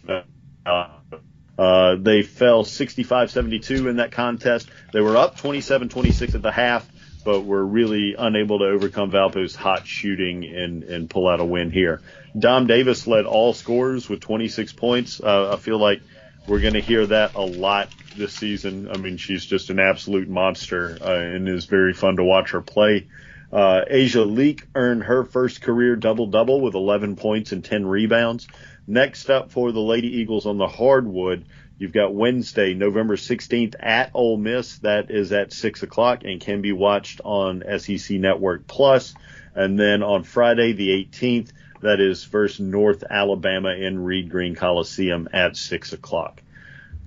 uh, 0.66 1.96
they 1.96 2.24
fell 2.24 2.64
65-72 2.64 3.90
in 3.90 3.98
that 3.98 4.12
contest. 4.12 4.70
They 4.94 5.02
were 5.02 5.18
up 5.18 5.38
27-26 5.38 6.36
at 6.36 6.42
the 6.42 6.52
half, 6.52 6.90
but 7.24 7.42
were 7.42 7.66
really 7.66 8.16
unable 8.18 8.60
to 8.60 8.66
overcome 8.66 9.12
Valpo's 9.12 9.56
hot 9.56 9.86
shooting 9.86 10.46
and, 10.46 10.84
and 10.84 11.10
pull 11.10 11.28
out 11.28 11.40
a 11.40 11.46
win 11.46 11.72
here. 11.72 12.02
Dom 12.38 12.68
Davis 12.68 13.08
led 13.08 13.26
all 13.26 13.54
scorers 13.54 14.10
with 14.10 14.22
26 14.22 14.74
points. 14.74 15.22
Uh, 15.22 15.54
I 15.54 15.58
feel 15.58 15.78
like 15.78 16.02
we're 16.48 16.62
going 16.62 16.74
to 16.74 16.82
hear 16.82 17.06
that 17.06 17.36
a 17.36 17.42
lot 17.42 17.90
this 18.18 18.34
season. 18.34 18.90
I 18.90 18.98
mean, 18.98 19.18
she's 19.18 19.46
just 19.46 19.70
an 19.70 19.80
absolute 19.80 20.30
monster 20.30 20.98
uh, 21.02 21.12
and 21.12 21.48
is 21.48 21.66
very 21.66 21.94
fun 21.94 22.18
to 22.18 22.24
watch 22.24 22.52
her 22.52 22.62
play. 22.62 23.08
Uh, 23.52 23.82
Asia 23.88 24.24
Leak 24.24 24.66
earned 24.76 25.04
her 25.04 25.26
first 25.26 25.62
career 25.62 25.96
double 25.98 26.28
double 26.28 26.62
with 26.62 26.74
11 26.74 27.18
points 27.18 27.52
and 27.52 27.64
10 27.64 27.86
rebounds. 27.86 28.48
Next 28.88 29.30
up 29.30 29.52
for 29.52 29.72
the 29.72 29.80
Lady 29.80 30.20
Eagles 30.20 30.46
on 30.46 30.58
the 30.58 30.68
hardwood, 30.68 31.46
you've 31.78 31.94
got 31.94 32.14
Wednesday, 32.14 32.74
November 32.74 33.16
16th 33.16 33.76
at 33.80 34.12
Ole 34.14 34.38
Miss. 34.38 34.80
That 34.80 35.12
is 35.12 35.32
at 35.32 35.54
6 35.54 35.84
o'clock 35.84 36.24
and 36.24 36.42
can 36.42 36.62
be 36.62 36.72
watched 36.72 37.22
on 37.24 37.64
SEC 37.78 38.18
Network 38.18 38.68
Plus. 38.68 39.14
And 39.54 39.80
then 39.80 40.02
on 40.02 40.24
Friday, 40.24 40.74
the 40.74 40.90
18th, 40.90 41.52
that 41.82 42.00
is 42.00 42.24
versus 42.26 42.60
North 42.60 43.04
Alabama 43.10 43.70
in 43.70 44.00
Reed 44.00 44.30
Green 44.30 44.56
Coliseum 44.56 45.30
at 45.34 45.58
6 45.58 45.94
o'clock. 45.94 46.42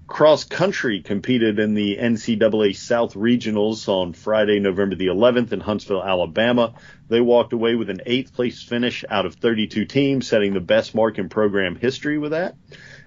Cross 0.06 0.44
country 0.44 1.00
competed 1.00 1.58
in 1.58 1.74
the 1.74 1.96
NCAA 1.96 2.76
South 2.76 3.14
Regionals 3.14 3.88
on 3.88 4.12
Friday, 4.12 4.60
November 4.60 4.96
the 4.96 5.06
11th 5.06 5.52
in 5.52 5.60
Huntsville, 5.60 6.04
Alabama. 6.04 6.74
They 7.08 7.20
walked 7.20 7.52
away 7.52 7.74
with 7.74 7.90
an 7.90 8.00
eighth 8.06 8.32
place 8.32 8.62
finish 8.62 9.04
out 9.08 9.26
of 9.26 9.34
32 9.34 9.84
teams, 9.84 10.26
setting 10.26 10.54
the 10.54 10.60
best 10.60 10.94
mark 10.94 11.18
in 11.18 11.28
program 11.28 11.76
history 11.76 12.18
with 12.18 12.32
that. 12.32 12.56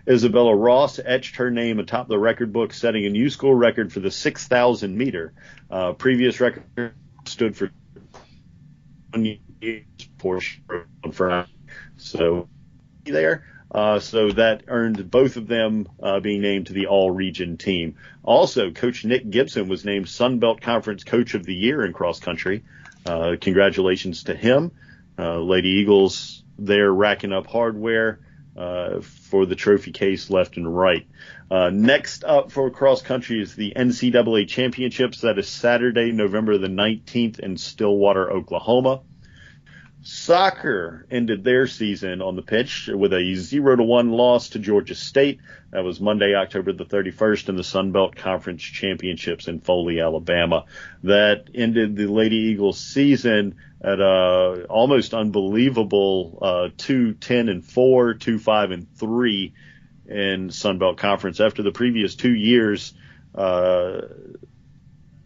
Isabella 0.07 0.55
Ross 0.55 0.99
etched 1.03 1.37
her 1.37 1.51
name 1.51 1.79
atop 1.79 2.07
the 2.07 2.19
record 2.19 2.53
book, 2.53 2.73
setting 2.73 3.05
a 3.05 3.09
new 3.09 3.29
school 3.29 3.53
record 3.53 3.91
for 3.91 3.99
the 3.99 4.11
6,000 4.11 4.97
meter. 4.97 5.33
Uh, 5.69 5.93
previous 5.93 6.39
record 6.39 6.93
stood 7.25 7.57
for 7.57 7.71
one 9.11 9.39
year 9.59 9.83
for 10.19 10.39
so 11.97 12.47
there. 13.03 13.43
Uh, 13.69 13.99
so 13.99 14.31
that 14.31 14.63
earned 14.67 15.11
both 15.11 15.35
of 15.35 15.47
them 15.47 15.89
uh, 16.01 16.21
being 16.21 16.41
named 16.41 16.67
to 16.67 16.73
the 16.73 16.87
All 16.87 17.11
Region 17.11 17.57
team. 17.57 17.95
Also, 18.23 18.71
Coach 18.71 19.03
Nick 19.03 19.29
Gibson 19.29 19.67
was 19.67 19.83
named 19.83 20.07
Sun 20.07 20.39
Belt 20.39 20.61
Conference 20.61 21.03
Coach 21.03 21.33
of 21.33 21.43
the 21.43 21.53
Year 21.53 21.83
in 21.85 21.91
cross 21.91 22.19
country. 22.19 22.63
Uh, 23.07 23.35
congratulations 23.39 24.23
to 24.23 24.35
him. 24.35 24.71
Uh, 25.17 25.39
Lady 25.39 25.69
Eagles 25.69 26.43
there 26.59 26.91
racking 26.91 27.33
up 27.33 27.47
hardware 27.47 28.19
uh, 28.57 29.01
for 29.01 29.45
the 29.45 29.55
trophy 29.55 29.91
case 29.91 30.29
left 30.29 30.57
and 30.57 30.75
right. 30.75 31.07
Uh, 31.49 31.69
next 31.69 32.23
up 32.23 32.51
for 32.51 32.69
cross 32.71 33.01
country 33.01 33.41
is 33.41 33.55
the 33.55 33.73
NCAA 33.75 34.47
Championships. 34.47 35.21
That 35.21 35.37
is 35.37 35.47
Saturday, 35.47 36.11
November 36.11 36.57
the 36.57 36.67
19th 36.67 37.39
in 37.39 37.57
Stillwater, 37.57 38.31
Oklahoma. 38.31 39.01
Soccer 40.09 41.05
ended 41.11 41.43
their 41.43 41.67
season 41.67 42.21
on 42.21 42.37
the 42.37 42.41
pitch 42.41 42.89
with 42.91 43.11
a 43.11 43.35
0 43.35 43.75
to 43.75 43.83
1 43.83 44.09
loss 44.09 44.47
to 44.49 44.59
Georgia 44.59 44.95
State. 44.95 45.41
That 45.71 45.83
was 45.83 45.99
Monday, 45.99 46.33
October 46.33 46.71
the 46.71 46.85
31st 46.85 47.49
in 47.49 47.57
the 47.57 47.63
Sun 47.63 47.91
Belt 47.91 48.15
Conference 48.15 48.61
Championships 48.61 49.49
in 49.49 49.59
Foley, 49.59 49.99
Alabama. 49.99 50.63
That 51.03 51.49
ended 51.53 51.97
the 51.97 52.07
Lady 52.07 52.37
Eagles 52.37 52.79
season 52.79 53.55
at 53.81 53.99
a 53.99 54.65
almost 54.69 55.13
unbelievable 55.13 56.39
uh, 56.41 56.69
2 56.77 57.15
10 57.15 57.49
and 57.49 57.65
4, 57.65 58.13
2 58.13 58.39
5 58.39 58.71
and 58.71 58.97
3 58.97 59.53
in 60.07 60.51
Sun 60.51 60.79
Belt 60.79 60.97
Conference 60.97 61.41
after 61.41 61.63
the 61.63 61.73
previous 61.73 62.15
two 62.15 62.33
years. 62.33 62.93
Uh, 63.35 64.03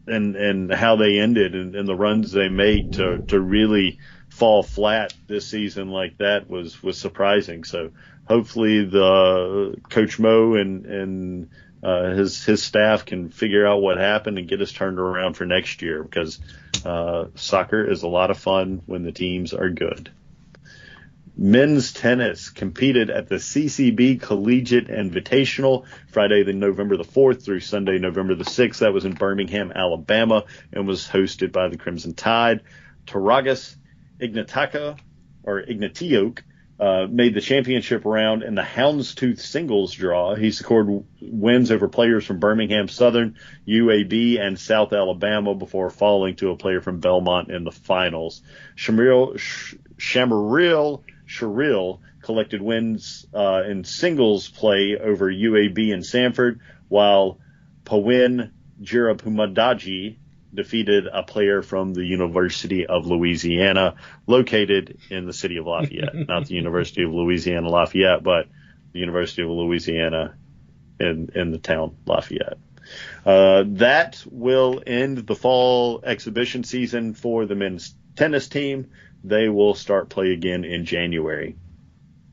and 0.07 0.35
and 0.35 0.73
how 0.73 0.95
they 0.95 1.19
ended 1.19 1.53
and, 1.53 1.75
and 1.75 1.87
the 1.87 1.95
runs 1.95 2.31
they 2.31 2.49
made 2.49 2.93
to 2.93 3.19
to 3.27 3.39
really 3.39 3.99
fall 4.31 4.63
flat 4.63 5.13
this 5.27 5.45
season 5.45 5.89
like 5.89 6.17
that 6.17 6.49
was 6.49 6.81
was 6.81 6.97
surprising. 6.97 7.63
So 7.63 7.91
hopefully 8.25 8.85
the 8.85 9.75
coach 9.89 10.17
Mo 10.17 10.55
and 10.55 10.85
and 10.85 11.49
uh, 11.83 12.11
his 12.11 12.43
his 12.43 12.63
staff 12.63 13.05
can 13.05 13.29
figure 13.29 13.67
out 13.67 13.81
what 13.81 13.97
happened 13.97 14.37
and 14.37 14.47
get 14.47 14.61
us 14.61 14.71
turned 14.71 14.99
around 14.99 15.35
for 15.35 15.45
next 15.45 15.81
year 15.81 16.01
because 16.01 16.39
uh, 16.85 17.25
soccer 17.35 17.83
is 17.89 18.03
a 18.03 18.07
lot 18.07 18.31
of 18.31 18.37
fun 18.37 18.81
when 18.85 19.03
the 19.03 19.11
teams 19.11 19.53
are 19.53 19.69
good. 19.69 20.09
Men's 21.37 21.91
tennis 21.93 22.49
competed 22.49 23.09
at 23.09 23.27
the 23.27 23.35
CCB 23.35 24.21
Collegiate 24.21 24.87
Invitational 24.89 25.85
Friday, 26.07 26.43
the 26.43 26.53
November 26.53 26.97
the 26.97 27.03
4th 27.05 27.43
through 27.43 27.61
Sunday, 27.61 27.97
November 27.97 28.35
the 28.35 28.43
6th. 28.43 28.79
That 28.79 28.93
was 28.93 29.05
in 29.05 29.13
Birmingham, 29.13 29.71
Alabama, 29.73 30.43
and 30.73 30.87
was 30.87 31.07
hosted 31.07 31.51
by 31.51 31.69
the 31.69 31.77
Crimson 31.77 32.13
Tide. 32.13 32.61
Taragas 33.07 33.75
Ignataka 34.21 34.99
or 35.43 35.61
Ignatioke 35.61 36.39
uh, 36.79 37.05
made 37.09 37.35
the 37.35 37.41
championship 37.41 38.05
round 38.05 38.41
in 38.41 38.55
the 38.55 38.63
Houndstooth 38.63 39.39
singles 39.39 39.93
draw. 39.93 40.33
He 40.33 40.51
scored 40.51 41.03
wins 41.21 41.71
over 41.71 41.87
players 41.87 42.25
from 42.25 42.39
Birmingham 42.39 42.87
Southern, 42.87 43.37
UAB, 43.67 44.39
and 44.39 44.59
South 44.59 44.91
Alabama 44.91 45.53
before 45.53 45.91
falling 45.91 46.35
to 46.37 46.49
a 46.49 46.57
player 46.57 46.81
from 46.81 46.99
Belmont 46.99 47.51
in 47.51 47.63
the 47.63 47.71
finals. 47.71 48.41
Shamaril, 48.75 49.35
Shamaril 49.97 51.03
Sharil 51.27 51.99
collected 52.21 52.61
wins 52.61 53.25
uh, 53.33 53.63
in 53.67 53.83
singles 53.83 54.49
play 54.49 54.97
over 54.99 55.31
UAB 55.31 55.93
and 55.93 56.03
Samford, 56.03 56.59
while 56.87 57.39
Pawin 57.85 58.51
Jirapumadaji 58.81 60.17
defeated 60.53 61.07
a 61.11 61.23
player 61.23 61.61
from 61.61 61.93
the 61.93 62.03
University 62.03 62.85
of 62.85 63.05
Louisiana, 63.05 63.95
located 64.27 64.99
in 65.09 65.25
the 65.25 65.33
city 65.33 65.57
of 65.57 65.65
Lafayette. 65.65 66.15
Not 66.27 66.47
the 66.47 66.55
University 66.55 67.03
of 67.03 67.11
Louisiana 67.11 67.69
Lafayette, 67.69 68.23
but 68.23 68.47
the 68.91 68.99
University 68.99 69.41
of 69.41 69.49
Louisiana 69.49 70.35
in, 70.99 71.29
in 71.35 71.51
the 71.51 71.57
town 71.57 71.95
Lafayette. 72.05 72.57
Uh, 73.25 73.63
that 73.67 74.23
will 74.29 74.81
end 74.85 75.19
the 75.19 75.35
fall 75.35 76.01
exhibition 76.03 76.63
season 76.63 77.13
for 77.13 77.45
the 77.45 77.55
men's 77.55 77.95
tennis 78.15 78.47
team. 78.47 78.89
They 79.23 79.49
will 79.49 79.75
start 79.75 80.09
play 80.09 80.31
again 80.31 80.65
in 80.65 80.85
January. 80.85 81.55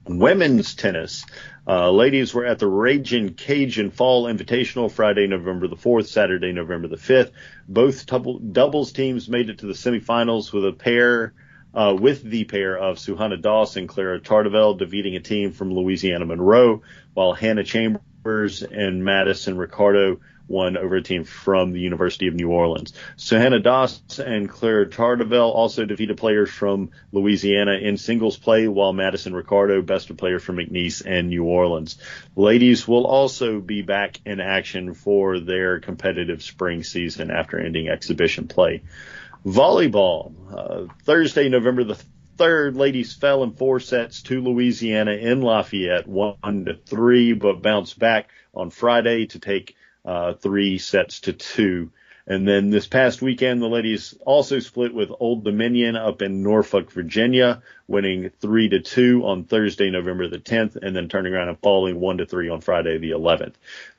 Women's 0.07 0.75
tennis. 0.75 1.27
Uh, 1.69 1.91
ladies 1.91 2.33
were 2.33 2.47
at 2.47 2.59
the 2.59 2.67
Raging 2.67 3.35
Cajun 3.35 3.91
Fall 3.91 4.25
Invitational 4.25 4.91
Friday, 4.91 5.27
November 5.27 5.69
the 5.69 5.77
4th, 5.77 6.07
Saturday, 6.07 6.51
November 6.51 6.89
the 6.89 6.97
5th. 6.97 7.31
Both 7.69 8.07
double, 8.07 8.39
doubles 8.39 8.91
teams 8.93 9.29
made 9.29 9.51
it 9.51 9.59
to 9.59 9.67
the 9.67 9.75
semifinals 9.75 10.51
with 10.51 10.65
a 10.65 10.73
pair, 10.73 11.35
uh, 11.75 11.95
with 12.01 12.23
the 12.23 12.45
pair 12.45 12.79
of 12.79 12.97
Suhana 12.97 13.43
Doss 13.43 13.77
and 13.77 13.87
Clara 13.87 14.19
Tartavel 14.19 14.79
defeating 14.79 15.15
a 15.17 15.21
team 15.21 15.53
from 15.53 15.75
Louisiana 15.75 16.25
Monroe, 16.25 16.81
while 17.13 17.35
Hannah 17.35 17.65
Chambers 17.65 18.63
and 18.63 19.05
Madison 19.05 19.59
Ricardo 19.59 20.21
won 20.49 20.77
over 20.77 20.97
a 20.97 21.03
team 21.03 21.25
from 21.25 21.73
the 21.73 21.81
University 21.81 22.27
of 22.27 22.35
New 22.35 22.51
Orleans. 22.51 22.93
Sohanna 23.17 23.63
Doss 23.63 24.19
and 24.19 24.49
Claire 24.49 24.87
Tardavell 24.87 25.55
also 25.55 25.85
defeated 25.85 26.17
players 26.17 26.51
from 26.51 26.91
Louisiana 27.13 27.75
in 27.75 27.97
singles 27.97 28.37
play, 28.37 28.67
while 28.67 28.93
Madison 28.93 29.35
Ricardo 29.35 29.83
bested 29.83 30.19
players 30.19 30.43
from 30.43 30.57
McNeese 30.57 31.03
and 31.05 31.29
New 31.29 31.45
Orleans. 31.45 31.99
Ladies 32.35 32.89
will 32.89 33.07
also 33.07 33.61
be 33.61 33.83
back 33.83 34.21
in 34.25 34.41
action 34.41 34.95
for 34.95 35.39
their 35.39 35.81
competitive 35.81 36.43
spring 36.43 36.83
season 36.83 37.31
after 37.31 37.59
ending 37.59 37.89
exhibition 37.89 38.49
play. 38.49 38.83
Volleyball, 39.47 40.33
uh, 40.53 40.93
Thursday, 41.05 41.49
November 41.49 41.85
the 41.85 42.03
third, 42.39 42.77
ladies 42.77 43.13
fell 43.13 43.43
in 43.43 43.53
four 43.53 43.81
sets 43.81 44.23
to 44.23 44.41
Louisiana 44.41 45.13
in 45.13 45.43
Lafayette, 45.43 46.07
one 46.07 46.65
to 46.65 46.75
three, 46.75 47.33
but 47.33 47.63
bounced 47.63 47.99
back 47.99 48.31
on 48.55 48.71
Friday 48.71 49.27
to 49.27 49.39
take 49.39 49.77
uh, 50.09 50.33
three 50.33 50.79
sets 50.79 51.21
to 51.21 51.35
two. 51.35 51.91
And 52.27 52.49
then 52.49 52.71
this 52.71 52.87
past 52.87 53.21
weekend, 53.21 53.61
the 53.61 53.69
ladies 53.69 54.15
also 54.25 54.59
split 54.59 54.95
with 54.95 55.11
Old 55.21 55.45
Dominion 55.45 55.97
up 55.97 56.23
in 56.23 56.43
Norfolk, 56.43 56.91
Virginia, 56.93 57.63
winning 57.87 58.31
three 58.41 58.71
to 58.71 58.81
two 58.81 59.27
on 59.27 59.45
Thursday, 59.45 59.91
November 59.91 60.29
the 60.29 60.39
10th, 60.39 60.77
and 60.77 60.97
then 60.97 61.09
turning 61.09 61.35
around 61.35 61.49
and 61.49 61.59
falling 61.61 62.01
one 62.01 62.19
to 62.19 62.27
three 62.27 62.49
on 62.49 62.63
Friday, 62.63 62.99
the 62.99 63.11
11th. 63.11 63.55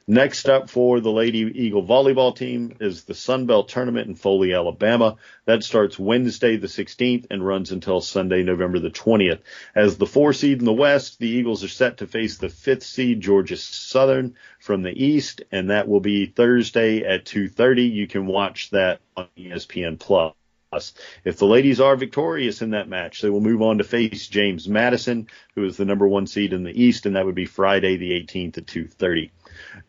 Next 0.09 0.49
up 0.49 0.71
for 0.71 0.99
the 1.01 1.11
Lady 1.11 1.37
Eagle 1.37 1.85
volleyball 1.85 2.35
team 2.35 2.75
is 2.79 3.03
the 3.03 3.13
Sun 3.13 3.45
Belt 3.45 3.69
Tournament 3.69 4.07
in 4.07 4.15
Foley, 4.15 4.55
Alabama. 4.55 5.17
That 5.45 5.63
starts 5.63 5.99
Wednesday 5.99 6.57
the 6.57 6.65
16th 6.65 7.27
and 7.29 7.45
runs 7.45 7.71
until 7.71 8.01
Sunday, 8.01 8.41
November 8.41 8.79
the 8.79 8.89
20th. 8.89 9.41
As 9.75 9.97
the 9.97 10.07
four 10.07 10.33
seed 10.33 10.57
in 10.57 10.65
the 10.65 10.73
West, 10.73 11.19
the 11.19 11.29
Eagles 11.29 11.63
are 11.63 11.67
set 11.67 11.97
to 11.97 12.07
face 12.07 12.39
the 12.39 12.49
fifth 12.49 12.81
seed 12.81 13.21
Georgia 13.21 13.55
Southern 13.55 14.33
from 14.59 14.81
the 14.81 14.93
East, 14.99 15.43
and 15.51 15.69
that 15.69 15.87
will 15.87 15.99
be 15.99 16.25
Thursday 16.25 17.03
at 17.03 17.25
2:30. 17.25 17.83
You 17.83 18.07
can 18.07 18.25
watch 18.25 18.71
that 18.71 19.01
on 19.15 19.27
ESPN 19.37 19.99
Plus. 19.99 20.33
If 20.71 21.37
the 21.37 21.47
ladies 21.47 21.81
are 21.81 21.95
victorious 21.95 22.61
in 22.61 22.71
that 22.71 22.87
match, 22.87 23.21
they 23.21 23.29
will 23.31 23.41
move 23.41 23.63
on 23.63 23.79
to 23.79 23.83
face 23.83 24.27
James 24.27 24.67
Madison, 24.67 25.27
who 25.55 25.65
is 25.65 25.77
the 25.77 25.85
number 25.85 26.07
one 26.07 26.27
seed 26.27 26.53
in 26.53 26.61
the 26.61 26.83
East, 26.83 27.07
and 27.07 27.15
that 27.15 27.25
would 27.25 27.33
be 27.33 27.45
Friday 27.45 27.97
the 27.97 28.11
18th 28.11 28.59
at 28.59 28.67
2:30. 28.67 29.31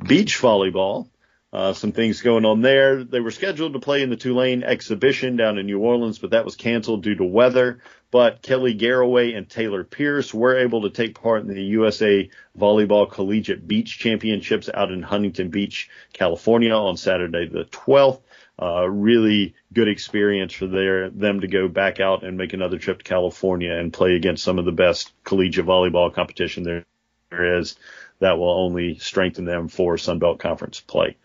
Beach 0.09 0.39
volleyball. 0.39 1.09
Uh, 1.53 1.75
some 1.75 1.93
things 1.93 2.23
going 2.23 2.47
on 2.47 2.63
there. 2.63 3.05
They 3.05 3.21
were 3.21 3.33
scheduled 3.33 3.75
to 3.75 3.81
play 3.81 4.03
in 4.03 4.09
the 4.09 4.17
Tulane 4.17 4.63
exhibition 4.63 5.37
down 5.37 5.59
in 5.59 5.67
New 5.67 5.81
Orleans, 5.81 6.19
but 6.19 6.31
that 6.31 6.47
was 6.47 6.57
canceled 6.57 7.03
due 7.03 7.17
to 7.17 7.25
weather. 7.25 7.83
But 8.11 8.41
Kelly 8.41 8.73
Garraway 8.73 9.35
and 9.35 9.51
Taylor 9.51 9.85
Pierce 9.85 10.33
were 10.33 10.57
able 10.57 10.83
to 10.83 10.91
take 10.91 11.21
part 11.21 11.43
in 11.43 11.49
the 11.49 11.63
USA 11.63 12.31
Volleyball 12.59 13.11
Collegiate 13.11 13.67
Beach 13.69 13.99
Championships 13.99 14.71
out 14.73 14.93
in 14.93 15.03
Huntington 15.03 15.51
Beach, 15.51 15.91
California 16.15 16.73
on 16.73 16.97
Saturday 16.97 17.49
the 17.49 17.65
12th. 17.65 18.21
Uh, 18.61 18.87
really 18.87 19.55
good 19.73 19.89
experience 19.89 20.53
for 20.53 20.67
their, 20.67 21.09
them 21.09 21.41
to 21.41 21.47
go 21.47 21.67
back 21.67 21.99
out 21.99 22.25
and 22.25 22.37
make 22.37 22.53
another 22.53 22.79
trip 22.79 22.99
to 22.99 23.05
California 23.05 23.73
and 23.73 23.93
play 23.93 24.15
against 24.15 24.45
some 24.45 24.59
of 24.59 24.65
the 24.65 24.73
best 24.73 25.13
collegiate 25.25 25.65
volleyball 25.65 26.13
competition 26.13 26.63
there, 26.63 26.85
there 27.31 27.59
is 27.59 27.77
that 28.19 28.39
will 28.39 28.51
only 28.51 28.99
strengthen 28.99 29.45
them 29.45 29.69
for 29.69 29.97
Sunbelt 29.97 30.39
Conference 30.39 30.81
play. 30.81 31.17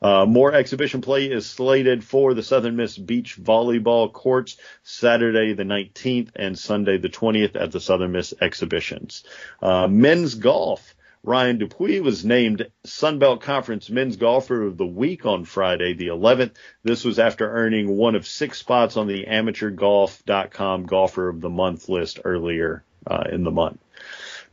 Uh, 0.00 0.24
more 0.24 0.52
exhibition 0.52 1.00
play 1.00 1.26
is 1.26 1.46
slated 1.46 2.04
for 2.04 2.34
the 2.34 2.42
Southern 2.42 2.76
Miss 2.76 2.96
Beach 2.96 3.36
volleyball 3.36 4.12
courts 4.12 4.56
Saturday 4.82 5.52
the 5.52 5.64
19th 5.64 6.30
and 6.36 6.58
Sunday 6.58 6.98
the 6.98 7.08
20th 7.08 7.56
at 7.60 7.72
the 7.72 7.80
Southern 7.80 8.12
Miss 8.12 8.32
exhibitions. 8.40 9.24
Uh, 9.60 9.88
men's 9.88 10.34
golf. 10.36 10.94
Ryan 11.26 11.56
Dupuis 11.56 12.02
was 12.02 12.22
named 12.22 12.66
Sunbelt 12.86 13.40
Conference 13.40 13.88
Men's 13.88 14.16
Golfer 14.16 14.66
of 14.66 14.76
the 14.76 14.86
Week 14.86 15.24
on 15.24 15.46
Friday, 15.46 15.94
the 15.94 16.08
11th. 16.08 16.52
This 16.82 17.02
was 17.02 17.18
after 17.18 17.50
earning 17.50 17.96
one 17.96 18.14
of 18.14 18.26
six 18.26 18.58
spots 18.58 18.98
on 18.98 19.06
the 19.06 19.24
AmateurGolf.com 19.24 20.84
Golfer 20.84 21.30
of 21.30 21.40
the 21.40 21.48
Month 21.48 21.88
list 21.88 22.20
earlier 22.26 22.84
uh, 23.06 23.24
in 23.32 23.42
the 23.42 23.50
month. 23.50 23.78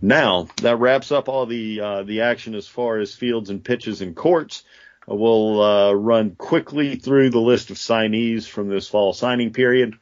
Now 0.01 0.47
that 0.61 0.77
wraps 0.77 1.11
up 1.11 1.27
all 1.27 1.45
the 1.45 1.81
uh, 1.81 2.03
the 2.03 2.21
action 2.21 2.55
as 2.55 2.67
far 2.67 2.99
as 2.99 3.13
fields 3.13 3.49
and 3.49 3.61
pitches 3.61 4.01
and 4.01 4.15
courts. 4.15 4.63
We'll 5.05 5.61
uh, 5.61 5.91
run 5.91 6.35
quickly 6.35 6.95
through 6.95 7.31
the 7.31 7.39
list 7.41 7.69
of 7.69 7.77
signees 7.77 8.47
from 8.47 8.69
this 8.69 8.87
fall 8.87 9.11
signing 9.11 9.51
period. 9.51 9.95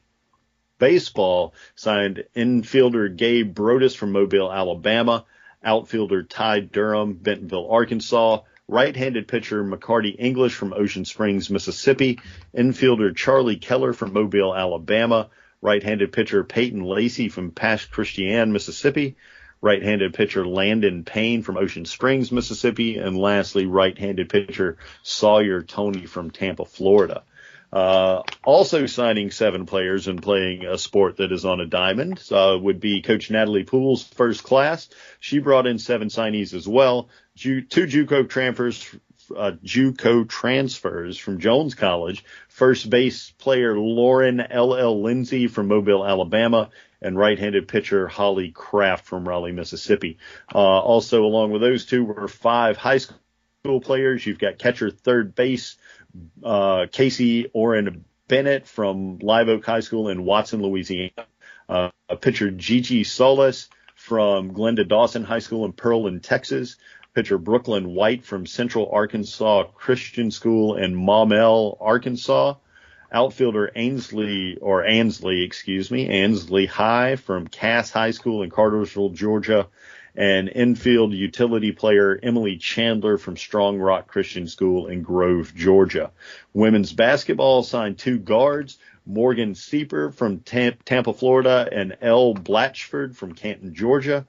Baseball 0.78 1.56
signed 1.74 2.26
infielder 2.36 3.14
Gabe 3.18 3.56
Brodus 3.56 3.96
from 3.96 4.12
Mobile, 4.12 4.52
Alabama, 4.54 5.26
outfielder 5.64 6.24
Ty 6.24 6.62
Durham, 6.62 7.14
Bentonville, 7.14 7.70
Arkansas, 7.70 8.42
right-handed 8.68 9.28
pitcher 9.28 9.64
McCarty 9.64 10.16
English 10.18 10.54
from 10.54 10.74
Ocean 10.74 11.06
Springs, 11.06 11.50
Mississippi, 11.50 12.20
infielder 12.56 13.16
Charlie 13.16 13.58
Keller 13.58 13.94
from 13.94 14.14
Mobile, 14.14 14.56
Alabama, 14.56 15.30
right-handed 15.62 16.12
pitcher 16.12 16.44
Peyton 16.44 16.84
Lacey 16.84 17.30
from 17.30 17.52
Pass 17.52 17.86
Christian, 17.86 18.54
Mississippi, 18.54 19.18
right-handed 19.62 20.14
pitcher 20.14 20.46
Landon 20.48 21.04
Payne 21.04 21.42
from 21.44 21.58
Ocean 21.58 21.86
Springs, 21.86 22.32
Mississippi, 22.32 22.98
and 22.98 23.18
lastly, 23.18 23.66
right-handed 23.66 24.30
pitcher 24.30 24.78
Sawyer 25.04 25.62
Tony 25.62 26.06
from 26.06 26.32
Tampa, 26.32 26.66
Florida. 26.66 27.24
Uh, 27.72 28.24
also 28.44 28.88
signing 28.88 29.30
seven 29.30 29.66
players 29.66 30.08
and 30.08 30.24
playing 30.24 30.66
a 30.66 30.78
sport 30.78 31.18
that 31.18 31.32
is 31.32 31.46
on 31.46 31.60
a 31.60 31.68
diamond 31.68 32.22
uh, 32.32 32.58
would 32.60 32.80
be 32.80 33.02
Coach 33.02 33.30
Natalie 33.30 33.64
Poole's 33.64 34.04
first 34.04 34.44
class. 34.44 34.90
She 35.20 35.40
brought 35.40 35.68
in 35.68 35.78
seven 35.78 36.08
signees 36.08 36.54
as 36.54 36.68
well. 36.68 37.10
Ju- 37.36 37.62
two 37.62 37.86
JUCO 37.86 38.28
transfers, 38.28 38.88
uh, 39.36 39.52
JUCO 39.64 40.28
transfers 40.28 41.18
from 41.18 41.40
Jones 41.40 41.76
College. 41.76 42.26
First 42.48 42.90
base 42.90 43.32
player 43.38 43.78
Lauren 43.78 44.42
L.L. 44.42 45.02
Lindsay 45.04 45.48
from 45.48 45.68
Mobile, 45.68 46.06
Alabama, 46.06 46.70
and 47.02 47.18
right-handed 47.18 47.68
pitcher 47.68 48.08
Holly 48.08 48.50
Kraft 48.52 49.06
from 49.06 49.28
Raleigh, 49.28 49.52
Mississippi. 49.52 50.18
Uh, 50.54 50.58
also, 50.58 51.24
along 51.24 51.52
with 51.52 51.62
those 51.62 51.86
two 51.86 52.04
were 52.04 52.28
five 52.28 52.78
high 52.78 52.98
school 52.98 53.80
players. 53.80 54.26
You've 54.26 54.40
got 54.40 54.58
catcher 54.58 54.90
third 54.90 55.36
base 55.36 55.78
uh, 56.44 56.88
Casey 56.92 57.50
Oren 57.54 58.06
Bennett 58.28 58.68
from 58.68 59.20
Live 59.20 59.50
Oak 59.50 59.66
High 59.66 59.80
School 59.82 60.10
in 60.10 60.24
Watson, 60.24 60.62
Louisiana. 60.62 61.12
Uh, 61.68 61.90
pitcher 62.20 62.50
Gigi 62.50 63.04
Solis 63.04 63.70
from 63.96 64.54
Glenda 64.54 64.88
Dawson 64.88 65.24
High 65.24 65.40
School 65.40 65.66
in 65.66 65.74
Pearland, 65.74 66.24
Texas. 66.24 66.78
Pitcher 67.16 67.38
Brooklyn 67.38 67.96
White 67.96 68.24
from 68.24 68.46
Central 68.46 68.90
Arkansas 68.92 69.64
Christian 69.76 70.32
School 70.32 70.76
in 70.78 70.96
Maumelle, 70.96 71.78
Arkansas 71.82 72.56
outfielder 73.12 73.72
Ainsley 73.76 74.58
or 74.62 74.86
Ansley, 74.86 75.44
excuse 75.44 75.90
me, 75.90 76.08
Ansley 76.08 76.66
High 76.66 77.16
from 77.16 77.48
Cass 77.48 77.90
High 77.90 78.12
School 78.12 78.44
in 78.44 78.50
Cartersville, 78.50 79.10
Georgia, 79.10 79.68
and 80.16 80.50
infield 80.50 81.14
utility 81.14 81.72
player 81.72 82.20
Emily 82.22 82.58
Chandler 82.58 83.18
from 83.18 83.38
Strong 83.38 83.80
Rock 83.80 84.08
Christian 84.08 84.48
School 84.48 84.88
in 84.88 85.02
Grove, 85.02 85.54
Georgia. 85.56 86.12
Women's 86.54 86.94
basketball 86.94 87.64
signed 87.64 87.98
two 87.98 88.18
guards, 88.18 88.78
Morgan 89.06 89.54
Sieper 89.54 90.14
from 90.14 90.40
Tampa, 90.40 91.14
Florida, 91.14 91.68
and 91.72 91.98
L. 92.02 92.34
Blatchford 92.34 93.16
from 93.16 93.34
Canton, 93.34 93.74
Georgia. 93.74 94.26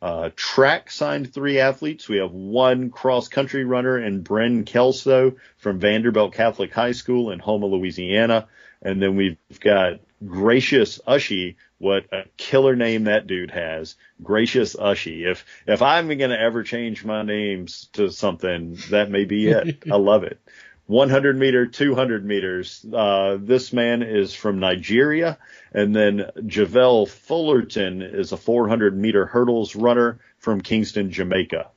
Uh, 0.00 0.30
track 0.34 0.90
signed 0.90 1.32
three 1.32 1.60
athletes. 1.60 2.08
We 2.08 2.16
have 2.18 2.32
one 2.32 2.90
cross 2.90 3.28
country 3.28 3.64
runner 3.64 3.98
and 3.98 4.24
Bren 4.24 4.66
Kelso 4.66 5.36
from 5.58 5.78
Vanderbilt 5.78 6.34
Catholic 6.34 6.72
High 6.72 6.92
School 6.92 7.30
in 7.30 7.38
Houma, 7.38 7.66
Louisiana. 7.66 8.48
And 8.82 9.00
then 9.00 9.14
we've 9.14 9.38
got 9.60 10.00
Gracious 10.26 11.00
Ushy. 11.06 11.56
What 11.78 12.04
a 12.12 12.24
killer 12.36 12.76
name 12.76 13.04
that 13.04 13.26
dude 13.26 13.50
has. 13.50 13.96
Gracious 14.22 14.76
Ushy. 14.76 15.26
If, 15.30 15.44
if 15.66 15.82
I'm 15.82 16.06
going 16.06 16.30
to 16.30 16.40
ever 16.40 16.62
change 16.62 17.04
my 17.04 17.22
names 17.22 17.88
to 17.94 18.10
something, 18.10 18.78
that 18.90 19.10
may 19.10 19.24
be 19.24 19.48
it. 19.48 19.82
I 19.90 19.96
love 19.96 20.24
it. 20.24 20.40
100 20.86 21.38
meter, 21.38 21.66
200 21.66 22.24
meters. 22.24 22.84
Uh, 22.92 23.38
this 23.40 23.72
man 23.72 24.02
is 24.02 24.34
from 24.34 24.58
Nigeria. 24.58 25.38
And 25.72 25.94
then 25.94 26.30
Javel 26.46 27.06
Fullerton 27.06 28.02
is 28.02 28.32
a 28.32 28.36
400 28.36 28.96
meter 28.96 29.26
hurdles 29.26 29.74
runner 29.74 30.18
from 30.38 30.60
Kingston, 30.60 31.10
Jamaica. 31.10 31.68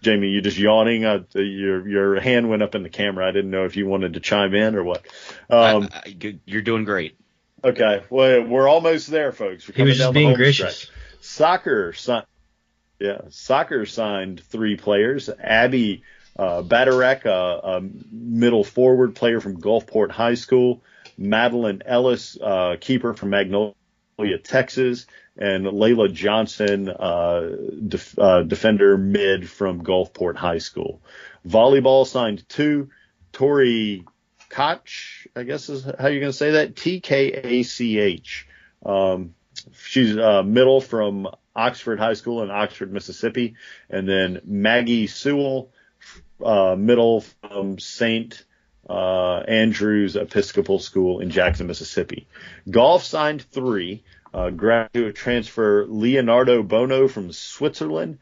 Jamie, 0.00 0.28
you 0.28 0.40
just 0.40 0.58
yawning. 0.58 1.04
Uh, 1.04 1.24
your 1.34 1.88
your 1.88 2.20
hand 2.20 2.48
went 2.48 2.62
up 2.62 2.74
in 2.74 2.82
the 2.82 2.88
camera. 2.88 3.26
I 3.26 3.32
didn't 3.32 3.50
know 3.50 3.64
if 3.64 3.76
you 3.76 3.86
wanted 3.86 4.14
to 4.14 4.20
chime 4.20 4.54
in 4.54 4.76
or 4.76 4.84
what. 4.84 5.04
Um, 5.50 5.88
I, 5.92 6.16
I, 6.22 6.38
you're 6.44 6.62
doing 6.62 6.84
great. 6.84 7.18
Okay, 7.64 8.04
well 8.08 8.44
we're 8.44 8.68
almost 8.68 9.08
there, 9.08 9.32
folks. 9.32 9.68
We're 9.68 9.74
he 9.74 9.82
was 9.82 9.98
just 9.98 10.12
being 10.12 10.34
gracious. 10.34 10.78
Stretch. 10.78 10.94
Soccer, 11.20 11.92
yeah, 13.00 13.22
soccer 13.30 13.86
signed 13.86 14.40
three 14.40 14.76
players. 14.76 15.28
Abby 15.28 16.02
uh, 16.38 16.62
Badarek, 16.62 17.24
a, 17.24 17.78
a, 17.78 17.80
middle 18.12 18.62
forward 18.62 19.16
player 19.16 19.40
from 19.40 19.60
Gulfport 19.60 20.10
High 20.10 20.34
School. 20.34 20.82
Madeline 21.16 21.82
Ellis, 21.84 22.38
uh, 22.40 22.76
keeper 22.80 23.12
from 23.12 23.30
Magnolia 23.30 23.74
Magnolia, 24.18 24.38
Texas, 24.38 25.06
and 25.36 25.64
Layla 25.64 26.12
Johnson, 26.12 26.88
uh, 26.88 27.50
def, 27.86 28.18
uh, 28.18 28.42
defender 28.42 28.98
mid 28.98 29.48
from 29.48 29.82
Gulfport 29.84 30.36
High 30.36 30.58
School. 30.58 31.00
Volleyball 31.46 32.06
signed 32.06 32.48
two. 32.48 32.90
Tori 33.32 34.04
Koch, 34.48 35.28
I 35.36 35.44
guess 35.44 35.68
is 35.68 35.84
how 35.84 36.08
you're 36.08 36.20
going 36.20 36.32
to 36.32 36.36
say 36.36 36.52
that. 36.52 36.74
T 36.74 37.00
K 37.00 37.30
A 37.32 37.62
C 37.62 37.98
H. 37.98 38.48
Um, 38.84 39.34
she's 39.84 40.16
uh, 40.16 40.42
middle 40.42 40.80
from 40.80 41.28
Oxford 41.54 42.00
High 42.00 42.14
School 42.14 42.42
in 42.42 42.50
Oxford, 42.50 42.92
Mississippi, 42.92 43.54
and 43.88 44.08
then 44.08 44.40
Maggie 44.44 45.06
Sewell, 45.06 45.70
uh, 46.44 46.74
middle 46.76 47.20
from 47.20 47.78
St. 47.78 48.44
Uh, 48.88 49.40
Andrews 49.46 50.16
Episcopal 50.16 50.78
School 50.78 51.20
in 51.20 51.30
Jackson, 51.30 51.66
Mississippi. 51.66 52.26
Golf 52.70 53.04
signed 53.04 53.42
three. 53.42 54.02
Uh, 54.32 54.50
graduate 54.50 55.14
transfer 55.14 55.86
Leonardo 55.86 56.62
Bono 56.62 57.08
from 57.08 57.32
Switzerland. 57.32 58.18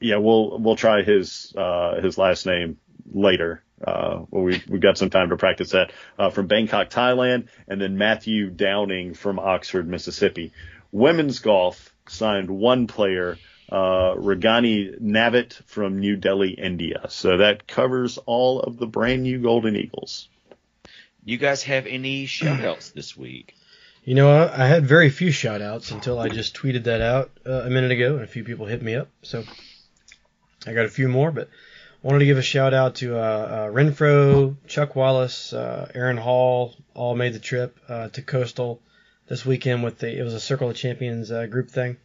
Yeah, 0.00 0.16
we'll 0.16 0.58
we'll 0.58 0.76
try 0.76 1.02
his 1.02 1.52
uh, 1.56 2.00
his 2.00 2.18
last 2.18 2.46
name 2.46 2.78
later. 3.12 3.62
Uh, 3.84 4.24
well, 4.30 4.44
we 4.44 4.62
we 4.68 4.78
got 4.78 4.98
some 4.98 5.10
time 5.10 5.30
to 5.30 5.36
practice 5.36 5.70
that 5.70 5.92
uh, 6.18 6.30
from 6.30 6.46
Bangkok, 6.46 6.90
Thailand, 6.90 7.48
and 7.66 7.80
then 7.80 7.98
Matthew 7.98 8.50
Downing 8.50 9.14
from 9.14 9.38
Oxford, 9.38 9.88
Mississippi. 9.88 10.52
Women's 10.92 11.40
golf 11.40 11.94
signed 12.08 12.50
one 12.50 12.86
player, 12.86 13.36
uh, 13.70 14.14
Ragani 14.16 15.00
Navit 15.00 15.54
from 15.64 15.98
New 15.98 16.16
Delhi, 16.16 16.50
India. 16.50 17.06
So 17.08 17.38
that 17.38 17.66
covers 17.66 18.18
all 18.18 18.60
of 18.60 18.78
the 18.78 18.86
brand 18.86 19.22
new 19.22 19.38
Golden 19.38 19.76
Eagles. 19.76 20.28
You 21.24 21.38
guys 21.38 21.62
have 21.62 21.86
any 21.86 22.26
shout 22.26 22.60
outs 22.64 22.90
this 22.90 23.16
week? 23.16 23.54
You 24.04 24.14
know, 24.14 24.30
I, 24.30 24.64
I 24.64 24.66
had 24.66 24.84
very 24.84 25.08
few 25.08 25.30
shout 25.30 25.62
outs 25.62 25.90
until 25.90 26.18
I 26.18 26.28
just 26.28 26.54
tweeted 26.54 26.84
that 26.84 27.00
out 27.00 27.30
uh, 27.46 27.62
a 27.62 27.70
minute 27.70 27.90
ago, 27.90 28.14
and 28.14 28.22
a 28.22 28.26
few 28.26 28.44
people 28.44 28.66
hit 28.66 28.82
me 28.82 28.94
up. 28.94 29.08
So 29.22 29.44
I 30.66 30.74
got 30.74 30.84
a 30.84 30.90
few 30.90 31.08
more, 31.08 31.30
but 31.30 31.48
wanted 32.02 32.18
to 32.18 32.26
give 32.26 32.36
a 32.36 32.42
shout 32.42 32.74
out 32.74 32.96
to 32.96 33.16
uh, 33.16 33.20
uh, 33.20 33.68
Renfro, 33.70 34.56
Chuck 34.68 34.94
Wallace, 34.94 35.54
uh, 35.54 35.90
Aaron 35.94 36.18
Hall, 36.18 36.74
all 36.92 37.16
made 37.16 37.32
the 37.32 37.38
trip 37.38 37.78
uh, 37.88 38.08
to 38.10 38.20
Coastal 38.20 38.80
this 39.26 39.46
weekend 39.46 39.82
with 39.82 39.98
the 39.98 40.18
it 40.18 40.22
was 40.22 40.34
a 40.34 40.40
Circle 40.40 40.70
of 40.70 40.76
Champions 40.76 41.32
uh, 41.32 41.46
group 41.46 41.70
thing. 41.70 41.96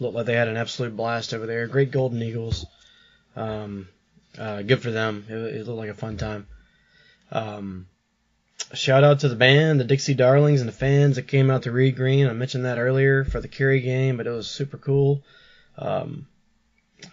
Looked 0.00 0.14
like 0.14 0.26
they 0.26 0.34
had 0.34 0.48
an 0.48 0.56
absolute 0.56 0.96
blast 0.96 1.34
over 1.34 1.46
there. 1.46 1.66
Great 1.66 1.90
Golden 1.90 2.22
Eagles. 2.22 2.66
Um, 3.36 3.88
uh, 4.38 4.62
good 4.62 4.82
for 4.82 4.90
them. 4.90 5.24
It, 5.28 5.34
it 5.34 5.66
looked 5.66 5.78
like 5.78 5.90
a 5.90 5.94
fun 5.94 6.16
time. 6.16 6.46
Um, 7.30 7.86
shout 8.74 9.04
out 9.04 9.20
to 9.20 9.28
the 9.28 9.36
band, 9.36 9.80
the 9.80 9.84
Dixie 9.84 10.14
Darlings, 10.14 10.60
and 10.60 10.68
the 10.68 10.74
fans 10.74 11.16
that 11.16 11.28
came 11.28 11.50
out 11.50 11.64
to 11.64 11.72
Reed 11.72 11.96
Green. 11.96 12.26
I 12.26 12.32
mentioned 12.32 12.64
that 12.64 12.78
earlier 12.78 13.24
for 13.24 13.40
the 13.40 13.48
Carey 13.48 13.80
game, 13.80 14.16
but 14.16 14.26
it 14.26 14.30
was 14.30 14.48
super 14.48 14.78
cool. 14.78 15.22
Um, 15.76 16.26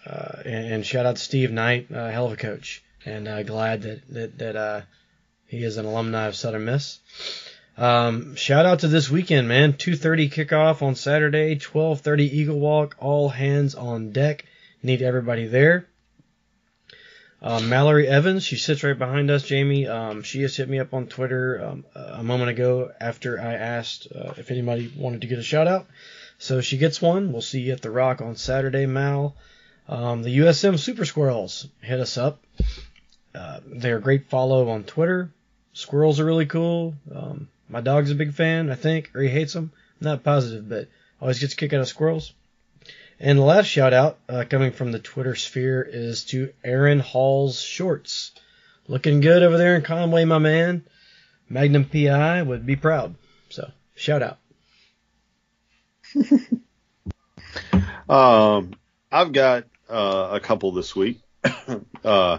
uh, 0.06 0.42
and, 0.44 0.74
and, 0.74 0.86
shout 0.86 1.06
out 1.06 1.16
to 1.16 1.22
Steve 1.22 1.50
Knight, 1.50 1.88
uh, 1.92 2.10
hell 2.10 2.26
of 2.26 2.32
a 2.32 2.36
coach, 2.36 2.82
and 3.04 3.26
uh, 3.26 3.42
glad 3.42 3.82
that 3.82 4.08
that, 4.10 4.38
that 4.38 4.56
uh, 4.56 4.80
he 5.46 5.64
is 5.64 5.78
an 5.78 5.86
alumni 5.86 6.26
of 6.26 6.36
Southern 6.36 6.64
Miss. 6.64 7.00
Um, 7.80 8.36
shout 8.36 8.66
out 8.66 8.80
to 8.80 8.88
this 8.88 9.08
weekend, 9.08 9.48
man. 9.48 9.72
2:30 9.72 10.28
kickoff 10.28 10.82
on 10.82 10.94
Saturday, 10.94 11.56
12:30 11.56 12.24
Eagle 12.24 12.60
Walk, 12.60 12.94
all 12.98 13.30
hands 13.30 13.74
on 13.74 14.12
deck. 14.12 14.44
Need 14.82 15.00
everybody 15.00 15.46
there. 15.46 15.86
Um, 17.40 17.70
Mallory 17.70 18.06
Evans, 18.06 18.44
she 18.44 18.56
sits 18.56 18.84
right 18.84 18.98
behind 18.98 19.30
us, 19.30 19.44
Jamie. 19.44 19.88
Um, 19.88 20.22
she 20.22 20.42
has 20.42 20.54
hit 20.54 20.68
me 20.68 20.78
up 20.78 20.92
on 20.92 21.06
Twitter 21.06 21.64
um, 21.64 21.84
a 21.94 22.22
moment 22.22 22.50
ago 22.50 22.92
after 23.00 23.40
I 23.40 23.54
asked 23.54 24.08
uh, 24.14 24.34
if 24.36 24.50
anybody 24.50 24.92
wanted 24.94 25.22
to 25.22 25.26
get 25.26 25.38
a 25.38 25.42
shout 25.42 25.66
out. 25.66 25.86
So 26.36 26.60
she 26.60 26.76
gets 26.76 27.00
one. 27.00 27.32
We'll 27.32 27.40
see 27.40 27.62
you 27.62 27.72
at 27.72 27.80
the 27.80 27.90
Rock 27.90 28.20
on 28.20 28.36
Saturday, 28.36 28.84
Mal. 28.84 29.34
Um, 29.88 30.22
the 30.22 30.40
USM 30.40 30.78
Super 30.78 31.06
Squirrels 31.06 31.66
hit 31.80 31.98
us 31.98 32.18
up. 32.18 32.44
Uh, 33.34 33.60
they're 33.64 33.96
a 33.96 34.02
great 34.02 34.28
follow 34.28 34.68
on 34.68 34.84
Twitter. 34.84 35.30
Squirrels 35.72 36.20
are 36.20 36.26
really 36.26 36.44
cool. 36.44 36.94
Um, 37.14 37.48
my 37.70 37.80
dog's 37.80 38.10
a 38.10 38.14
big 38.14 38.34
fan, 38.34 38.70
I 38.70 38.74
think, 38.74 39.10
or 39.14 39.22
he 39.22 39.28
hates 39.28 39.52
them. 39.52 39.72
I'm 40.00 40.06
not 40.06 40.24
positive, 40.24 40.68
but 40.68 40.88
always 41.20 41.38
gets 41.38 41.54
a 41.54 41.56
kick 41.56 41.72
out 41.72 41.80
of 41.80 41.88
squirrels. 41.88 42.32
And 43.18 43.38
the 43.38 43.42
last 43.42 43.66
shout 43.66 43.92
out 43.92 44.18
uh, 44.28 44.44
coming 44.48 44.72
from 44.72 44.92
the 44.92 44.98
Twitter 44.98 45.34
sphere 45.34 45.82
is 45.82 46.24
to 46.26 46.52
Aaron 46.64 47.00
Hall's 47.00 47.60
shorts. 47.60 48.32
Looking 48.88 49.20
good 49.20 49.42
over 49.42 49.58
there 49.58 49.76
in 49.76 49.82
Conway, 49.82 50.24
my 50.24 50.38
man. 50.38 50.84
Magnum 51.48 51.84
PI 51.84 52.42
would 52.42 52.64
be 52.64 52.76
proud. 52.76 53.14
So, 53.50 53.70
shout 53.94 54.22
out. 54.22 54.38
um, 58.08 58.72
I've 59.12 59.32
got 59.32 59.64
uh, 59.88 60.30
a 60.32 60.40
couple 60.40 60.72
this 60.72 60.96
week. 60.96 61.20
uh, 62.04 62.38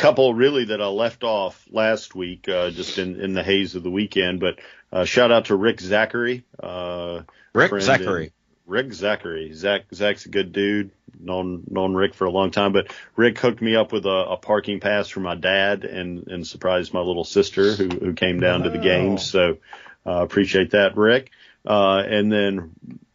couple 0.00 0.32
really 0.34 0.64
that 0.66 0.80
I 0.80 0.86
left 0.86 1.22
off 1.22 1.66
last 1.70 2.14
week, 2.14 2.48
uh, 2.48 2.70
just 2.70 2.98
in, 2.98 3.20
in 3.20 3.34
the 3.34 3.42
haze 3.42 3.74
of 3.74 3.82
the 3.82 3.90
weekend. 3.90 4.40
But 4.40 4.58
uh, 4.90 5.04
shout 5.04 5.30
out 5.30 5.46
to 5.46 5.56
Rick 5.56 5.80
Zachary. 5.80 6.44
Uh, 6.60 7.22
Rick 7.52 7.82
Zachary. 7.82 8.32
Rick 8.66 8.92
Zachary. 8.92 9.52
Zach 9.52 9.82
Zach's 9.92 10.26
a 10.26 10.28
good 10.28 10.52
dude. 10.52 10.92
Known 11.18 11.64
known 11.68 11.92
Rick 11.94 12.14
for 12.14 12.24
a 12.24 12.30
long 12.30 12.50
time, 12.50 12.72
but 12.72 12.94
Rick 13.14 13.38
hooked 13.38 13.60
me 13.60 13.76
up 13.76 13.92
with 13.92 14.06
a, 14.06 14.26
a 14.30 14.36
parking 14.38 14.80
pass 14.80 15.08
for 15.08 15.20
my 15.20 15.34
dad 15.34 15.84
and 15.84 16.26
and 16.28 16.46
surprised 16.46 16.94
my 16.94 17.00
little 17.00 17.24
sister 17.24 17.74
who 17.74 17.88
who 17.88 18.12
came 18.14 18.40
down 18.40 18.60
wow. 18.60 18.66
to 18.66 18.70
the 18.70 18.78
games. 18.78 19.28
So 19.28 19.58
uh, 20.06 20.22
appreciate 20.22 20.70
that, 20.70 20.96
Rick. 20.96 21.30
Uh, 21.66 22.02
and 22.06 22.32
then 22.32 22.74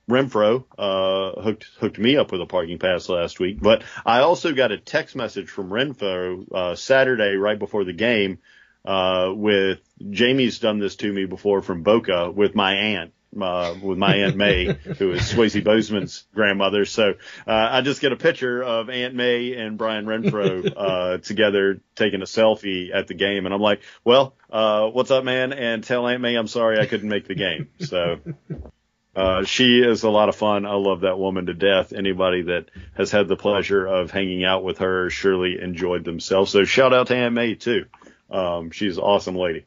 Renfro 0.10 0.66
uh, 0.78 1.42
hooked 1.42 1.66
hooked 1.80 1.98
me 1.98 2.18
up 2.18 2.32
with 2.32 2.42
a 2.42 2.46
parking 2.46 2.78
pass 2.78 3.10
last 3.10 3.40
week, 3.40 3.60
but 3.60 3.84
I 4.06 4.20
also 4.20 4.54
got 4.54 4.72
a 4.72 4.78
text 4.78 5.16
message 5.16 5.50
from 5.50 5.70
Renfro 5.70 6.46
uh, 6.54 6.76
Saturday 6.76 7.36
right 7.36 7.58
before 7.58 7.84
the 7.84 7.94
game 7.94 8.40
uh, 8.86 9.32
with 9.34 9.80
Jamie's 10.12 10.60
done 10.60 10.80
this 10.80 10.96
to 10.98 11.12
me 11.12 11.26
before 11.26 11.62
from 11.62 11.82
Boca 11.82 12.30
with 12.30 12.54
my 12.54 12.74
aunt 12.74 13.14
uh, 13.42 13.76
with 13.82 13.98
my 13.98 14.18
Aunt 14.18 14.36
May, 14.36 14.66
who 14.98 15.12
is 15.12 15.22
Swayze 15.22 15.64
Bozeman's 15.64 16.26
grandmother. 16.34 16.86
So 16.86 17.16
uh, 17.48 17.70
I 17.72 17.82
just 17.82 18.02
get 18.02 18.12
a 18.12 18.16
picture 18.16 18.64
of 18.64 18.90
Aunt 18.90 19.14
May 19.14 19.54
and 19.54 19.78
Brian 19.78 20.06
Renfro 20.06 20.72
uh, 20.76 21.18
together 21.24 21.82
taking 21.96 22.22
a 22.22 22.26
selfie 22.26 22.94
at 22.94 23.08
the 23.08 23.14
game, 23.14 23.46
and 23.46 23.54
I'm 23.54 23.62
like, 23.62 23.82
"Well, 24.04 24.36
uh, 24.50 24.88
what's 24.88 25.12
up, 25.12 25.24
man?" 25.24 25.54
And 25.54 25.84
tell 25.84 26.08
Aunt 26.08 26.22
May 26.22 26.36
I'm 26.36 26.48
sorry 26.48 26.80
I 26.80 26.86
couldn't 26.86 27.10
make 27.10 27.28
the 27.28 27.36
game. 27.36 27.70
So. 27.80 28.20
Uh, 29.16 29.46
she 29.46 29.80
is 29.80 30.04
a 30.04 30.10
lot 30.10 30.30
of 30.30 30.36
fun. 30.36 30.66
I 30.66 30.74
love 30.74 31.02
that 31.02 31.18
woman 31.18 31.46
to 31.46 31.54
death. 31.54 31.94
Anybody 31.94 32.44
that 32.44 32.70
has 32.96 33.12
had 33.12 33.28
the 33.28 33.38
pleasure 33.38 33.86
of 33.86 34.12
hanging 34.12 34.44
out 34.44 34.64
with 34.64 34.80
her 34.80 35.10
surely 35.10 35.60
enjoyed 35.62 36.04
themselves. 36.04 36.52
So 36.52 36.66
shout 36.66 36.94
out 36.94 37.08
to 37.08 37.16
Aunt 37.16 37.34
May 37.34 37.56
too. 37.56 37.86
Um, 38.30 38.72
she's 38.72 38.98
an 38.98 39.04
awesome 39.04 39.36
lady. 39.36 39.66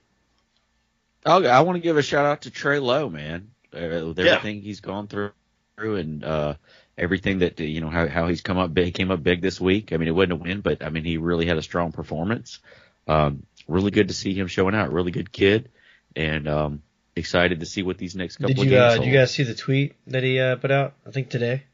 Oh, 1.24 1.44
I 1.44 1.60
want 1.60 1.76
to 1.76 1.80
give 1.80 1.96
a 1.96 2.02
shout 2.02 2.26
out 2.26 2.42
to 2.42 2.50
Trey 2.50 2.78
Lowe, 2.78 3.08
man 3.08 3.50
uh, 3.74 4.06
with 4.06 4.18
everything 4.18 4.56
yeah. 4.56 4.62
he's 4.62 4.80
gone 4.80 5.08
through 5.08 5.32
and 5.78 6.24
uh, 6.24 6.54
everything 6.96 7.40
that 7.40 7.60
you 7.60 7.80
know 7.80 7.90
how 7.90 8.08
how 8.08 8.28
he's 8.28 8.40
come 8.40 8.58
up 8.58 8.72
big 8.72 8.94
came 8.94 9.10
up 9.10 9.22
big 9.22 9.40
this 9.40 9.60
week. 9.60 9.92
I 9.92 9.96
mean, 9.96 10.08
it 10.08 10.14
wasn't 10.14 10.32
a 10.32 10.36
win, 10.36 10.60
but 10.60 10.82
I 10.82 10.90
mean 10.90 11.04
he 11.04 11.16
really 11.16 11.46
had 11.46 11.58
a 11.58 11.62
strong 11.62 11.92
performance. 11.92 12.58
Um, 13.06 13.44
really 13.66 13.90
good 13.90 14.08
to 14.08 14.14
see 14.14 14.34
him 14.34 14.46
showing 14.46 14.74
out. 14.74 14.92
Really 14.92 15.12
good 15.12 15.32
kid, 15.32 15.70
and 16.16 16.48
um, 16.48 16.82
excited 17.18 17.60
to 17.60 17.66
see 17.66 17.82
what 17.82 17.98
these 17.98 18.14
next 18.14 18.36
couple 18.36 18.54
did 18.54 18.58
you, 18.58 18.64
of 18.64 18.70
games. 18.70 18.94
Uh, 18.94 18.96
did 18.98 19.06
you 19.06 19.18
guys 19.18 19.30
see 19.32 19.42
the 19.42 19.54
tweet 19.54 19.94
that 20.06 20.22
he 20.22 20.38
uh, 20.40 20.56
put 20.56 20.70
out? 20.70 20.94
I 21.06 21.10
think 21.10 21.28
today. 21.28 21.64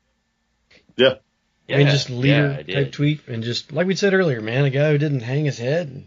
Yeah. 0.97 1.15
I 1.69 1.79
mean, 1.79 1.87
just 1.87 2.11
leader 2.11 2.63
yeah, 2.67 2.83
type 2.83 2.93
tweet, 2.93 3.27
and 3.27 3.43
just 3.43 3.73
like 3.73 3.87
we 3.87 3.95
said 3.95 4.13
earlier, 4.13 4.43
man, 4.43 4.67
a 4.67 4.71
guy 4.71 4.91
who 4.91 4.99
didn't 4.99 5.21
hang 5.21 5.47
his 5.47 5.57
head, 5.57 5.89
and, 5.89 6.07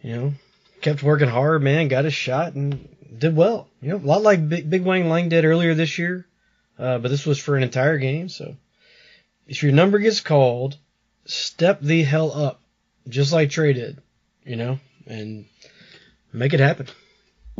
you 0.00 0.14
know, 0.14 0.32
kept 0.80 1.02
working 1.02 1.28
hard, 1.28 1.60
man, 1.60 1.88
got 1.88 2.04
his 2.04 2.14
shot, 2.14 2.54
and 2.54 2.88
did 3.18 3.34
well. 3.34 3.68
You 3.80 3.88
know, 3.88 3.96
a 3.96 4.06
lot 4.06 4.22
like 4.22 4.48
Big, 4.48 4.70
Big 4.70 4.84
Wang 4.84 5.08
Lang 5.08 5.28
did 5.28 5.44
earlier 5.44 5.74
this 5.74 5.98
year, 5.98 6.24
uh, 6.78 6.98
but 6.98 7.10
this 7.10 7.26
was 7.26 7.40
for 7.40 7.56
an 7.56 7.64
entire 7.64 7.98
game. 7.98 8.28
So 8.28 8.54
if 9.48 9.64
your 9.64 9.72
number 9.72 9.98
gets 9.98 10.20
called, 10.20 10.76
step 11.24 11.80
the 11.80 12.04
hell 12.04 12.32
up, 12.32 12.60
just 13.08 13.32
like 13.32 13.50
Trey 13.50 13.72
did, 13.72 14.00
you 14.44 14.54
know, 14.54 14.78
and 15.04 15.46
make 16.32 16.54
it 16.54 16.60
happen. 16.60 16.86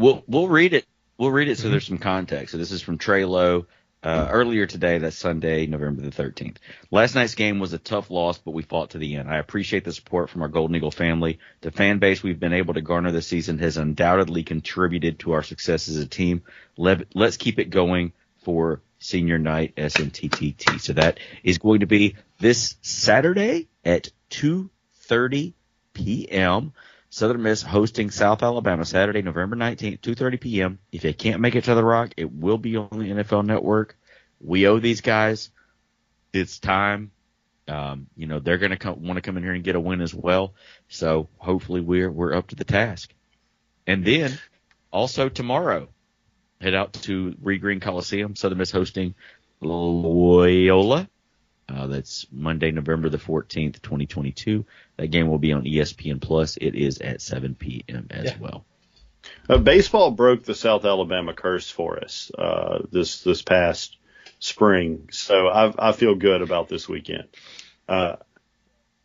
We'll 0.02 0.24
we'll 0.26 0.48
read 0.48 0.74
it. 0.74 0.84
We'll 1.16 1.30
read 1.30 1.48
it 1.48 1.56
so 1.56 1.62
mm-hmm. 1.64 1.70
there's 1.70 1.86
some 1.86 1.98
context. 1.98 2.52
So 2.52 2.58
this 2.58 2.72
is 2.72 2.82
from 2.82 2.98
Trey 2.98 3.24
Lowe 3.24 3.66
uh, 4.02 4.26
earlier 4.32 4.66
today, 4.66 4.98
that's 4.98 5.16
Sunday, 5.16 5.66
November 5.66 6.02
the 6.02 6.10
13th. 6.10 6.56
Last 6.90 7.14
night's 7.14 7.36
game 7.36 7.60
was 7.60 7.72
a 7.72 7.78
tough 7.78 8.10
loss, 8.10 8.36
but 8.36 8.50
we 8.50 8.64
fought 8.64 8.90
to 8.90 8.98
the 8.98 9.14
end. 9.14 9.30
I 9.30 9.38
appreciate 9.38 9.84
the 9.84 9.92
support 9.92 10.28
from 10.28 10.42
our 10.42 10.48
Golden 10.48 10.74
Eagle 10.74 10.90
family. 10.90 11.38
The 11.60 11.70
fan 11.70 12.00
base 12.00 12.20
we've 12.20 12.40
been 12.40 12.52
able 12.52 12.74
to 12.74 12.80
garner 12.80 13.12
this 13.12 13.28
season 13.28 13.58
has 13.58 13.76
undoubtedly 13.76 14.42
contributed 14.42 15.20
to 15.20 15.32
our 15.32 15.44
success 15.44 15.88
as 15.88 15.98
a 15.98 16.06
team. 16.06 16.42
Let, 16.76 17.14
let's 17.14 17.36
keep 17.36 17.60
it 17.60 17.70
going 17.70 18.12
for 18.38 18.80
senior 18.98 19.38
night 19.38 19.76
SMTTT. 19.76 20.80
So 20.80 20.94
that 20.94 21.20
is 21.44 21.58
going 21.58 21.80
to 21.80 21.86
be 21.86 22.16
this 22.40 22.74
Saturday 22.82 23.68
at 23.84 24.10
2.30 24.30 25.52
p.m. 25.94 26.72
Southern 27.12 27.42
Miss 27.42 27.60
hosting 27.60 28.10
South 28.10 28.42
Alabama 28.42 28.86
Saturday, 28.86 29.20
November 29.20 29.54
19th, 29.54 30.00
2:30 30.00 30.40
p.m. 30.40 30.78
If 30.92 31.04
you 31.04 31.12
can't 31.12 31.42
make 31.42 31.54
it 31.54 31.64
to 31.64 31.74
the 31.74 31.84
Rock, 31.84 32.14
it 32.16 32.32
will 32.32 32.56
be 32.56 32.78
on 32.78 32.88
the 32.90 33.10
NFL 33.10 33.44
Network. 33.44 33.98
We 34.40 34.66
owe 34.66 34.78
these 34.78 35.02
guys. 35.02 35.50
It's 36.32 36.58
time. 36.58 37.10
Um, 37.68 38.06
you 38.16 38.26
know 38.26 38.38
they're 38.38 38.56
going 38.56 38.74
to 38.74 38.92
want 38.92 39.18
to 39.18 39.20
come 39.20 39.36
in 39.36 39.42
here 39.42 39.52
and 39.52 39.62
get 39.62 39.76
a 39.76 39.80
win 39.80 40.00
as 40.00 40.14
well. 40.14 40.54
So 40.88 41.28
hopefully 41.36 41.82
we're 41.82 42.10
we're 42.10 42.32
up 42.34 42.46
to 42.46 42.56
the 42.56 42.64
task. 42.64 43.12
And 43.86 44.06
then 44.06 44.38
also 44.90 45.28
tomorrow, 45.28 45.88
head 46.62 46.74
out 46.74 46.94
to 46.94 47.36
Reed 47.42 47.60
Green 47.60 47.80
Coliseum. 47.80 48.36
Southern 48.36 48.56
Miss 48.56 48.70
hosting 48.70 49.14
Loyola. 49.60 51.10
Uh, 51.72 51.86
that's 51.86 52.26
Monday, 52.30 52.70
November 52.70 53.08
the 53.08 53.16
14th, 53.18 53.80
2022. 53.80 54.64
That 54.98 55.06
game 55.08 55.28
will 55.28 55.38
be 55.38 55.52
on 55.52 55.62
ESPN 55.64 56.20
Plus. 56.20 56.56
It 56.58 56.74
is 56.74 56.98
at 56.98 57.22
7 57.22 57.54
p.m. 57.54 58.08
as 58.10 58.26
Yeah. 58.26 58.36
well. 58.40 58.64
Uh, 59.48 59.58
baseball 59.58 60.10
broke 60.10 60.42
the 60.42 60.54
South 60.54 60.84
Alabama 60.84 61.32
curse 61.32 61.70
for 61.70 62.02
us 62.02 62.30
uh, 62.36 62.80
this 62.90 63.22
this 63.22 63.40
past 63.40 63.96
spring, 64.40 65.08
so 65.12 65.46
I, 65.46 65.90
I 65.90 65.92
feel 65.92 66.16
good 66.16 66.42
about 66.42 66.68
this 66.68 66.88
weekend. 66.88 67.28
Uh, 67.88 68.16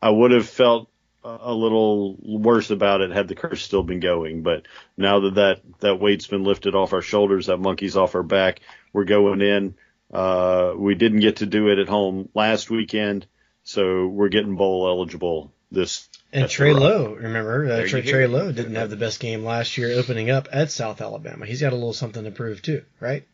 I 0.01 0.09
would 0.09 0.32
have 0.32 0.49
felt 0.49 0.89
a 1.24 1.38
a 1.41 1.53
little 1.53 2.15
worse 2.20 2.72
about 2.72 3.01
it 3.01 3.11
had 3.11 3.28
the 3.28 3.36
curse 3.36 3.61
still 3.61 3.84
been 3.84 3.99
going, 3.99 4.41
but 4.41 4.65
now 4.97 5.20
that 5.22 5.36
that, 5.36 5.61
that 5.82 5.99
weight's 5.99 6.26
been 6.28 6.43
lifted 6.43 6.74
off 6.74 6.93
our 6.93 7.01
shoulders, 7.03 7.45
that 7.45 7.57
monkey's 7.57 7.95
off 7.95 8.15
our 8.15 8.24
back, 8.24 8.61
we're 8.93 9.03
going 9.05 9.41
in. 9.41 9.76
Uh, 10.12 10.74
we 10.78 10.95
didn't 10.95 11.20
get 11.20 11.38
to 11.38 11.45
do 11.45 11.70
it 11.70 11.80
at 11.80 11.88
home 11.89 12.30
last 12.34 12.70
weekend, 12.70 13.26
so 13.64 14.08
we're 14.08 14.30
getting 14.30 14.55
bowl 14.55 14.88
eligible 14.88 15.51
this. 15.72 16.08
And 16.32 16.49
Trey 16.49 16.72
Rock. 16.72 16.82
Lowe, 16.82 17.14
remember, 17.14 17.66
uh, 17.72 17.88
Trey. 17.88 18.01
Trey 18.01 18.28
Lowe 18.28 18.51
didn't 18.51 18.76
have 18.76 18.89
the 18.89 18.95
best 18.95 19.20
game 19.20 19.43
last 19.43 19.78
year 19.78 19.97
opening 19.99 20.30
up 20.30 20.47
at 20.51 20.72
South 20.72 21.01
Alabama. 21.01 21.45
He's 21.45 21.62
got 21.62 21.74
a 21.74 21.76
little 21.76 21.93
something 21.93 22.24
to 22.24 22.32
prove 22.32 22.62
too, 22.62 22.84
right? 22.99 23.26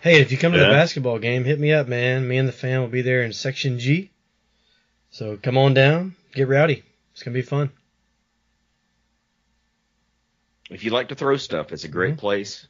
Hey, 0.00 0.20
if 0.20 0.32
you 0.32 0.38
come 0.38 0.52
to 0.52 0.58
the 0.58 0.64
basketball 0.66 1.18
game, 1.18 1.44
hit 1.44 1.60
me 1.60 1.72
up, 1.72 1.86
man. 1.86 2.26
Me 2.26 2.38
and 2.38 2.48
the 2.48 2.52
fam 2.52 2.80
will 2.80 2.88
be 2.88 3.02
there 3.02 3.22
in 3.22 3.32
Section 3.32 3.78
G. 3.78 4.10
So 5.10 5.36
come 5.36 5.58
on 5.58 5.74
down, 5.74 6.14
get 6.32 6.48
rowdy. 6.48 6.84
It's 7.12 7.22
gonna 7.22 7.34
be 7.34 7.42
fun. 7.42 7.70
If 10.70 10.84
you 10.84 10.90
like 10.92 11.08
to 11.08 11.14
throw 11.16 11.36
stuff, 11.36 11.72
it's 11.72 11.84
a 11.84 11.88
great 11.88 12.16
place. 12.16 12.66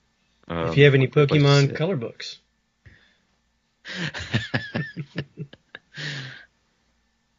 Um, 0.48 0.56
Mm-hmm. 0.56 0.70
if 0.72 0.78
you 0.78 0.84
have 0.84 0.94
any 0.94 1.06
Pokemon 1.06 1.76
color 1.76 1.96
books, 1.96 2.38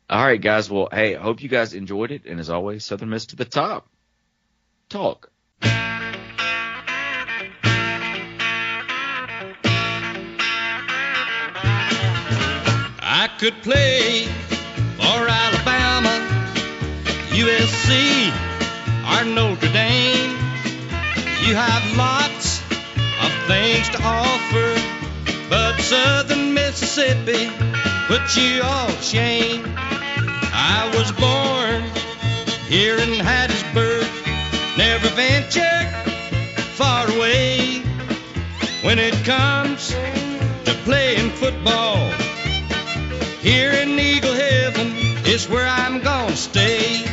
All 0.09 0.25
right, 0.25 0.41
guys. 0.41 0.69
Well, 0.69 0.89
hey, 0.91 1.15
I 1.15 1.21
hope 1.21 1.41
you 1.41 1.47
guys 1.47 1.73
enjoyed 1.73 2.11
it. 2.11 2.25
And 2.25 2.39
as 2.39 2.49
always, 2.49 2.83
Southern 2.83 3.09
Miss 3.09 3.27
to 3.27 3.35
the 3.37 3.45
top. 3.45 3.87
Talk. 4.89 5.31
I 13.13 13.29
could 13.39 13.61
play 13.61 14.25
for 14.97 15.27
Alabama, 15.29 16.09
USC, 17.29 18.31
or 19.07 19.23
Notre 19.25 19.71
Dame. 19.71 20.31
You 21.47 21.55
have 21.55 21.97
lots 21.97 22.61
of 22.61 23.31
things 23.47 23.89
to 23.89 23.99
offer, 24.01 24.75
but 25.51 25.77
Southern 25.81 26.53
Mississippi 26.53 27.51
put 28.07 28.37
you 28.37 28.61
all 28.63 28.89
shame. 29.01 29.61
I 30.53 30.89
was 30.95 31.11
born 31.11 31.83
here 32.69 32.95
in 32.95 33.19
Hattiesburg, 33.19 34.07
never 34.77 35.09
ventured 35.09 35.89
far 36.79 37.05
away. 37.11 37.79
When 38.81 38.97
it 38.97 39.13
comes 39.25 39.89
to 39.89 40.73
playing 40.85 41.31
football, 41.31 41.97
here 43.41 43.73
in 43.73 43.99
Eagle 43.99 44.33
Heaven 44.33 44.87
is 45.25 45.49
where 45.49 45.67
I'm 45.67 45.99
gonna 45.99 46.37
stay. 46.37 47.03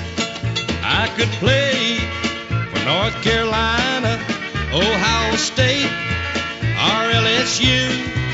I 0.85 1.09
could 1.17 1.33
play 1.43 1.99
for 2.71 2.85
North 2.85 3.21
Carolina, 3.21 4.15
Ohio 4.73 5.35
State, 5.35 5.91
or 6.87 7.03
LSU. 7.25 8.28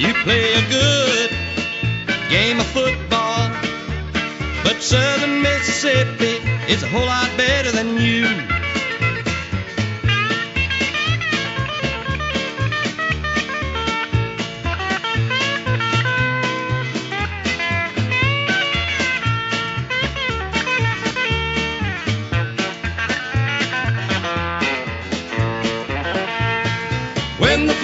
You 0.00 0.14
play 0.14 0.54
a 0.54 0.62
good 0.70 1.30
game 2.30 2.58
of 2.58 2.64
football, 2.68 3.50
but 4.64 4.82
Southern 4.82 5.42
Mississippi 5.42 6.40
is 6.72 6.82
a 6.82 6.88
whole 6.88 7.04
lot 7.04 7.28
better 7.36 7.70
than 7.70 7.98
you. 7.98 8.59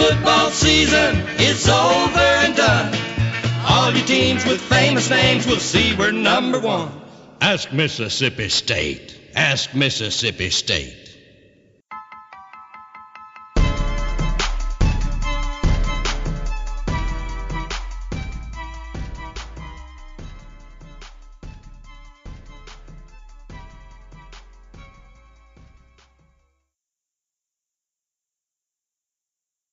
Football 0.00 0.50
season 0.50 1.14
is 1.38 1.68
over 1.68 2.18
and 2.18 2.56
done, 2.56 2.94
all 3.68 3.92
your 3.92 4.06
teams 4.06 4.46
with 4.46 4.60
famous 4.60 5.10
names 5.10 5.46
will 5.46 5.56
see 5.56 5.94
we're 5.94 6.10
number 6.10 6.58
one. 6.58 6.90
Ask 7.40 7.70
Mississippi 7.72 8.48
State. 8.48 9.14
Ask 9.34 9.74
Mississippi 9.74 10.48
State. 10.50 11.09